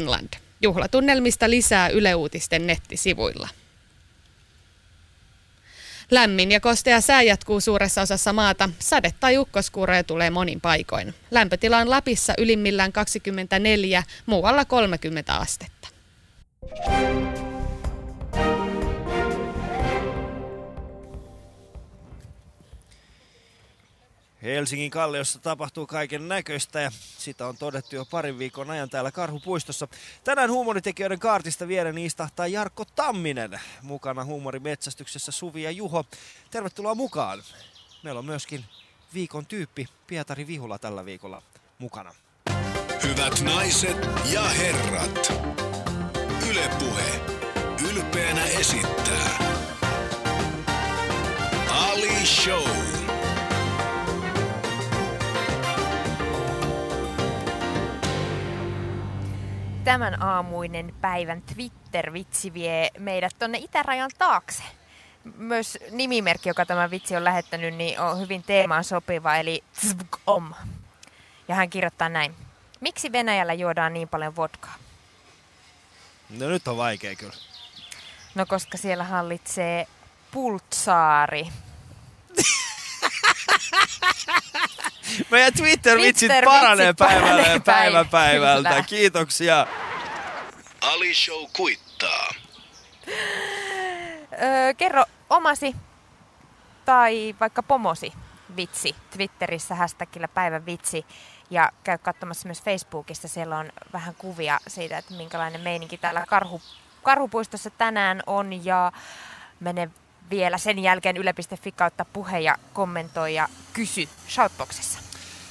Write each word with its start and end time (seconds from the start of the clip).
Finland. 0.00 0.28
Juhlatunnelmista 0.62 1.50
lisää 1.50 1.88
Yle 1.88 2.14
Uutisten 2.14 2.66
nettisivuilla. 2.66 3.48
Lämmin 6.10 6.52
ja 6.52 6.60
kostea 6.60 7.00
sää 7.00 7.22
jatkuu 7.22 7.60
suuressa 7.60 8.02
osassa 8.02 8.32
maata. 8.32 8.68
Sade- 8.78 9.14
tai 9.20 9.38
ukkoskuuroja 9.38 10.04
tulee 10.04 10.30
monin 10.30 10.60
paikoin. 10.60 11.14
Lämpötila 11.30 11.78
on 11.78 11.90
Lapissa 11.90 12.34
ylimmillään 12.38 12.92
24, 12.92 14.02
muualla 14.26 14.64
30 14.64 15.34
astetta. 15.36 15.88
Helsingin 24.42 24.90
Kalliossa 24.90 25.38
tapahtuu 25.38 25.86
kaiken 25.86 26.28
näköistä 26.28 26.80
ja 26.80 26.90
sitä 27.18 27.46
on 27.46 27.56
todettu 27.56 27.96
jo 27.96 28.04
parin 28.04 28.38
viikon 28.38 28.70
ajan 28.70 28.90
täällä 28.90 29.10
Karhupuistossa. 29.10 29.88
Tänään 30.24 30.50
huumoritekijöiden 30.50 31.18
kaartista 31.18 31.68
viereen 31.68 31.98
istahtaa 31.98 32.46
Jarkko 32.46 32.84
Tamminen. 32.84 33.60
Mukana 33.82 34.24
huumorimetsästyksessä 34.24 35.32
Suvi 35.32 35.62
ja 35.62 35.70
Juho. 35.70 36.04
Tervetuloa 36.50 36.94
mukaan. 36.94 37.42
Meillä 38.02 38.18
on 38.18 38.24
myöskin 38.24 38.64
viikon 39.14 39.46
tyyppi 39.46 39.88
Pietari 40.06 40.46
Vihula 40.46 40.78
tällä 40.78 41.04
viikolla 41.04 41.42
mukana. 41.78 42.14
Hyvät 43.02 43.40
naiset 43.40 43.96
ja 44.32 44.42
herrat, 44.42 45.32
Ylepuhe 46.50 47.20
ylpeänä 47.90 48.44
esittää 48.44 49.38
Ali 51.68 52.26
Show. 52.26 53.01
Tämän 59.84 60.22
aamuinen 60.22 60.94
päivän 61.00 61.42
Twitter-vitsi 61.42 62.54
vie 62.54 62.90
meidät 62.98 63.32
tonne 63.38 63.58
itärajan 63.58 64.10
taakse. 64.18 64.62
Myös 65.36 65.78
nimimerkki, 65.90 66.48
joka 66.48 66.66
tämä 66.66 66.90
vitsi 66.90 67.16
on 67.16 67.24
lähettänyt, 67.24 67.74
niin 67.74 68.00
on 68.00 68.20
hyvin 68.20 68.42
teemaan 68.42 68.84
sopiva, 68.84 69.36
eli 69.36 69.64
om. 70.26 70.54
Ja 71.48 71.54
hän 71.54 71.70
kirjoittaa 71.70 72.08
näin. 72.08 72.34
Miksi 72.80 73.12
Venäjällä 73.12 73.52
juodaan 73.52 73.94
niin 73.94 74.08
paljon 74.08 74.36
vodkaa? 74.36 74.74
No 76.30 76.48
nyt 76.48 76.68
on 76.68 76.76
vaikea 76.76 77.16
kyllä. 77.16 77.34
No 78.34 78.46
koska 78.46 78.78
siellä 78.78 79.04
hallitsee 79.04 79.86
pultsaari. 80.30 81.48
Meidän 85.30 85.52
Twitter-vitsit 85.52 86.28
Twitter-vitsit 86.28 86.96
paranee 86.96 87.52
ja 87.52 87.60
päivä 87.60 88.04
päivältä. 88.04 88.68
Kyllä. 88.68 88.82
Kiitoksia. 88.82 89.66
Ali 90.80 91.14
Show 91.14 91.44
kuittaa. 91.56 92.34
Öö, 94.42 94.74
kerro 94.76 95.04
omasi 95.30 95.76
tai 96.84 97.34
vaikka 97.40 97.62
pomosi 97.62 98.12
vitsi 98.56 98.94
Twitterissä 99.10 99.74
hashtagillä 99.74 100.28
päivän 100.28 100.66
vitsi. 100.66 101.06
Ja 101.50 101.70
käy 101.84 101.98
katsomassa 101.98 102.48
myös 102.48 102.62
Facebookissa, 102.62 103.28
siellä 103.28 103.58
on 103.58 103.72
vähän 103.92 104.14
kuvia 104.14 104.58
siitä, 104.66 104.98
että 104.98 105.14
minkälainen 105.14 105.60
meininki 105.60 105.98
täällä 105.98 106.24
karhu, 106.28 106.62
Karhupuistossa 107.02 107.70
tänään 107.70 108.22
on. 108.26 108.64
Ja 108.64 108.92
mene 109.60 109.90
vielä 110.32 110.58
sen 110.58 110.78
jälkeen 110.78 111.16
yle.fi 111.16 111.72
kautta 111.72 112.04
puhe 112.04 112.40
ja 112.40 112.56
kommentoi 112.72 113.34
ja 113.34 113.48
kysy 113.72 114.08
Shoutboxissa. 114.28 114.98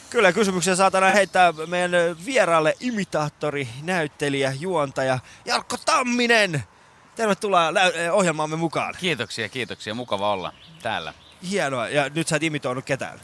Kyllä 0.10 0.32
kysymyksiä 0.32 0.76
saatana 0.76 1.10
heittää 1.10 1.54
meidän 1.68 2.26
vieraalle 2.26 2.78
imitaattori, 2.80 3.68
näyttelijä, 3.84 4.54
juontaja 4.60 5.20
Jarkko 5.46 5.78
Tamminen. 5.86 6.64
Tervetuloa 7.16 7.70
eh, 7.70 8.14
ohjelmaamme 8.14 8.56
mukaan. 8.56 8.96
Kiitoksia, 9.00 9.50
kiitoksia. 9.50 9.94
Mukava 9.94 10.32
olla 10.32 10.54
täällä. 10.82 11.14
Hienoa. 11.50 11.90
Ja 11.90 12.10
nyt 12.10 12.28
sä 12.28 12.36
et 12.36 12.44
imitoinut 12.44 12.86
ketään. 12.86 13.20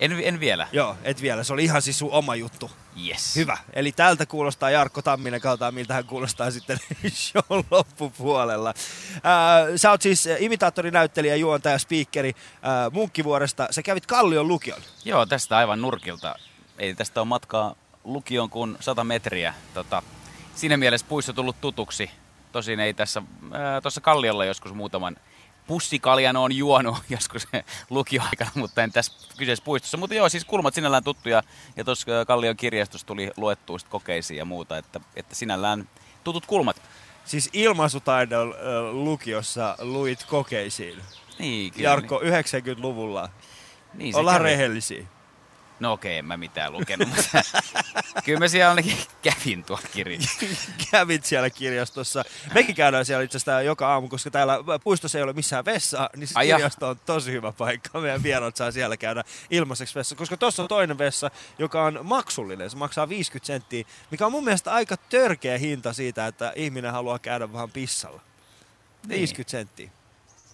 En, 0.00 0.12
en 0.22 0.40
vielä. 0.40 0.68
Joo, 0.72 0.96
et 1.02 1.22
vielä. 1.22 1.44
Se 1.44 1.52
oli 1.52 1.64
ihan 1.64 1.82
siis 1.82 1.98
sun 1.98 2.10
oma 2.10 2.34
juttu. 2.34 2.70
Yes. 3.08 3.36
Hyvä. 3.36 3.58
Eli 3.72 3.92
tältä 3.92 4.26
kuulostaa 4.26 4.70
Jarkko 4.70 5.02
Tamminen, 5.02 5.40
kaltaan 5.40 5.74
miltä 5.74 5.94
hän 5.94 6.04
kuulostaa 6.04 6.50
sitten 6.50 6.78
show 7.14 7.62
loppupuolella. 7.70 8.74
Ää, 9.22 9.76
sä 9.76 9.90
oot 9.90 10.02
siis 10.02 10.28
imitaattori, 10.38 10.90
näyttelijä, 10.90 11.36
juontaja, 11.36 11.78
speakeri 11.78 12.32
ää, 12.62 12.90
Munkkivuoresta. 12.90 13.68
Sä 13.70 13.82
kävit 13.82 14.06
Kallion 14.06 14.48
lukion. 14.48 14.80
Joo, 15.04 15.26
tästä 15.26 15.56
aivan 15.56 15.80
nurkilta. 15.80 16.34
Ei 16.78 16.94
tästä 16.94 17.20
on 17.20 17.28
matkaa 17.28 17.74
lukioon 18.04 18.50
kuin 18.50 18.76
100 18.80 19.04
metriä. 19.04 19.54
Tota, 19.74 20.02
siinä 20.54 20.76
mielessä 20.76 21.06
puisto 21.08 21.32
tullut 21.32 21.60
tutuksi. 21.60 22.10
Tosin 22.52 22.80
ei 22.80 22.94
tässä, 22.94 23.22
tuossa 23.82 24.00
Kalliolla 24.00 24.44
joskus 24.44 24.72
muutaman 24.72 25.16
pussikaljan 25.66 26.36
on 26.36 26.56
juonut 26.56 26.96
joskus 27.10 27.48
lukioaikana, 27.90 28.50
mutta 28.54 28.82
en 28.82 28.92
tässä 28.92 29.12
kyseisessä 29.38 29.64
puistossa. 29.64 29.96
Mutta 29.96 30.14
joo, 30.14 30.28
siis 30.28 30.44
kulmat 30.44 30.74
sinällään 30.74 31.04
tuttuja 31.04 31.42
ja 31.76 31.84
tuossa 31.84 32.24
Kallion 32.26 32.56
kirjastossa 32.56 33.06
tuli 33.06 33.30
luettua 33.36 33.78
sit 33.78 33.88
kokeisiin 33.88 34.38
ja 34.38 34.44
muuta, 34.44 34.78
että, 34.78 35.00
että 35.16 35.34
sinällään 35.34 35.88
tutut 36.24 36.46
kulmat. 36.46 36.82
Siis 37.24 37.50
ilmaisutaidon 37.52 38.54
ää, 38.56 38.82
lukiossa 38.92 39.76
luit 39.80 40.24
kokeisiin. 40.24 40.98
Niin, 41.38 41.72
kyllä. 41.72 41.88
Jarkko, 41.88 42.20
90-luvulla. 42.20 43.28
niin, 43.94 44.16
Ollaan 44.16 44.36
kävi. 44.36 44.48
rehellisiä. 44.48 45.06
No 45.82 45.92
okei, 45.92 46.18
en 46.18 46.24
mä 46.24 46.36
mitään 46.36 46.72
lukenut, 46.72 47.08
mutta 47.08 47.42
kyllä 48.24 48.38
mä 48.38 48.48
siellä 48.48 48.70
ainakin 48.70 48.98
kävin 49.22 49.64
tuolla 49.64 49.82
kirjassa. 49.92 50.46
Kävit 50.90 51.24
siellä 51.24 51.50
kirjastossa. 51.50 52.24
Mekin 52.54 52.74
käydään 52.74 53.04
siellä 53.06 53.24
itse 53.24 53.36
asiassa 53.36 53.62
joka 53.62 53.92
aamu, 53.92 54.08
koska 54.08 54.30
täällä 54.30 54.58
puistossa 54.84 55.18
ei 55.18 55.24
ole 55.24 55.32
missään 55.32 55.64
vessaa, 55.64 56.10
niin 56.16 56.28
se 56.28 56.34
kirjasto 56.40 56.88
on 56.88 57.00
tosi 57.06 57.32
hyvä 57.32 57.52
paikka. 57.52 58.00
Meidän 58.00 58.22
vieraat 58.22 58.56
saa 58.56 58.70
siellä 58.70 58.96
käydä 58.96 59.24
ilmaiseksi 59.50 59.94
vessa, 59.94 60.14
koska 60.14 60.36
tuossa 60.36 60.62
on 60.62 60.68
toinen 60.68 60.98
vessa, 60.98 61.30
joka 61.58 61.84
on 61.84 62.00
maksullinen. 62.02 62.70
Se 62.70 62.76
maksaa 62.76 63.08
50 63.08 63.46
senttiä, 63.46 63.84
mikä 64.10 64.26
on 64.26 64.32
mun 64.32 64.44
mielestä 64.44 64.72
aika 64.72 64.96
törkeä 64.96 65.58
hinta 65.58 65.92
siitä, 65.92 66.26
että 66.26 66.52
ihminen 66.56 66.92
haluaa 66.92 67.18
käydä 67.18 67.52
vähän 67.52 67.70
pissalla. 67.70 68.20
Niin. 69.06 69.18
50 69.18 69.50
senttiä. 69.50 69.90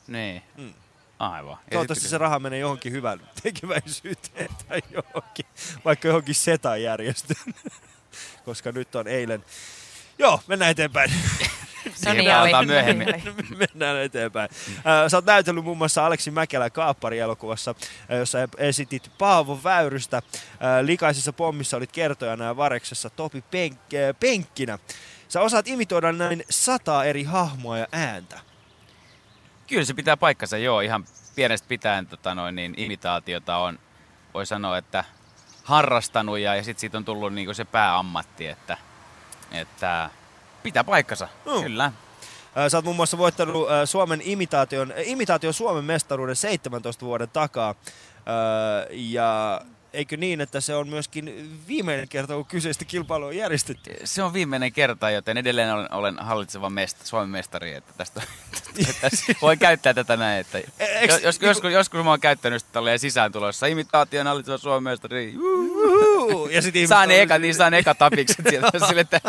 Niin, 0.06 0.42
Mm. 0.56 0.74
Aivan. 1.18 1.56
Ja 1.64 1.70
Toivottavasti 1.70 2.08
se 2.08 2.18
raha 2.18 2.38
menee 2.38 2.58
johonkin 2.58 2.92
hyvän 2.92 3.20
tekeväisyyteen 3.42 4.48
tai 4.68 4.82
johonkin, 4.90 5.46
vaikka 5.84 6.08
johonkin 6.08 6.34
setan 6.34 6.82
järjestöön. 6.82 7.54
Koska 8.44 8.72
nyt 8.72 8.94
on 8.94 9.08
eilen. 9.08 9.44
Joo, 10.18 10.40
mennään 10.46 10.70
eteenpäin. 10.70 11.10
Siihen 11.94 12.24
palataan 12.24 12.66
myöhemmin. 12.66 13.08
Mennään 13.56 13.96
eteenpäin. 13.96 14.50
Sä 15.08 15.16
oot 15.16 15.24
näytellyt 15.24 15.64
muun 15.64 15.78
muassa 15.78 16.06
Aleksi 16.06 16.30
Mäkelä 16.30 16.70
Kaappari-elokuvassa, 16.70 17.74
jossa 18.18 18.38
esitit 18.58 19.10
Paavo 19.18 19.60
Väyrystä. 19.64 20.22
Likaisessa 20.82 21.32
pommissa 21.32 21.76
olit 21.76 21.92
kertojana 21.92 22.44
ja 22.44 22.56
Vareksessa 22.56 23.10
Topi 23.10 23.40
Penk- 23.40 24.14
Penkkinä. 24.20 24.78
Sä 25.28 25.40
osaat 25.40 25.68
imitoida 25.68 26.12
näin 26.12 26.44
sata 26.50 27.04
eri 27.04 27.22
hahmoa 27.22 27.78
ja 27.78 27.86
ääntä. 27.92 28.40
Kyllä 29.68 29.84
se 29.84 29.94
pitää 29.94 30.16
paikkansa, 30.16 30.58
joo. 30.58 30.80
Ihan 30.80 31.04
pienestä 31.34 31.68
pitäen 31.68 32.06
tota 32.06 32.34
noin, 32.34 32.54
niin 32.54 32.74
imitaatiota 32.76 33.56
on, 33.56 33.78
voi 34.34 34.46
sanoa, 34.46 34.78
että 34.78 35.04
harrastanut 35.64 36.38
ja, 36.38 36.56
ja 36.56 36.64
sitten 36.64 36.80
siitä 36.80 36.98
on 36.98 37.04
tullut 37.04 37.34
niin 37.34 37.54
se 37.54 37.64
pääammatti, 37.64 38.46
että, 38.46 38.76
että 39.52 40.10
pitää 40.62 40.84
paikkansa, 40.84 41.28
Mm. 41.46 41.62
kyllä. 41.62 41.92
Sä 42.68 42.76
oot 42.78 42.84
muun 42.84 42.96
muassa 42.96 43.18
voittanut 43.18 43.68
Suomen 43.84 44.20
imitaation, 44.24 44.92
imitaation 45.04 45.54
Suomen 45.54 45.84
mestaruuden 45.84 46.36
17 46.36 47.06
vuoden 47.06 47.28
takaa. 47.28 47.74
Ja 48.90 49.60
eikö 49.92 50.16
niin, 50.16 50.40
että 50.40 50.60
se 50.60 50.74
on 50.74 50.88
myöskin 50.88 51.50
viimeinen 51.68 52.08
kerta, 52.08 52.34
kun 52.34 52.44
kyseistä 52.46 52.84
kilpailua 52.84 53.28
on 53.28 53.36
järjestetty? 53.36 53.96
Se 54.04 54.22
on 54.22 54.32
viimeinen 54.32 54.72
kerta, 54.72 55.10
joten 55.10 55.36
edelleen 55.36 55.74
olen, 55.74 55.92
olen 55.92 56.18
hallitseva 56.18 56.70
mest, 56.70 57.06
Suomen 57.06 57.28
mestari, 57.28 57.74
että 57.74 57.92
tästä, 57.96 58.22
tästä 59.00 59.32
voi 59.42 59.56
käyttää 59.56 59.94
tätä 59.94 60.16
näin. 60.16 60.40
Että, 60.40 60.58
eiks- 60.58 61.12
jos, 61.12 61.22
jos, 61.22 61.38
joskus, 61.42 61.72
joskus 61.72 62.04
mä 62.04 62.10
oon 62.10 62.20
käyttänyt 62.20 62.62
sitä 62.62 62.72
tolleen 62.72 62.98
sisään 62.98 63.32
tulossa. 63.32 63.66
Imitaation 63.66 64.26
hallitseva 64.26 64.58
Suomen 64.58 64.82
mestari. 64.82 65.34
Ja 66.50 66.62
sit 66.62 66.74
Saan 66.88 67.08
on 67.08 67.14
eka, 67.14 67.38
niin 67.38 67.54
saan 67.54 67.74
eka 67.74 67.94
tapikset 67.94 68.46
sieltä. 68.48 68.86
Sille, 68.88 69.00
että 69.00 69.20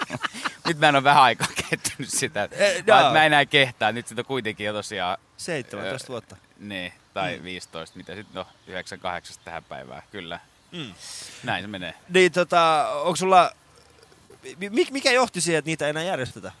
nyt 0.68 0.78
mä 0.78 0.88
en 0.88 0.94
ole 0.96 1.04
vähän 1.04 1.22
aikaa 1.22 1.48
käyttänyt 1.70 2.10
sitä. 2.10 2.48
Eh, 2.52 2.86
Vaan, 2.86 3.12
mä 3.12 3.24
enää 3.24 3.46
kehtaa. 3.46 3.92
Nyt 3.92 4.06
sitä 4.06 4.24
kuitenkin 4.24 4.66
jo 4.66 4.72
tosiaan, 4.72 5.18
17 5.36 6.08
vuotta. 6.08 6.36
ne, 6.58 6.92
tai 7.14 7.40
15, 7.42 7.96
mitä 7.96 8.14
sitten, 8.14 8.34
no 8.34 8.46
98 8.66 9.36
tähän 9.44 9.64
päivään, 9.64 10.02
kyllä. 10.10 10.40
Mm. 10.72 10.94
Näin 11.42 11.64
se 11.64 11.68
menee. 11.68 11.94
Niin 12.08 12.32
tota, 12.32 12.88
onko 12.92 13.16
sulla, 13.16 13.50
mi- 14.58 14.86
mikä 14.90 15.12
johti 15.12 15.40
siihen, 15.40 15.58
että 15.58 15.68
niitä 15.68 15.84
ei 15.84 15.90
enää 15.90 16.02
järjestetä? 16.02 16.52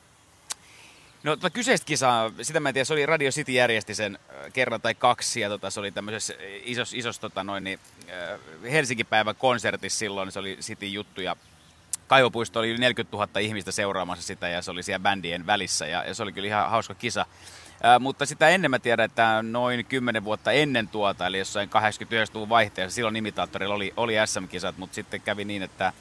No 1.22 1.36
tota 1.36 1.50
kyseistä 1.50 1.84
kisaa, 1.84 2.30
sitä 2.42 2.60
mä 2.60 2.68
en 2.68 2.72
tiedä, 2.72 2.84
se 2.84 2.92
oli 2.92 3.06
Radio 3.06 3.30
City 3.30 3.52
järjesti 3.52 3.94
sen 3.94 4.18
äh, 4.30 4.52
kerran 4.52 4.80
tai 4.80 4.94
kaksi, 4.94 5.40
ja 5.40 5.48
tota, 5.48 5.70
se 5.70 5.80
oli 5.80 5.90
tämmöisessä 5.90 6.34
isos, 6.64 6.94
isos 6.94 7.18
tota 7.18 7.44
noin, 7.44 7.64
niin, 7.64 7.80
äh, 8.10 8.40
Helsinki-päivän 8.70 9.36
konsertissa 9.36 9.98
silloin, 9.98 10.32
se 10.32 10.38
oli 10.38 10.56
City 10.60 10.86
juttu, 10.86 11.20
ja 11.20 11.36
Kaivopuisto 12.06 12.58
oli 12.58 12.70
yli 12.70 12.78
40 12.78 13.16
000 13.16 13.40
ihmistä 13.40 13.72
seuraamassa 13.72 14.26
sitä 14.26 14.48
ja 14.48 14.62
se 14.62 14.70
oli 14.70 14.82
siellä 14.82 15.02
bändien 15.02 15.46
välissä 15.46 15.86
ja, 15.86 16.04
ja 16.04 16.14
se 16.14 16.22
oli 16.22 16.32
kyllä 16.32 16.48
ihan 16.48 16.70
hauska 16.70 16.94
kisa. 16.94 17.26
Mutta 18.00 18.26
sitä 18.26 18.48
ennen 18.48 18.70
mä 18.70 18.78
tiedän, 18.78 19.04
että 19.04 19.42
noin 19.42 19.84
10 19.84 20.24
vuotta 20.24 20.52
ennen 20.52 20.88
tuota, 20.88 21.26
eli 21.26 21.38
jossain 21.38 21.68
89-luvun 21.68 22.48
vaihteessa, 22.48 22.94
silloin 22.94 23.16
imitaattorilla 23.16 23.74
oli, 23.74 23.92
oli 23.96 24.14
SM-kisat, 24.26 24.78
mutta 24.78 24.94
sitten 24.94 25.20
kävi 25.20 25.44
niin, 25.44 25.62
että 25.62 25.92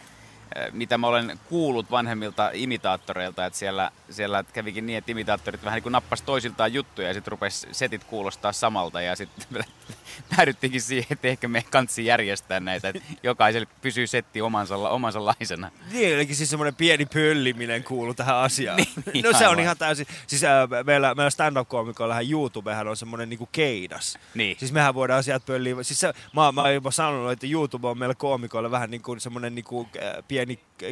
mitä 0.71 0.97
mä 0.97 1.07
olen 1.07 1.39
kuullut 1.49 1.91
vanhemmilta 1.91 2.51
imitaattoreilta, 2.53 3.45
että 3.45 3.59
siellä, 3.59 3.91
siellä 4.09 4.43
kävikin 4.53 4.85
niin, 4.85 4.97
että 4.97 5.11
imitaattorit 5.11 5.63
vähän 5.63 5.77
niin 5.77 5.83
kuin 5.83 5.93
nappas 5.93 6.21
toisiltaan 6.21 6.73
juttuja 6.73 7.07
ja 7.07 7.13
sitten 7.13 7.31
rupesi 7.31 7.67
setit 7.71 8.03
kuulostaa 8.03 8.51
samalta 8.51 9.01
ja 9.01 9.15
sitten 9.15 9.65
päädyttiinkin 10.35 10.81
siihen, 10.81 11.07
että 11.09 11.27
ehkä 11.27 11.47
me 11.47 11.63
kansi 11.71 12.05
järjestää 12.05 12.59
näitä, 12.59 12.89
että 12.89 13.01
jokaiselle 13.23 13.67
pysyy 13.81 14.07
setti 14.07 14.41
omansa, 14.41 14.75
omansa 14.75 15.25
laisena. 15.25 15.71
Niin, 15.91 16.13
eli 16.13 16.33
siis 16.33 16.49
semmoinen 16.49 16.75
pieni 16.75 17.05
pölliminen 17.05 17.83
kuuluu 17.83 18.13
tähän 18.13 18.35
asiaan. 18.35 18.79
Niin, 19.13 19.25
no 19.25 19.37
se 19.37 19.47
on 19.47 19.59
ihan 19.59 19.77
täysin, 19.77 20.07
siis 20.27 20.43
äh, 20.43 20.51
meillä, 20.85 21.15
meillä 21.15 21.29
stand-up-koomikoillahan 21.29 22.31
YouTubehan 22.31 22.87
on 22.87 22.97
semmoinen 22.97 23.29
niinku 23.29 23.49
keidas. 23.51 24.17
Niin. 24.35 24.57
Siis 24.59 24.71
mehän 24.71 24.93
voidaan 24.93 25.23
sieltä 25.23 25.45
pölliä, 25.45 25.75
siis 25.83 25.99
se, 25.99 26.13
mä, 26.35 26.51
mä 26.51 26.61
oon 26.61 26.73
jopa 26.73 26.91
sanonut, 26.91 27.31
että 27.31 27.47
YouTube 27.47 27.87
on 27.87 27.97
meillä 27.97 28.15
koomikoilla 28.15 28.71
vähän 28.71 28.91
niin 28.91 29.01
kuin 29.01 29.19
semmoinen 29.19 29.55
niinku, 29.55 29.87
äh, 29.97 30.23
pieni 30.27 30.40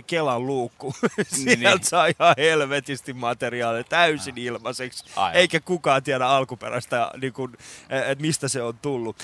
Kelan 0.07 0.48
luukku. 0.48 0.94
Sieltä 1.28 1.69
Niin. 1.69 1.84
saa 1.84 2.06
ihan 2.07 2.36
helvetisti 2.38 3.13
materiaalia 3.13 3.84
täysin 3.84 4.38
ilmaiseksi. 4.38 5.04
Aivan. 5.16 5.36
Eikä 5.36 5.60
kukaan 5.60 6.04
tiedä 6.04 6.28
alkuperäistä, 6.28 7.12
niin 7.22 7.34
kuin, 7.34 7.57
että 7.90 8.22
mistä 8.22 8.48
se 8.48 8.62
on 8.63 8.78
tullut. 8.78 9.16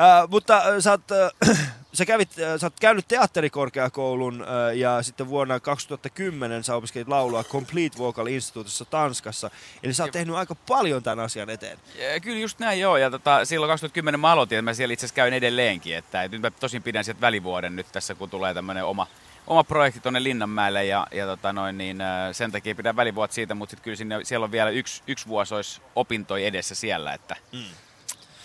Äh, 0.00 0.28
mutta 0.30 0.80
sä, 0.80 0.90
oot, 0.90 1.02
äh, 1.12 1.58
sä, 1.92 2.04
kävit, 2.04 2.30
äh, 2.38 2.60
sä 2.60 2.66
oot 2.66 2.80
käynyt 2.80 3.08
teatterikorkeakoulun 3.08 4.42
äh, 4.42 4.76
ja 4.76 5.02
sitten 5.02 5.28
vuonna 5.28 5.60
2010 5.60 6.64
sä 6.64 6.74
opiskelit 6.74 7.08
laulua 7.08 7.44
Complete 7.44 7.98
Vocal 7.98 8.26
Instituutissa 8.26 8.84
Tanskassa. 8.84 9.50
Eli 9.82 9.92
sä 9.94 10.02
oot 10.04 10.12
tehnyt 10.12 10.36
aika 10.36 10.54
paljon 10.54 11.02
tämän 11.02 11.24
asian 11.24 11.50
eteen. 11.50 11.78
Ja 11.98 12.20
Kyllä 12.20 12.38
just 12.38 12.58
näin 12.58 12.80
joo, 12.80 12.96
ja 12.96 13.10
tota, 13.10 13.44
silloin 13.44 13.70
2010 13.70 14.20
mä 14.20 14.32
aloitin, 14.32 14.58
että 14.58 14.62
mä 14.70 14.74
siellä 14.74 14.92
itse 14.92 15.06
asiassa 15.06 15.16
käyn 15.16 15.34
edelleenkin, 15.34 15.96
että 15.96 16.22
et 16.22 16.32
nyt 16.32 16.40
mä 16.42 16.50
tosin 16.50 16.82
pidän 16.82 17.04
sieltä 17.04 17.20
välivuoden 17.20 17.76
nyt 17.76 17.86
tässä, 17.92 18.14
kun 18.14 18.30
tulee 18.30 18.54
tämmöinen 18.54 18.84
oma, 18.84 19.06
oma 19.46 19.64
projekti 19.64 20.00
tuonne 20.00 20.22
Linnanmäelle, 20.22 20.84
ja, 20.84 21.06
ja 21.12 21.26
tota 21.26 21.52
noin, 21.52 21.78
niin, 21.78 22.00
äh, 22.00 22.28
sen 22.32 22.52
takia 22.52 22.74
pidän 22.74 22.96
välivuot 22.96 23.32
siitä, 23.32 23.54
mutta 23.54 23.70
sitten 23.70 23.84
kyllä 23.84 23.96
sinne, 23.96 24.24
siellä 24.24 24.44
on 24.44 24.52
vielä 24.52 24.70
yksi, 24.70 25.02
yksi 25.06 25.26
vuosi 25.26 25.54
olisi 25.54 25.82
opintoja 25.94 26.46
edessä 26.46 26.74
siellä, 26.74 27.14
että, 27.14 27.36
mm. 27.52 27.64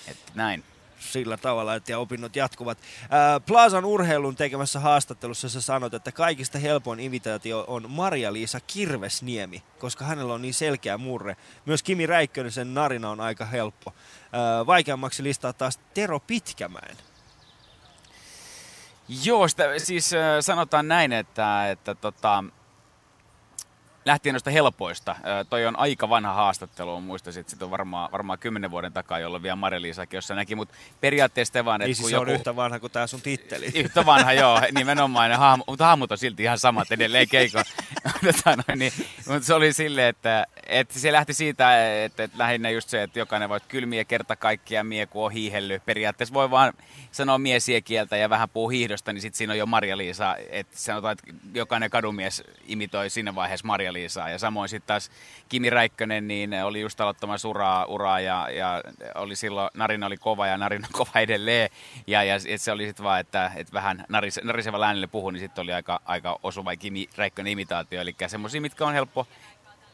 että 0.08 0.32
näin. 0.36 0.64
sillä 1.00 1.38
tavalla, 1.38 1.76
että 1.76 1.98
opinnot 1.98 2.36
jatkuvat. 2.36 2.78
Ää, 3.10 3.40
Plazan 3.40 3.86
urheilun 3.86 4.36
tekemässä 4.36 4.80
haastattelussa 4.80 5.50
sä 5.50 5.62
sanot, 5.62 5.94
että 5.94 6.12
kaikista 6.12 6.60
helpoin 6.60 7.00
imitaatio 7.00 7.66
on 7.68 7.86
Maria-Liisa 7.90 8.60
Kirvesniemi, 8.60 9.64
koska 9.80 10.06
hänellä 10.06 10.34
on 10.34 10.42
niin 10.42 10.54
selkeä 10.54 10.98
murre. 10.98 11.36
Myös 11.66 11.84
Kimi 11.84 12.06
Räikkönen 12.06 12.52
sen 12.52 12.74
narina 12.74 13.10
on 13.10 13.20
aika 13.20 13.46
helppo. 13.46 13.94
Ää, 14.32 14.66
vaikeammaksi 14.66 15.24
listaa 15.24 15.54
taas 15.54 15.80
Tero 15.94 16.20
Pitkämäen. 16.20 16.98
Joo, 19.24 19.48
sitä, 19.48 19.64
siis 19.80 20.12
sanotaan 20.42 20.88
näin, 20.88 21.14
että, 21.14 21.72
että 21.72 21.96
tota, 21.96 22.44
lähtien 24.06 24.34
noista 24.34 24.50
helpoista. 24.50 25.12
Äh, 25.12 25.48
toi 25.50 25.66
on 25.66 25.80
aika 25.80 26.10
vanha 26.10 26.34
haastattelu, 26.34 27.02
muistaisin, 27.02 27.42
että 27.42 27.52
sit 27.52 27.64
on 27.64 27.72
varmaan, 27.72 28.12
varmaan 28.12 28.40
kymmenen 28.40 28.72
vuoden 28.72 28.94
takaa, 28.94 29.20
jolloin 29.20 29.44
vielä 29.44 29.56
Marja-Liisakin 29.56 30.18
jossa 30.18 30.36
näki, 30.36 30.56
mutta 30.56 30.76
periaatteessa 31.02 31.66
vaan, 31.66 31.82
että 31.82 31.88
Niin 31.88 31.96
siis 31.96 32.04
kun 32.04 32.10
se 32.10 32.16
joku... 32.16 32.30
on 32.30 32.36
yhtä 32.36 32.56
vanha 32.56 32.80
kuin 32.80 32.92
tämä 32.92 33.08
sun 33.08 33.22
titteli. 33.22 33.66
Yhtä 33.76 34.06
vanha, 34.06 34.34
joo, 34.34 34.62
nimenomaan. 34.76 35.32
Hahmo, 35.32 35.64
mutta 35.68 35.86
hahmot 35.86 36.12
on 36.12 36.18
silti 36.18 36.44
ihan 36.44 36.60
samat 36.60 36.92
edelleen 36.92 37.28
keikon. 37.28 37.64
tota, 38.46 38.76
niin, 38.76 38.94
mutta 39.28 39.46
se 39.46 39.54
oli 39.54 39.74
silleen, 39.74 40.08
että, 40.08 40.48
että 40.66 41.00
se 41.00 41.12
lähti 41.12 41.34
siitä, 41.34 42.04
että, 42.04 42.24
että 42.24 42.38
lähinnä 42.38 42.70
just 42.70 42.90
se, 42.90 43.04
että 43.04 43.20
jokainen 43.20 43.50
voi 43.50 43.60
kylmiä 43.68 44.06
kerta 44.06 44.36
kaikkia 44.36 44.84
mie, 44.84 45.06
kun 45.06 45.26
on 45.26 45.32
hiihellyt. 45.32 45.86
Periaatteessa 45.86 46.34
voi 46.34 46.52
vaan 46.52 46.74
sanoa 47.12 47.38
miesiä 47.38 47.82
kieltä 47.82 48.18
ja 48.18 48.30
vähän 48.30 48.50
puhua 48.50 48.70
hiihdosta, 48.70 49.14
niin 49.14 49.22
sitten 49.22 49.38
siinä 49.38 49.54
on 49.54 49.58
jo 49.58 49.66
Marja-Liisa. 49.66 50.36
Että 50.50 50.78
sanotaan, 50.78 51.12
että 51.12 51.34
jokainen 51.54 51.90
kadumies 51.90 52.44
imitoi 52.68 53.10
siinä 53.10 53.36
vaiheessa 53.36 53.68
Marja-Liisaa. 53.68 53.91
Ja 54.32 54.38
samoin 54.40 54.70
sitten 54.70 54.88
taas 54.88 55.12
Kimi 55.50 55.70
Räikkönen, 55.70 56.28
niin 56.28 56.54
oli 56.64 56.82
just 56.82 57.02
aloittamassa 57.02 57.48
uraa, 57.48 57.86
uraa 57.86 58.20
ja, 58.20 58.50
ja, 58.50 58.82
oli 59.16 59.36
silloin, 59.36 59.70
Narina 59.74 60.06
oli 60.06 60.18
kova 60.18 60.48
ja 60.48 60.58
Narina 60.58 60.88
kova 60.92 61.20
edelleen. 61.20 61.70
Ja, 62.08 62.24
ja 62.24 62.36
et 62.48 62.62
se 62.62 62.72
oli 62.72 62.88
sitten 62.88 63.04
vaan, 63.04 63.20
että, 63.20 63.52
että 63.56 63.74
vähän 63.74 64.06
naris, 64.10 64.40
nariseva 64.44 64.86
äänelle 64.86 65.08
puhui, 65.08 65.34
niin 65.34 65.40
sitten 65.40 65.62
oli 65.62 65.74
aika, 65.74 66.02
aika 66.06 66.40
osuva 66.44 66.76
Kimi 66.76 67.10
Räikkönen 67.16 67.52
imitaatio. 67.52 68.02
Eli 68.02 68.16
semmoisia, 68.28 68.62
mitkä 68.62 68.86
on 68.86 68.94
helppo 68.94 69.28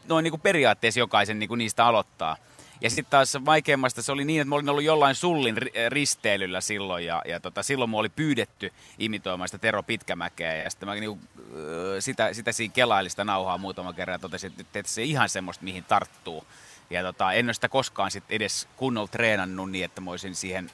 noin 0.08 0.24
niin 0.24 0.32
kuin 0.32 0.42
periaatteessa 0.42 1.00
jokaisen 1.00 1.40
niin 1.40 1.48
kuin 1.48 1.58
niistä 1.58 1.86
aloittaa. 1.86 2.38
Ja 2.82 2.90
sitten 2.90 3.06
taas 3.10 3.38
vaikeimmasta 3.46 4.02
se 4.02 4.12
oli 4.12 4.26
niin, 4.26 4.42
että 4.42 4.50
mä 4.50 4.56
olin 4.56 4.70
ollut 4.70 4.84
jollain 4.84 5.16
sullin 5.16 5.58
ri- 5.58 5.72
risteilyllä 5.90 6.62
silloin 6.62 7.06
ja, 7.06 7.22
ja 7.26 7.40
tota, 7.40 7.64
silloin 7.64 7.90
mua 7.90 8.00
oli 8.00 8.10
pyydetty 8.10 8.74
imitoimaan 9.00 9.48
sitä 9.48 9.58
Tero 9.58 9.84
Pitkämäkeä 9.84 10.56
ja 10.56 10.70
sitten 10.70 10.90
mä 10.90 10.96
niinku, 10.96 11.20
öö, 11.56 12.02
sitä, 12.02 12.34
sitä 12.34 12.52
siinä 12.52 12.74
kelailin 12.74 13.12
nauhaa 13.24 13.58
muutama 13.58 13.94
kerran 13.94 14.16
ja 14.16 14.20
totesin, 14.20 14.54
että, 14.60 14.80
että 14.80 14.92
se 14.92 15.04
ihan 15.04 15.30
semmoista 15.30 15.64
mihin 15.64 15.84
tarttuu. 15.84 16.48
Ja 16.90 17.04
tota, 17.04 17.34
en 17.34 17.46
ole 17.46 17.54
sitä 17.54 17.70
koskaan 17.70 18.12
sit 18.12 18.24
edes 18.30 18.68
kunnolla 18.78 19.08
treenannut 19.08 19.72
niin, 19.72 19.86
että 19.86 20.02
mä 20.02 20.12
olisin 20.12 20.36
siihen, 20.36 20.72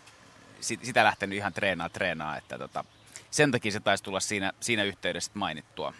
sit, 0.61 0.85
sitä 0.85 1.03
lähtenyt 1.03 1.37
ihan 1.37 1.53
treenaa 1.53 1.89
treenaa, 1.89 2.37
että 2.37 2.57
tota, 2.57 2.85
sen 3.31 3.51
takia 3.51 3.71
se 3.71 3.79
taisi 3.79 4.03
tulla 4.03 4.19
siinä, 4.19 4.51
siinä 4.59 4.83
yhteydessä 4.83 5.31
mainittua. 5.33 5.93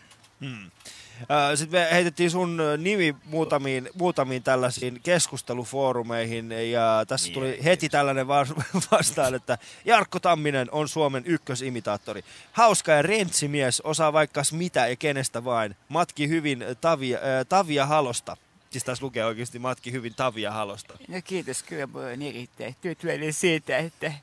Sitten 1.55 1.79
me 1.79 1.87
heitettiin 1.91 2.31
sun 2.31 2.57
nimi 2.77 3.15
muutamiin, 3.25 3.89
muutamiin 3.93 4.43
tällaisiin 4.43 4.99
keskustelufoorumeihin 5.03 6.51
ja 6.71 7.05
tässä 7.07 7.27
Niin, 7.27 7.33
tuli 7.33 7.63
heti 7.63 7.89
tällainen 7.89 8.27
vas- 8.27 8.53
vastaan, 8.91 9.35
että 9.35 9.57
Jarkko 9.85 10.19
Tamminen 10.19 10.67
on 10.71 10.87
Suomen 10.87 11.23
ykkösimitaattori. 11.25 12.23
Hauska 12.51 12.91
ja 12.91 13.01
rentsimies, 13.01 13.81
osaa 13.81 14.13
vaikka 14.13 14.41
mitä 14.51 14.87
ja 14.87 14.95
kenestä 14.95 15.43
vain. 15.45 15.75
Matki 15.89 16.27
hyvin 16.27 16.65
Tavia, 16.81 17.17
äh, 17.17 17.45
Tavia 17.49 17.85
Halosta. 17.85 18.37
Siis 18.69 18.83
tässä 18.83 19.05
lukee 19.05 19.25
oikeasti 19.25 19.59
Matki 19.59 19.91
hyvin 19.91 20.15
Tavia 20.15 20.51
Halosta. 20.51 20.93
No 21.07 21.21
kiitos, 21.23 21.63
kyllä 21.63 21.87
olen 21.93 22.21
erittäin 22.21 22.75
tyytyväinen 22.81 23.33
siitä, 23.33 23.77
että 23.77 24.13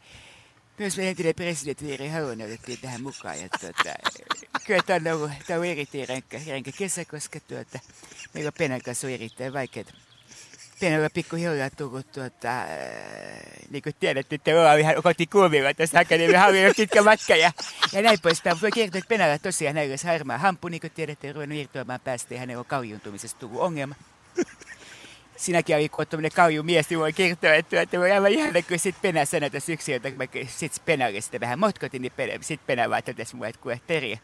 myös 0.80 0.96
meidän 0.96 1.10
entinen 1.10 1.34
presidentti 1.34 1.90
Jiri 1.90 2.08
Hauonen 2.08 2.46
otettiin 2.46 2.78
tähän 2.82 3.02
mukaan. 3.02 3.40
Ja 3.40 3.48
tuota, 3.60 3.94
kyllä 4.66 4.82
tämä 4.86 5.10
on 5.10 5.16
ollut, 5.16 5.30
tämä 5.46 5.58
on 5.58 5.66
erittäin 5.66 6.08
rankka, 6.08 6.38
rankka 6.50 6.72
kesä, 6.78 7.04
koska 7.04 7.40
tuota, 7.40 7.78
meillä 8.34 8.48
on 8.48 8.52
Penan 8.58 8.80
kanssa 8.84 9.06
on 9.06 9.12
erittäin 9.12 9.52
vaikeaa. 9.52 9.86
Penalla 10.80 11.10
pikkuhiljaa 11.10 11.70
tullut, 11.70 12.12
tuota, 12.12 12.60
äh, 12.60 12.66
niin 13.70 13.82
kuin 13.82 13.94
tiedätte, 14.00 14.34
että 14.34 14.50
ollaan 14.50 14.80
ihan 14.80 15.02
kotikuumilla 15.02 15.74
tässä 15.74 15.98
akademia 15.98 16.46
on 16.46 16.54
pitkä 16.76 17.02
matka 17.02 17.36
ja, 17.36 17.52
ja 17.92 18.02
näin 18.02 18.18
poispäin. 18.22 18.60
Voi 18.60 18.70
kertoa, 18.70 18.98
että 18.98 19.08
Penalla 19.08 19.38
tosiaan 19.38 19.78
olisi 19.78 20.06
harmaa 20.06 20.38
hampu, 20.38 20.68
niin 20.68 20.80
kuin 20.80 20.90
tiedätte, 20.90 21.32
ruvennut 21.32 21.58
irtoamaan 21.58 22.00
päästä 22.00 22.34
ja 22.34 22.40
hänellä 22.40 22.60
on 22.60 22.66
kaljuntumisesta 22.66 23.40
tullut 23.40 23.60
ongelma 23.60 23.94
sinäkin 25.40 25.76
oli 25.76 25.88
kun 25.88 26.06
tuommoinen 26.06 26.36
kauju 26.36 26.62
mies, 26.62 26.90
niin 26.90 27.00
voi 27.00 27.12
kertoa, 27.12 27.54
että, 27.54 27.80
että 27.80 27.98
voi 27.98 28.12
aivan 28.12 28.30
ihana, 28.30 28.62
kun 28.62 28.78
sit 28.78 28.96
Penä 29.02 29.24
sanoi 29.24 29.50
tässä 29.50 29.72
yksi 29.72 30.00
kun 30.00 30.12
mä 30.16 30.24
sit 30.46 30.72
Penalle 30.84 31.20
sitä 31.20 31.40
vähän 31.40 31.58
motkotin, 31.58 32.02
niin 32.02 32.12
Penä, 32.16 32.32
sit 32.40 32.66
Penä 32.66 32.90
vaan 32.90 33.02
totesi 33.02 33.36
mulle, 33.36 33.48
että 33.48 33.60
kuule 33.60 33.80
Terje, 33.86 34.20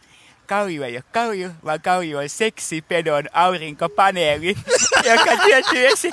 kauju 0.47 0.83
ei 0.83 0.97
ole 0.97 1.05
kauju, 1.13 1.51
vaan 1.65 1.81
kauju 1.81 2.19
on 2.19 2.29
seksipedon 2.29 3.25
aurinkopaneeli, 3.33 4.57
joka 5.11 5.37
tietysti 5.45 6.11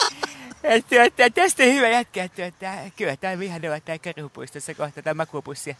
että, 0.63 1.03
että 1.03 1.29
tästä 1.29 1.63
hyvä 1.63 1.89
jätkä, 1.89 2.23
että, 2.23 2.45
että 2.45 2.77
kyllä 2.97 3.17
tämä 3.17 3.33
on 3.33 3.43
ihana 3.43 3.67
olla 3.67 3.79
tää 3.79 3.99
karhupuistossa 3.99 4.73
kohta 4.73 5.01
tämä 5.01 5.13
makuupussi 5.13 5.69
ja 5.69 5.75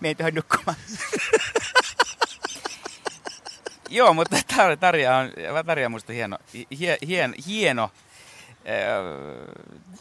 menen 0.00 0.16
tuohon 0.16 0.34
nukkumaan. 0.34 0.76
Joo, 3.88 4.14
mutta 4.14 4.36
Tar- 4.36 4.76
Tarja 4.80 5.16
on, 5.16 5.32
Tarja 5.66 5.86
on 5.86 5.92
musta 5.92 6.12
hieno, 6.12 6.38
hie, 6.78 6.98
hien, 7.06 7.34
hieno. 7.46 7.90
Öö, 8.68 9.46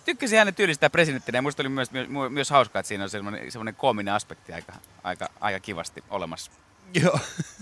Tykkäsin 0.05 0.37
hänen 0.37 0.55
tyylistä 0.55 0.89
presidenttinä 0.89 1.37
ja 1.37 1.41
musta 1.41 1.61
oli 1.61 1.69
myös, 1.69 1.91
myös, 1.91 2.07
myös 2.29 2.49
hauskaa, 2.49 2.79
että 2.79 2.87
siinä 2.87 3.03
on 3.03 3.09
semmoinen, 3.09 3.51
semmoinen 3.51 3.75
koominen 3.75 4.13
aspekti 4.13 4.53
aika, 4.53 4.73
aika, 5.03 5.29
aika 5.41 5.59
kivasti 5.59 6.03
olemassa. 6.09 6.51
Joo. 6.93 7.19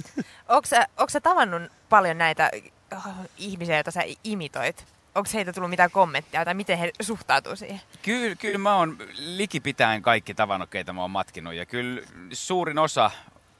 Onko 0.50 0.66
sä, 0.66 0.88
onko 0.98 1.10
sä 1.10 1.22
tavannut 1.22 1.72
paljon 1.90 2.18
näitä 2.18 2.52
oh, 2.92 3.08
ihmisiä, 3.38 3.76
joita 3.76 3.92
sä 3.92 4.02
imitoit? 4.24 4.86
Onko 5.16 5.30
heitä 5.34 5.54
tullut 5.54 5.70
mitään 5.70 5.92
kommentteja 5.92 6.46
tai 6.46 6.54
miten 6.54 6.78
he 6.78 6.92
suhtautuu 7.02 7.56
siihen? 7.56 7.82
Kyllä, 8.02 8.36
kyllä 8.36 8.58
mä 8.58 8.76
oon 8.76 8.98
likipitäen 9.18 10.02
kaikki 10.02 10.34
tavannut, 10.34 10.70
keitä 10.70 10.94
mä 10.94 11.02
oon 11.02 11.12
matkinut. 11.12 11.54
Ja 11.54 11.66
kyllä 11.66 12.02
suurin 12.32 12.78
osa, 12.78 13.12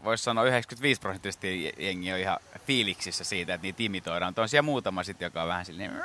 voisi 0.04 0.24
sanoa 0.24 0.44
95 0.44 1.02
prosenttisesti 1.02 1.74
jengi 1.78 2.14
on 2.14 2.20
ihan 2.20 2.40
fiiliksissä 2.68 3.24
siitä, 3.24 3.54
että 3.54 3.66
niitä 3.66 3.84
imitoidaan. 3.84 4.34
On 4.38 4.50
siellä 4.50 4.62
muutama 4.62 5.04
sitten, 5.04 5.26
joka 5.26 5.42
on 5.42 5.48
vähän 5.48 5.66
silleen, 5.66 6.04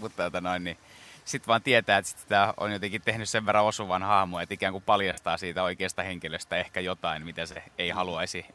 mutta 0.00 0.22
tota 0.22 0.40
noin, 0.40 0.64
niin 0.64 0.78
sitten 1.24 1.46
vaan 1.46 1.62
tietää, 1.62 1.98
että 1.98 2.10
sitä 2.10 2.54
on 2.56 2.72
jotenkin 2.72 3.02
tehnyt 3.02 3.28
sen 3.28 3.46
verran 3.46 3.64
osuvan 3.64 4.02
hahmon, 4.02 4.42
että 4.42 4.54
ikään 4.54 4.72
kuin 4.72 4.84
paljastaa 4.84 5.36
siitä 5.36 5.62
oikeasta 5.62 6.02
henkilöstä 6.02 6.56
ehkä 6.56 6.80
jotain, 6.80 7.24
mitä 7.24 7.46
se 7.46 7.62
ei 7.78 7.90
haluaisi, 7.90 8.46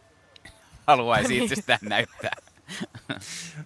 haluaisi 0.88 1.38
itsestään 1.44 1.80
näyttää. 1.82 2.36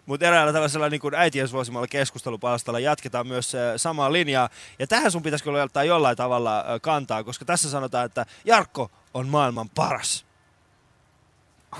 Mutta 0.05 0.25
eräällä 0.25 0.53
tällaisella 0.53 0.89
niin 0.89 1.01
kuin 1.01 1.15
äitien 1.15 1.47
suosimalla 1.47 1.87
keskustelupalstalla 1.87 2.79
jatketaan 2.79 3.27
myös 3.27 3.55
äh, 3.55 3.61
samaa 3.77 4.13
linjaa. 4.13 4.49
Ja 4.79 4.87
tähän 4.87 5.11
sun 5.11 5.23
pitäisi 5.23 5.43
kyllä 5.43 5.63
ottaa 5.63 5.83
jollain 5.83 6.17
tavalla 6.17 6.59
äh, 6.59 6.65
kantaa, 6.81 7.23
koska 7.23 7.45
tässä 7.45 7.69
sanotaan, 7.69 8.05
että 8.05 8.25
Jarkko 8.45 8.91
on 9.13 9.27
maailman 9.27 9.69
paras. 9.69 10.25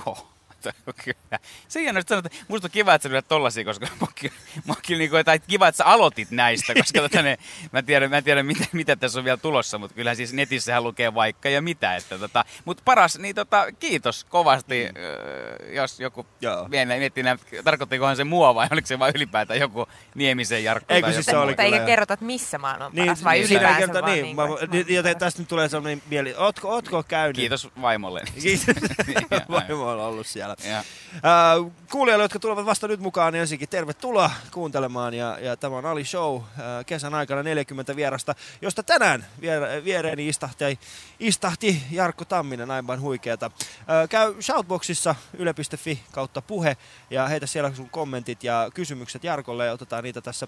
Oh. 0.06 0.39
Kyllä. 1.04 1.40
Se 1.68 1.90
on 1.90 2.04
sanot, 2.08 2.26
että 2.26 2.38
musta 2.48 2.68
on 2.68 2.72
kiva, 2.72 2.94
että 2.94 3.08
sä 3.08 3.14
lyöt 3.14 3.28
tollasia, 3.28 3.66
koska 3.66 3.86
mä 3.86 3.92
oon 4.02 4.14
kyllä, 4.22 4.36
mä 4.68 4.74
oon 4.74 5.00
niin 5.00 5.10
kuin, 5.10 5.26
tai 5.26 5.40
kiva, 5.40 5.68
että 5.68 5.78
sä 5.78 5.86
aloitit 5.86 6.32
näistä, 6.32 6.74
koska 6.74 7.02
tota, 7.02 7.22
ne, 7.22 7.38
mä 7.72 7.80
en 7.80 7.86
tiedä, 7.86 8.08
mä 8.08 8.18
en 8.18 8.24
tiedä 8.24 8.44
mitä, 8.44 8.66
mitä, 8.72 8.96
tässä 8.96 9.20
on 9.20 9.26
vielä 9.26 9.38
tulossa, 9.38 9.78
mutta 9.78 9.96
kyllähän 9.96 10.16
siis 10.16 10.34
netissähän 10.34 10.84
lukee 10.84 11.14
vaikka 11.14 11.50
ja 11.50 11.62
mitä. 11.62 11.96
Että, 11.96 12.18
tota, 12.18 12.46
mutta 12.66 12.84
paras, 12.86 13.20
niin 13.20 13.36
tota, 13.36 13.66
kiitos 13.80 14.24
kovasti, 14.24 14.86
mm. 14.86 15.74
jos 15.74 16.00
joku 16.00 16.26
miettii, 17.00 17.24
tarkoittikohan 17.64 18.16
se 18.16 18.24
mua 18.24 18.56
vai 18.56 18.68
oliko 18.72 18.88
se 18.88 19.00
vain 19.00 19.14
ylipäätään 19.16 19.60
joku 19.60 19.88
Niemisen 20.16 20.64
Jarkko. 20.64 20.94
Eikö 20.94 21.14
siis 21.14 21.26
se 21.26 21.38
oli 21.38 21.52
Mutta 21.52 21.64
eikä 21.64 21.80
kerrota, 21.80 22.14
että 22.14 22.26
missä 22.26 22.58
maailman 22.58 22.92
niin, 22.94 23.06
paras 23.06 23.24
vai 23.24 23.40
niin, 23.40 23.52
ylipäänsä 23.52 23.80
kerta, 23.80 24.02
vaan 24.02 24.12
niin, 24.12 24.24
niin 24.24 24.36
mä, 24.36 24.44
niin, 24.72 24.86
joten 24.90 25.20
tästä 25.20 25.42
nyt 25.42 25.50
tulee 25.50 25.70
sellainen 25.70 26.02
mieli, 26.10 26.36
ootko, 26.38 26.70
ootko 26.70 27.04
käynyt? 27.04 27.36
Kiitos 27.36 27.70
vaimolle. 27.82 28.22
Kiitos. 28.42 28.66
Ja, 29.32 29.42
Vaimo 29.50 29.90
on 29.90 30.00
ollut 30.00 30.28
siellä. 30.28 30.49
Ja. 30.64 30.84
Uh, 31.60 31.72
kuulijoille, 31.92 32.24
jotka 32.24 32.40
tulevat 32.40 32.66
vasta 32.66 32.88
nyt 32.88 33.00
mukaan, 33.00 33.34
niin 33.34 33.42
ensinnäkin 33.42 33.70
tervetuloa 33.70 34.32
kuuntelemaan. 34.52 35.14
Ja, 35.14 35.38
ja 35.42 35.58
tämä 35.58 35.78
on 35.78 35.86
Ali 35.86 36.06
Show, 36.06 36.36
uh, 36.36 36.44
kesän 36.86 37.14
aikana 37.14 37.44
40 37.44 37.96
vierasta, 37.96 38.36
josta 38.62 38.84
tänään 38.84 39.26
vier, 39.42 39.62
viereeni 39.84 40.28
istahti, 40.28 40.80
istahti 41.20 41.84
Jarkko 41.92 42.26
Tamminen, 42.26 42.72
aivan 42.72 43.02
huikeeta. 43.02 43.46
Uh, 43.46 44.10
käy 44.10 44.42
Shoutboxissa 44.42 45.16
yle.fi 45.34 46.04
kautta 46.12 46.42
puhe 46.42 46.78
ja 47.10 47.28
heitä 47.28 47.48
siellä 47.48 47.76
sun 47.76 47.90
kommentit 47.90 48.44
ja 48.44 48.72
kysymykset 48.74 49.24
Jarkolle 49.24 49.66
ja 49.66 49.74
otetaan 49.74 50.04
niitä 50.04 50.22
tässä 50.22 50.48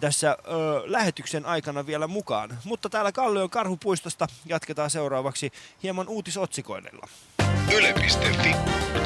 tässä 0.00 0.30
ö, 0.30 0.82
lähetyksen 0.84 1.46
aikana 1.46 1.86
vielä 1.86 2.06
mukaan. 2.06 2.58
Mutta 2.64 2.90
täällä 2.90 3.12
Kallion 3.12 3.50
Karhupuistosta 3.50 4.26
jatketaan 4.46 4.90
seuraavaksi 4.90 5.52
hieman 5.82 6.08
uutisotsikoinnilla. 6.08 7.08
Yle.fi 7.72 8.54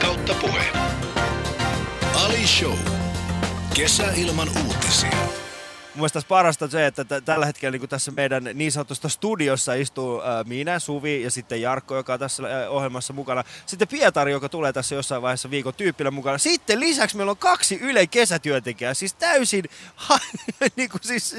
kautta 0.00 0.35
puhe. 0.35 0.64
Ali 2.25 2.47
Show. 2.47 2.78
Kesä 3.75 4.12
ilman 4.16 4.49
uutisia. 4.66 5.16
Mielestä 5.99 6.23
parasta 6.28 6.69
se, 6.69 6.87
että 6.87 7.05
t- 7.05 7.25
tällä 7.25 7.47
hetkellä 7.47 7.78
niin 7.78 7.88
tässä 7.88 8.11
meidän 8.11 8.50
niin 8.55 8.73
sanotusta 8.73 9.09
studiossa 9.09 9.75
istuu 9.75 10.21
ää, 10.21 10.45
minä, 10.45 10.78
Suvi 10.78 11.23
ja 11.23 11.31
sitten 11.31 11.62
Jarkko, 11.62 11.97
joka 11.97 12.12
on 12.12 12.19
tässä 12.19 12.43
ää, 12.43 12.71
ohjelmassa 12.71 13.12
mukana. 13.12 13.45
Sitten 13.67 13.88
Pietari, 13.88 14.33
joka 14.33 14.49
tulee 14.49 14.73
tässä 14.73 14.95
jossain 14.95 15.23
vaiheessa 15.23 15.50
viikon 15.50 15.75
tyyppillä 15.75 16.11
mukana. 16.11 16.38
Sitten 16.38 16.81
lisäksi 16.81 17.17
meillä 17.17 17.31
on 17.31 17.37
kaksi 17.37 17.78
Yle 17.83 18.07
kesätyöntekijää, 18.07 18.95
siis 18.95 19.14
täysin 19.14 19.64
ha, 19.95 20.19
niin 20.76 20.90
kuin 20.90 21.02
siis 21.05 21.37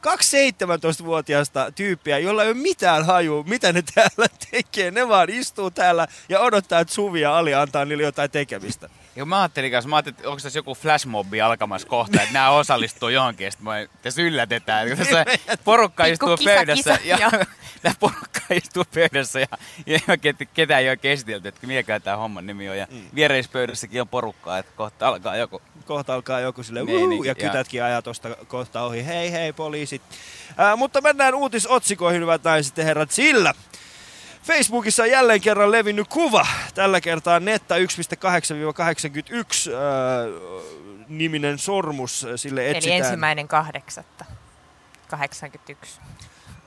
kaksi 0.00 0.50
17-vuotiaasta 0.50 1.72
tyyppiä, 1.72 2.18
jolla 2.18 2.42
ei 2.42 2.50
ole 2.50 2.56
mitään 2.56 3.06
haju, 3.06 3.44
mitä 3.48 3.72
ne 3.72 3.82
täällä 3.94 4.26
tekee. 4.50 4.90
Ne 4.90 5.08
vaan 5.08 5.30
istuu 5.30 5.70
täällä 5.70 6.08
ja 6.28 6.40
odottaa, 6.40 6.80
että 6.80 6.94
Suvi 6.94 7.20
ja 7.20 7.38
Ali 7.38 7.54
antaa 7.54 7.84
niille 7.84 8.02
jotain 8.02 8.30
tekemistä. 8.30 8.88
Ja 9.16 9.24
mä 9.24 9.40
ajattelin 9.40 9.70
kanssa, 9.72 9.88
mä 9.88 9.96
ajattelin, 9.96 10.16
että 10.18 10.28
onko 10.28 10.40
tässä 10.42 10.58
joku 10.58 10.74
flashmobbi 10.74 11.40
alkamassa 11.40 11.88
kohta, 11.88 12.22
että 12.22 12.32
nämä 12.32 12.50
osallistuu 12.50 13.08
johonkin, 13.08 13.44
ja 13.44 13.50
sitten 13.50 13.64
mä- 13.64 13.86
tässä 14.02 14.22
yllätetään. 14.22 14.88
Kun 14.88 14.96
Tässä 14.96 15.24
porukka 15.64 16.06
istuu 16.06 16.36
kisa, 16.36 16.50
pöydässä, 16.50 16.98
kisa, 16.98 17.08
ja 17.20 17.30
tämä 17.82 17.94
porukka 18.00 18.40
istuu 18.54 18.84
pöydässä, 18.94 19.40
ja, 19.40 19.46
ja 19.86 19.98
ketään 20.54 20.82
ei 20.82 20.88
oikein 20.88 21.12
esitelty, 21.12 21.48
että 21.48 21.66
mikä 21.66 22.00
tämä 22.00 22.16
homman 22.16 22.46
nimi 22.46 22.68
on. 22.70 22.78
Ja 22.78 22.86
Mm. 22.90 23.02
viereispöydässäkin 23.14 24.00
on 24.00 24.08
porukkaa, 24.08 24.58
että 24.58 24.72
kohta 24.76 25.08
alkaa 25.08 25.36
joku. 25.36 25.62
kohta 25.84 26.14
alkaa 26.14 26.40
joku 26.40 26.62
sille 26.62 26.84
Meininki, 26.84 27.14
uhu, 27.14 27.22
ja 27.24 27.28
ja- 27.28 27.34
kytätkin 27.34 27.84
ajaa 27.84 28.02
tuosta 28.02 28.28
kohta 28.48 28.82
ohi. 28.82 29.06
Hei 29.06 29.32
hei 29.32 29.52
poliisit. 29.52 30.02
Ää, 30.56 30.76
mutta 30.76 31.00
mennään 31.00 31.34
uutisotsikoihin, 31.34 32.22
hyvät 32.22 32.44
naiset 32.44 32.78
ja 32.78 32.84
herrat, 32.84 33.10
sillä 33.10 33.54
Facebookissa 34.42 35.02
on 35.02 35.10
jälleen 35.10 35.40
kerran 35.40 35.72
levinnyt 35.72 36.08
kuva. 36.08 36.46
Tällä 36.74 37.00
kertaa 37.00 37.40
Netta 37.40 37.74
1.8-81 37.78 37.80
ää, 39.74 40.24
niminen 41.08 41.58
sormus 41.58 42.24
äh, 42.24 42.30
sille 42.36 42.68
Eli 42.68 42.76
etsitään. 42.76 42.98
ensimmäinen 43.02 43.48
kahdeksatta. 43.48 44.24
81. 45.08 46.00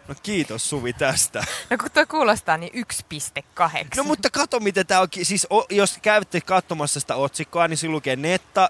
No 0.08 0.16
kiitos 0.24 0.70
Suvi 0.70 0.94
tästä. 0.94 1.44
No 1.70 1.78
kun 1.78 1.92
tuo 1.92 2.06
kuulostaa, 2.06 2.58
niin 2.58 2.86
1,8. 3.04 3.70
No 3.98 4.04
mutta 4.04 4.30
kato 4.30 4.60
miten 4.60 4.88
tämä 4.88 5.02
on, 5.02 5.08
siis 5.24 5.48
o, 5.50 5.66
jos 5.70 5.98
käytte 6.02 6.42
katsomassa 6.42 7.00
sitä 7.00 7.16
otsikkoa, 7.16 7.68
niin 7.68 7.78
siinä 7.78 7.94
lukee 7.94 8.16
Netta 8.16 8.70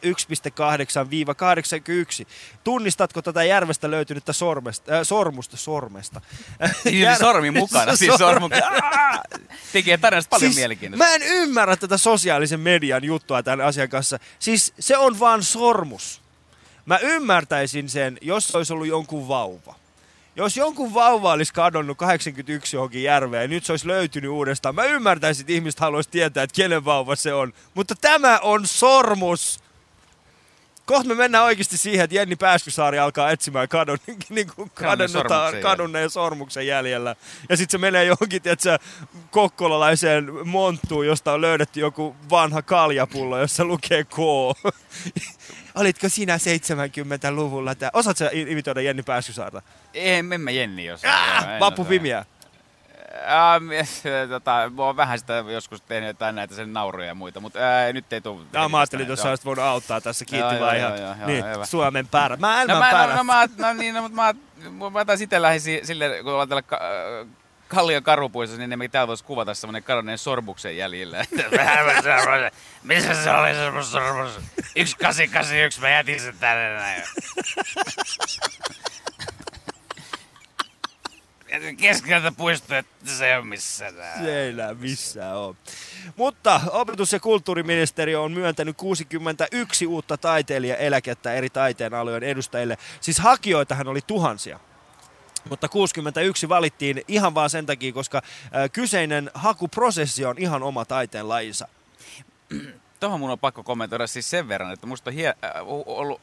1.8-81. 2.23 2.27
Tunnistatko 2.63 3.21
tätä 3.21 3.43
järvestä 3.43 3.91
löytynyttä 3.91 4.33
sormesta, 4.33 4.93
äh, 4.93 4.99
sormusta 5.03 5.57
sormesta? 5.57 6.21
Jär- 6.85 7.19
sormi 7.19 7.51
mukana, 7.51 7.95
siis 7.95 8.15
sormu. 8.15 8.49
Tekee 9.73 9.97
tarinasta 9.97 10.29
paljon 10.29 10.51
siis, 10.51 10.55
mielenkiintoista. 10.55 11.05
Mä 11.05 11.15
en 11.15 11.23
ymmärrä 11.23 11.75
tätä 11.75 11.97
sosiaalisen 11.97 12.59
median 12.59 13.03
juttua 13.03 13.43
tämän 13.43 13.61
asian 13.61 13.89
kanssa. 13.89 14.19
Siis 14.39 14.73
se 14.79 14.97
on 14.97 15.19
vaan 15.19 15.43
sormus. 15.43 16.21
Mä 16.85 16.97
ymmärtäisin 16.97 17.89
sen, 17.89 18.17
jos 18.21 18.47
se 18.47 18.57
olisi 18.57 18.73
ollut 18.73 18.87
jonkun 18.87 19.27
vauva. 19.27 19.84
Jos 20.35 20.57
jonkun 20.57 20.93
vauva 20.93 21.31
olisi 21.31 21.53
kadonnut 21.53 21.97
81 21.97 22.75
johonkin 22.75 23.03
järveen 23.03 23.41
ja 23.41 23.47
nyt 23.47 23.65
se 23.65 23.73
olisi 23.73 23.87
löytynyt 23.87 24.31
uudestaan, 24.31 24.75
mä 24.75 24.83
ymmärtäisin, 24.85 25.43
että 25.43 25.53
ihmiset 25.53 25.79
haluaisi 25.79 26.09
tietää, 26.09 26.43
että 26.43 26.55
kenen 26.55 26.85
vauva 26.85 27.15
se 27.15 27.33
on. 27.33 27.53
Mutta 27.73 27.95
tämä 28.01 28.39
on 28.39 28.67
sormus! 28.67 29.59
Kohta 30.85 31.07
me 31.07 31.15
mennään 31.15 31.43
oikeasti 31.43 31.77
siihen, 31.77 32.03
että 32.03 32.15
Jenni 32.15 32.35
Pääskysaari 32.35 32.99
alkaa 32.99 33.31
etsimään 33.31 33.69
kadon, 33.69 33.97
niin 34.29 34.47
kuin 34.55 34.71
kadonnutta, 34.73 35.29
sormuksen 35.29 35.61
kadonneen 35.61 36.09
sormuksen 36.09 36.67
jäljellä. 36.67 37.15
Ja 37.49 37.57
sitten 37.57 37.71
se 37.71 37.77
menee 37.77 38.05
johonkin, 38.05 38.41
tiedätkö, 38.41 38.79
kokkolalaiseen 39.31 40.47
monttuun, 40.47 41.07
josta 41.07 41.33
on 41.33 41.41
löydetty 41.41 41.79
joku 41.79 42.15
vanha 42.29 42.61
kaljapullo, 42.61 43.39
jossa 43.39 43.65
lukee 43.65 44.03
K. 44.03 44.17
Olitko 45.75 46.09
sinä 46.09 46.37
70-luvulla? 46.37 47.75
Tää? 47.75 47.89
Osaatko 47.93 48.23
imitoida 48.33 48.81
Jenni 48.81 49.03
Pääskysaarta? 49.03 49.61
Ei, 49.95 50.15
en 50.15 50.41
mä 50.41 50.51
Jenni 50.51 50.85
jos. 50.85 51.01
Ah, 51.05 51.45
Vappu 51.59 51.85
Pimiä. 51.85 52.25
Ähm, 53.27 53.69
tota, 54.29 54.71
mä 54.75 54.83
oon 54.83 54.97
vähän 54.97 55.19
sitä 55.19 55.33
joskus 55.33 55.81
tehnyt 55.81 56.07
jotain 56.07 56.35
näitä 56.35 56.55
sen 56.55 56.73
nauruja 56.73 57.07
ja 57.07 57.15
muita, 57.15 57.39
mutta 57.39 57.59
ää, 57.59 57.93
nyt 57.93 58.13
ei 58.13 58.21
tule. 58.21 58.41
No, 58.53 58.69
mä 58.69 58.77
ajattelin, 58.79 59.11
että 59.11 59.23
sä 59.23 59.29
olisit 59.29 59.45
voinut 59.45 59.65
auttaa 59.65 60.01
tässä. 60.01 60.25
Kiitti 60.25 60.55
Joo, 60.55 60.65
vaan 60.65 60.79
joo, 60.79 60.87
ihan. 60.95 61.01
joo, 61.01 61.15
joo, 61.19 61.27
niin, 61.27 61.45
hyvä. 61.45 61.65
Suomen 61.65 62.07
pärä. 62.07 62.37
Maailman 62.37 62.75
No, 62.75 62.79
mä, 62.79 62.91
pärä. 62.91 63.07
no, 63.07 63.15
no, 63.17 63.23
mä, 63.23 63.47
no 63.57 63.73
niin, 63.73 63.95
no, 63.95 64.01
mutta 64.01 64.15
mä, 64.15 64.33
mä, 64.69 64.89
mä 64.89 64.99
otan 64.99 65.17
sitten 65.17 65.41
lähdin 65.41 65.61
si- 65.61 65.81
sille, 65.83 66.19
kun 66.23 66.31
ollaan 66.31 66.49
täällä 66.49 66.61
ka, 66.61 66.79
Kallion 67.67 68.03
karhupuissa, 68.03 68.57
niin 68.57 68.79
me 68.79 68.87
täällä 68.87 69.07
voisi 69.07 69.23
kuvata 69.23 69.53
semmoinen 69.53 69.83
kadonneen 69.83 70.17
sormuksen 70.17 70.77
jäljillä. 70.77 71.17
Missä 72.83 73.23
se 73.23 73.31
oli 73.31 73.53
se 73.53 73.71
mun 73.71 73.83
sormus? 73.83 74.31
1881, 74.33 75.81
mä 75.81 75.89
jätin 75.89 76.19
sen 76.19 76.35
tänne 76.39 76.73
näin. 76.75 77.03
Keskeltä 81.77 82.31
puistoa, 82.31 82.77
että 82.77 83.11
se 83.11 83.29
ei 83.29 83.37
ole 83.37 83.45
missään. 83.45 83.93
Se 84.23 84.41
ei 84.41 84.53
missään 84.79 85.37
ole. 85.37 85.55
Mutta 86.15 86.61
opetus- 86.71 87.13
ja 87.13 87.19
kulttuuriministeriö 87.19 88.21
on 88.21 88.31
myöntänyt 88.31 88.77
61 88.77 89.87
uutta 89.87 90.17
taiteilijaeläkettä 90.17 91.33
eri 91.33 91.49
taiteen 91.49 91.93
alojen 91.93 92.23
edustajille. 92.23 92.77
Siis 93.01 93.19
hakijoitahan 93.19 93.87
oli 93.87 94.01
tuhansia. 94.07 94.59
Mutta 95.49 95.69
61 95.69 96.49
valittiin 96.49 97.01
ihan 97.07 97.35
vaan 97.35 97.49
sen 97.49 97.65
takia, 97.65 97.93
koska 97.93 98.21
kyseinen 98.73 99.31
hakuprosessi 99.33 100.25
on 100.25 100.35
ihan 100.37 100.63
oma 100.63 100.85
taiteen 100.85 101.29
lajinsa. 101.29 101.67
Tuohon 102.99 103.19
mun 103.19 103.31
on 103.31 103.39
pakko 103.39 103.63
kommentoida 103.63 104.07
siis 104.07 104.29
sen 104.29 104.47
verran, 104.47 104.71
että 104.71 104.87
musta 104.87 105.09
on 105.09 105.15
hie- 105.15 105.35
ollut 105.85 106.21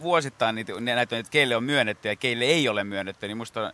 vuosittain 0.00 0.54
niitä, 0.54 0.72
näitä, 0.80 1.18
että 1.18 1.30
keille 1.30 1.56
on 1.56 1.64
myönnetty 1.64 2.08
ja 2.08 2.16
keille 2.16 2.44
ei 2.44 2.68
ole 2.68 2.84
myönnetty, 2.84 3.26
niin 3.26 3.36
musta 3.36 3.60
on 3.60 3.72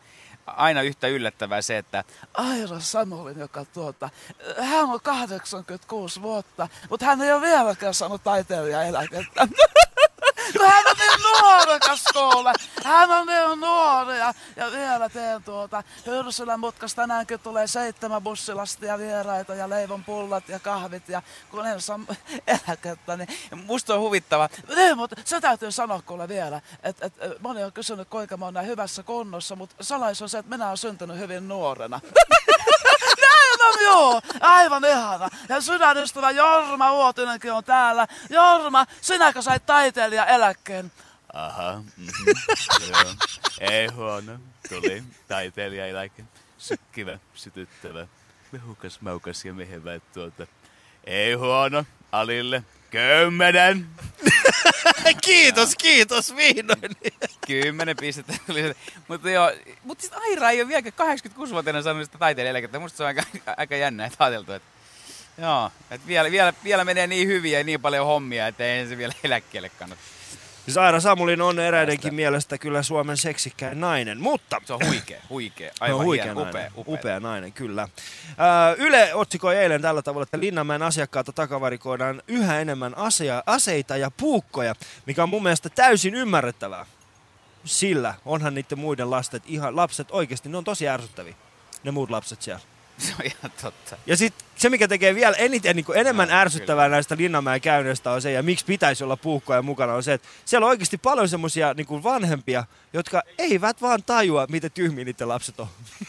aina 0.56 0.82
yhtä 0.82 1.06
yllättävää 1.06 1.62
se, 1.62 1.78
että 1.78 2.04
Aira 2.34 2.80
Samolin, 2.80 3.38
joka 3.38 3.64
tuota, 3.64 4.10
hän 4.60 4.84
on 4.84 5.00
86 5.00 6.22
vuotta, 6.22 6.68
mutta 6.90 7.06
hän 7.06 7.22
ei 7.22 7.32
ole 7.32 7.40
vieläkään 7.40 7.94
saanut 7.94 8.24
taiteilijaeläkettä. 8.24 9.48
Kun 10.52 10.66
hän 10.72 10.86
on 10.86 10.96
kuule. 12.12 12.52
Hän 12.84 13.10
on 13.10 13.26
niin 13.26 13.60
nuori 13.60 14.18
ja, 14.18 14.34
vielä 14.72 15.08
teen 15.08 15.42
tuota 15.42 15.82
Hyrsylän 16.06 16.60
mutkasta 16.60 17.02
tänäänkin 17.02 17.40
tulee 17.40 17.66
seitsemän 17.66 18.22
bussilastia 18.22 18.98
vieraita 18.98 19.54
ja 19.54 19.68
leivon 19.68 20.04
pullat 20.04 20.48
ja 20.48 20.58
kahvit 20.58 21.08
ja 21.08 21.22
kun 21.50 21.66
en 21.66 21.80
saa 21.80 22.00
eläkettä, 22.46 23.16
niin 23.16 23.28
musta 23.64 23.94
on 23.94 24.00
huvittava. 24.00 24.48
niin, 24.76 24.96
mutta 24.96 25.16
se 25.24 25.40
täytyy 25.40 25.72
sanoa 25.72 26.02
kuule 26.02 26.28
vielä, 26.28 26.60
että 26.82 27.06
et, 27.06 27.14
moni 27.40 27.64
on 27.64 27.72
kysynyt 27.72 28.08
kuinka 28.08 28.36
mä 28.36 28.44
oon 28.44 28.54
näin 28.54 28.66
hyvässä 28.66 29.02
kunnossa, 29.02 29.56
mutta 29.56 29.76
salais 29.80 30.22
on 30.22 30.28
se, 30.28 30.38
että 30.38 30.50
minä 30.50 30.66
olen 30.66 30.76
syntynyt 30.76 31.18
hyvin 31.18 31.48
nuorena. 31.48 32.00
Joo, 33.84 34.20
aivan 34.40 34.84
ihana. 34.84 35.28
Ja 35.48 35.60
sydänystävä 35.60 36.30
Jorma 36.30 36.92
Uotinenkin 36.92 37.52
on 37.52 37.64
täällä. 37.64 38.06
Jorma, 38.30 38.86
sinäkö 39.00 39.42
sait 39.42 39.66
taiteilija 39.66 40.26
eläkkeen? 40.26 40.92
Aha, 41.32 41.82
mm-hmm. 41.96 42.34
joo. 42.90 43.14
Ei 43.60 43.86
huono. 43.86 44.38
Tuli 44.68 45.02
taiteilija 45.28 45.86
eläke. 45.86 46.24
Sykkivä, 46.58 47.18
sytyttävä. 47.34 48.06
Mehukas, 48.52 49.00
maukas 49.00 49.44
ja 49.44 49.54
mehevä 49.54 50.00
tuota. 50.14 50.46
Ei 51.04 51.34
huono. 51.34 51.84
Alille. 52.12 52.62
Kymmenen. 52.90 53.86
kiitos, 55.26 55.76
kiitos, 55.76 56.36
vihdoin. 56.36 56.96
Kymmenen 57.46 57.96
pistettä 57.96 58.34
tuli. 58.46 58.74
Mutta 59.08 59.30
joo, 59.30 59.52
mutta 59.84 60.02
siis 60.02 60.12
Aira 60.12 60.50
ei 60.50 60.60
ole 60.60 60.68
vieläkään 60.68 61.18
86-vuotiaana 61.18 61.82
saanut 61.82 62.04
sitä 62.04 62.18
taiteilijaeläkettä. 62.18 62.78
Musta 62.78 62.96
se 62.96 63.02
on 63.02 63.06
aika, 63.06 63.22
aika 63.56 63.76
jännä, 63.76 64.06
että 64.06 64.24
ajateltu, 64.24 64.52
että 64.52 64.68
Joo, 65.38 65.70
että 65.90 66.06
vielä, 66.06 66.30
vielä, 66.30 66.54
vielä 66.64 66.84
menee 66.84 67.06
niin 67.06 67.28
hyviä 67.28 67.58
ja 67.58 67.64
niin 67.64 67.80
paljon 67.80 68.06
hommia, 68.06 68.46
että 68.46 68.64
ei 68.64 68.86
se 68.86 68.98
vielä 68.98 69.12
eläkkeelle 69.24 69.68
kannata. 69.68 70.02
Saira 70.68 71.00
Samulin 71.00 71.42
on 71.42 71.58
eräidenkin 71.58 72.14
mielestä 72.14 72.58
kyllä 72.58 72.82
Suomen 72.82 73.16
seksikkäin 73.16 73.80
nainen, 73.80 74.20
mutta... 74.20 74.60
Se 74.64 74.72
on 74.72 74.80
huikea, 74.86 75.20
huikea, 75.30 75.72
aivan 75.80 75.98
on 75.98 76.04
huikea 76.04 76.24
hieno, 76.24 76.40
nainen. 76.40 76.60
upea, 76.60 76.70
upea. 76.76 76.94
upea 76.94 77.20
nainen, 77.20 77.52
kyllä. 77.52 77.88
Ää, 78.38 78.74
Yle 78.78 79.14
otsikoi 79.14 79.56
eilen 79.56 79.82
tällä 79.82 80.02
tavalla, 80.02 80.22
että 80.22 80.40
Linnanmäen 80.40 80.82
asiakkaalta 80.82 81.32
takavarikoidaan 81.32 82.22
yhä 82.28 82.60
enemmän 82.60 82.98
aseja, 82.98 83.42
aseita 83.46 83.96
ja 83.96 84.10
puukkoja, 84.10 84.74
mikä 85.06 85.22
on 85.22 85.28
mun 85.28 85.42
mielestä 85.42 85.68
täysin 85.68 86.14
ymmärrettävää. 86.14 86.86
Sillä 87.64 88.14
onhan 88.24 88.54
niiden 88.54 88.78
muiden 88.78 89.10
lastet, 89.10 89.42
ihan, 89.46 89.76
lapset 89.76 90.08
oikeasti, 90.10 90.48
ne 90.48 90.56
on 90.56 90.64
tosi 90.64 90.88
ärsyttäviä, 90.88 91.34
ne 91.84 91.90
muut 91.90 92.10
lapset 92.10 92.42
siellä. 92.42 92.69
Se 93.06 93.12
on 93.20 93.26
ihan 93.26 93.52
totta. 93.62 93.96
Ja 94.06 94.16
sitten 94.16 94.48
se, 94.56 94.68
mikä 94.68 94.88
tekee 94.88 95.14
vielä 95.14 95.36
eniten, 95.36 95.76
niin 95.76 95.86
enemmän 95.94 96.28
No, 96.28 96.34
ärsyttävää 96.34 96.84
kyllä. 96.84 96.96
näistä 96.96 97.16
Linnanmäen 97.16 97.60
käynneistä 97.60 98.10
on 98.10 98.22
se, 98.22 98.32
ja 98.32 98.42
miksi 98.42 98.64
pitäisi 98.64 99.04
olla 99.04 99.16
puukkoja 99.16 99.62
mukana, 99.62 99.94
on 99.94 100.02
se, 100.02 100.12
että 100.12 100.28
siellä 100.44 100.64
on 100.64 100.70
oikeasti 100.70 100.98
paljon 100.98 101.28
semmoisia 101.28 101.74
niin 101.74 102.02
vanhempia, 102.02 102.64
jotka 102.92 103.22
eivät 103.38 103.82
vaan 103.82 104.02
tajua, 104.02 104.46
miten 104.50 104.70
tyhmiä 104.70 105.04
niiden 105.04 105.28
lapset 105.28 105.60
on. 105.60 105.68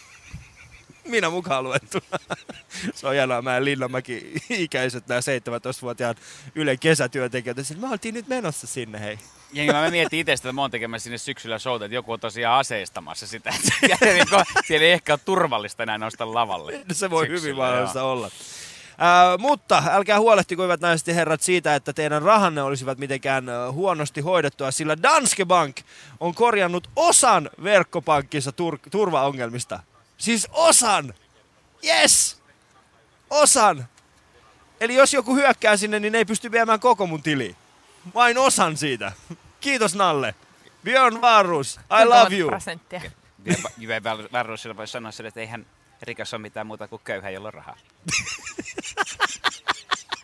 Minä 1.06 1.30
mukaan 1.30 1.64
luettuna. 1.64 2.20
Se 2.94 3.08
on 3.08 3.14
hienoa, 3.14 3.42
mä 3.42 3.64
Linnanmäki 3.64 4.34
ikäiset, 4.50 5.08
nämä 5.08 5.22
17-vuotiaat 5.22 6.18
Ylen 6.56 6.80
kesätyöntekijät, 6.80 7.60
että 7.60 7.74
me 7.74 7.90
oltiin 7.90 8.14
nyt 8.14 8.28
menossa 8.28 8.68
sinne, 8.68 9.00
hei. 9.00 9.20
Jengi, 9.54 9.74
mä 9.74 9.90
mietin 9.90 10.20
itse 10.20 10.36
sitä, 10.36 10.50
että 10.50 10.56
mä 10.56 10.62
oon 10.62 10.72
tekemässä 10.72 11.04
sinne 11.04 11.18
syksyllä 11.18 11.60
showta, 11.60 11.86
että 11.86 11.96
joku 11.96 12.12
on 12.12 12.20
tosiaan 12.20 12.60
aseistamassa 12.60 13.28
sitä. 13.28 13.50
Että 13.50 13.72
siellä, 13.80 14.14
niin 14.14 14.30
kuin, 14.30 14.46
siellä 14.66 14.86
ei 14.86 14.92
ehkä 14.92 15.14
ole 15.14 15.20
turvallista 15.26 15.84
enää 15.84 15.98
nousta 15.98 16.34
lavalle. 16.34 16.82
Se 16.92 17.10
voi 17.10 17.26
Syksyllä, 17.28 17.42
hyvin 17.42 17.56
mahdollista 17.56 18.00
joo. 18.00 18.12
olla. 18.12 18.30
Ää, 18.98 19.38
mutta 19.38 19.84
älkää 19.92 20.20
huolehtiko, 20.20 20.64
hyvät 20.64 20.82
naiset 20.82 21.08
ja 21.08 21.14
herrat, 21.14 21.42
siitä, 21.42 21.76
että 21.76 21.94
teidän 21.94 22.22
rahanne 22.22 22.62
olisivat 22.62 22.98
mitenkään 22.98 23.46
huonosti 23.72 24.22
hoidettua, 24.22 24.72
sillä 24.72 25.02
Danske 25.04 25.46
Bank 25.46 25.78
on 26.20 26.36
korjannut 26.36 26.90
osan 26.96 27.50
verkkopankkinsa 27.64 28.52
tur- 28.52 28.90
turvaongelmista. 28.92 29.80
Siis 30.18 30.48
osan! 30.52 31.14
Yes! 31.86 32.42
Osan! 33.30 33.88
Eli 34.80 34.96
jos 34.96 35.14
joku 35.14 35.36
hyökkää 35.36 35.78
sinne, 35.78 36.00
niin 36.00 36.12
ne 36.12 36.18
ei 36.18 36.26
pysty 36.26 36.52
viemään 36.52 36.80
koko 36.80 37.08
mun 37.08 37.24
tiliin. 37.24 37.56
Vain 38.14 38.38
osan 38.38 38.78
siitä. 38.78 39.12
Kiitos 39.60 39.96
Nalle. 39.96 40.36
Björn 40.84 41.22
Varus, 41.22 41.80
I 42.02 42.06
love 42.06 42.38
you. 42.38 42.50
prosenttia. 42.50 43.02
Jyve 43.78 44.04
Värrysillä 44.32 44.78
voi 44.78 44.88
sanoa 44.88 45.12
sille, 45.12 45.28
että 45.28 45.40
eihän 45.40 45.66
rikas 46.02 46.34
ole 46.34 46.42
mitään 46.42 46.68
muuta 46.68 46.88
kuin 46.88 47.02
köyhä, 47.04 47.30
jolla 47.30 47.48
on 47.48 47.54
rahaa. 47.54 47.78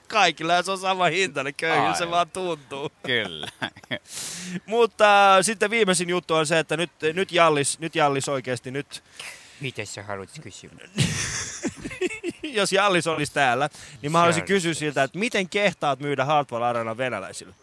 Kaikilla 0.08 0.64
se 0.64 0.72
on 0.72 0.78
sama 0.78 1.06
hinta, 1.06 1.44
niin 1.44 1.56
köyhillä 1.56 1.96
se 1.96 2.10
vaan 2.10 2.30
tuntuu. 2.30 2.92
Kyllä. 3.06 3.48
Mutta 4.66 5.36
äh, 5.36 5.44
sitten 5.46 5.70
viimeisin 5.70 6.10
juttu 6.10 6.34
on 6.34 6.48
se, 6.48 6.60
että 6.60 6.78
nyt, 6.78 6.92
nyt, 7.14 7.32
Jallis, 7.32 7.80
nyt 7.80 7.96
Jallis 7.96 8.30
oikeasti, 8.30 8.72
nyt, 8.72 9.04
Mitä 9.60 9.86
sä 9.86 10.04
haluat 10.04 10.30
kysyä? 10.42 10.70
jos 12.44 12.74
Jallis 12.74 13.08
olisi 13.08 13.34
täällä, 13.34 13.70
niin 14.02 14.12
mä 14.12 14.18
haluaisin 14.18 14.46
kysyä 14.46 14.74
siltä, 14.74 15.04
että 15.04 15.20
miten 15.20 15.50
kehtaat 15.50 16.00
myydä 16.00 16.26
Hardball 16.26 16.64
Arena 16.64 16.98
venäläisille? 16.98 17.56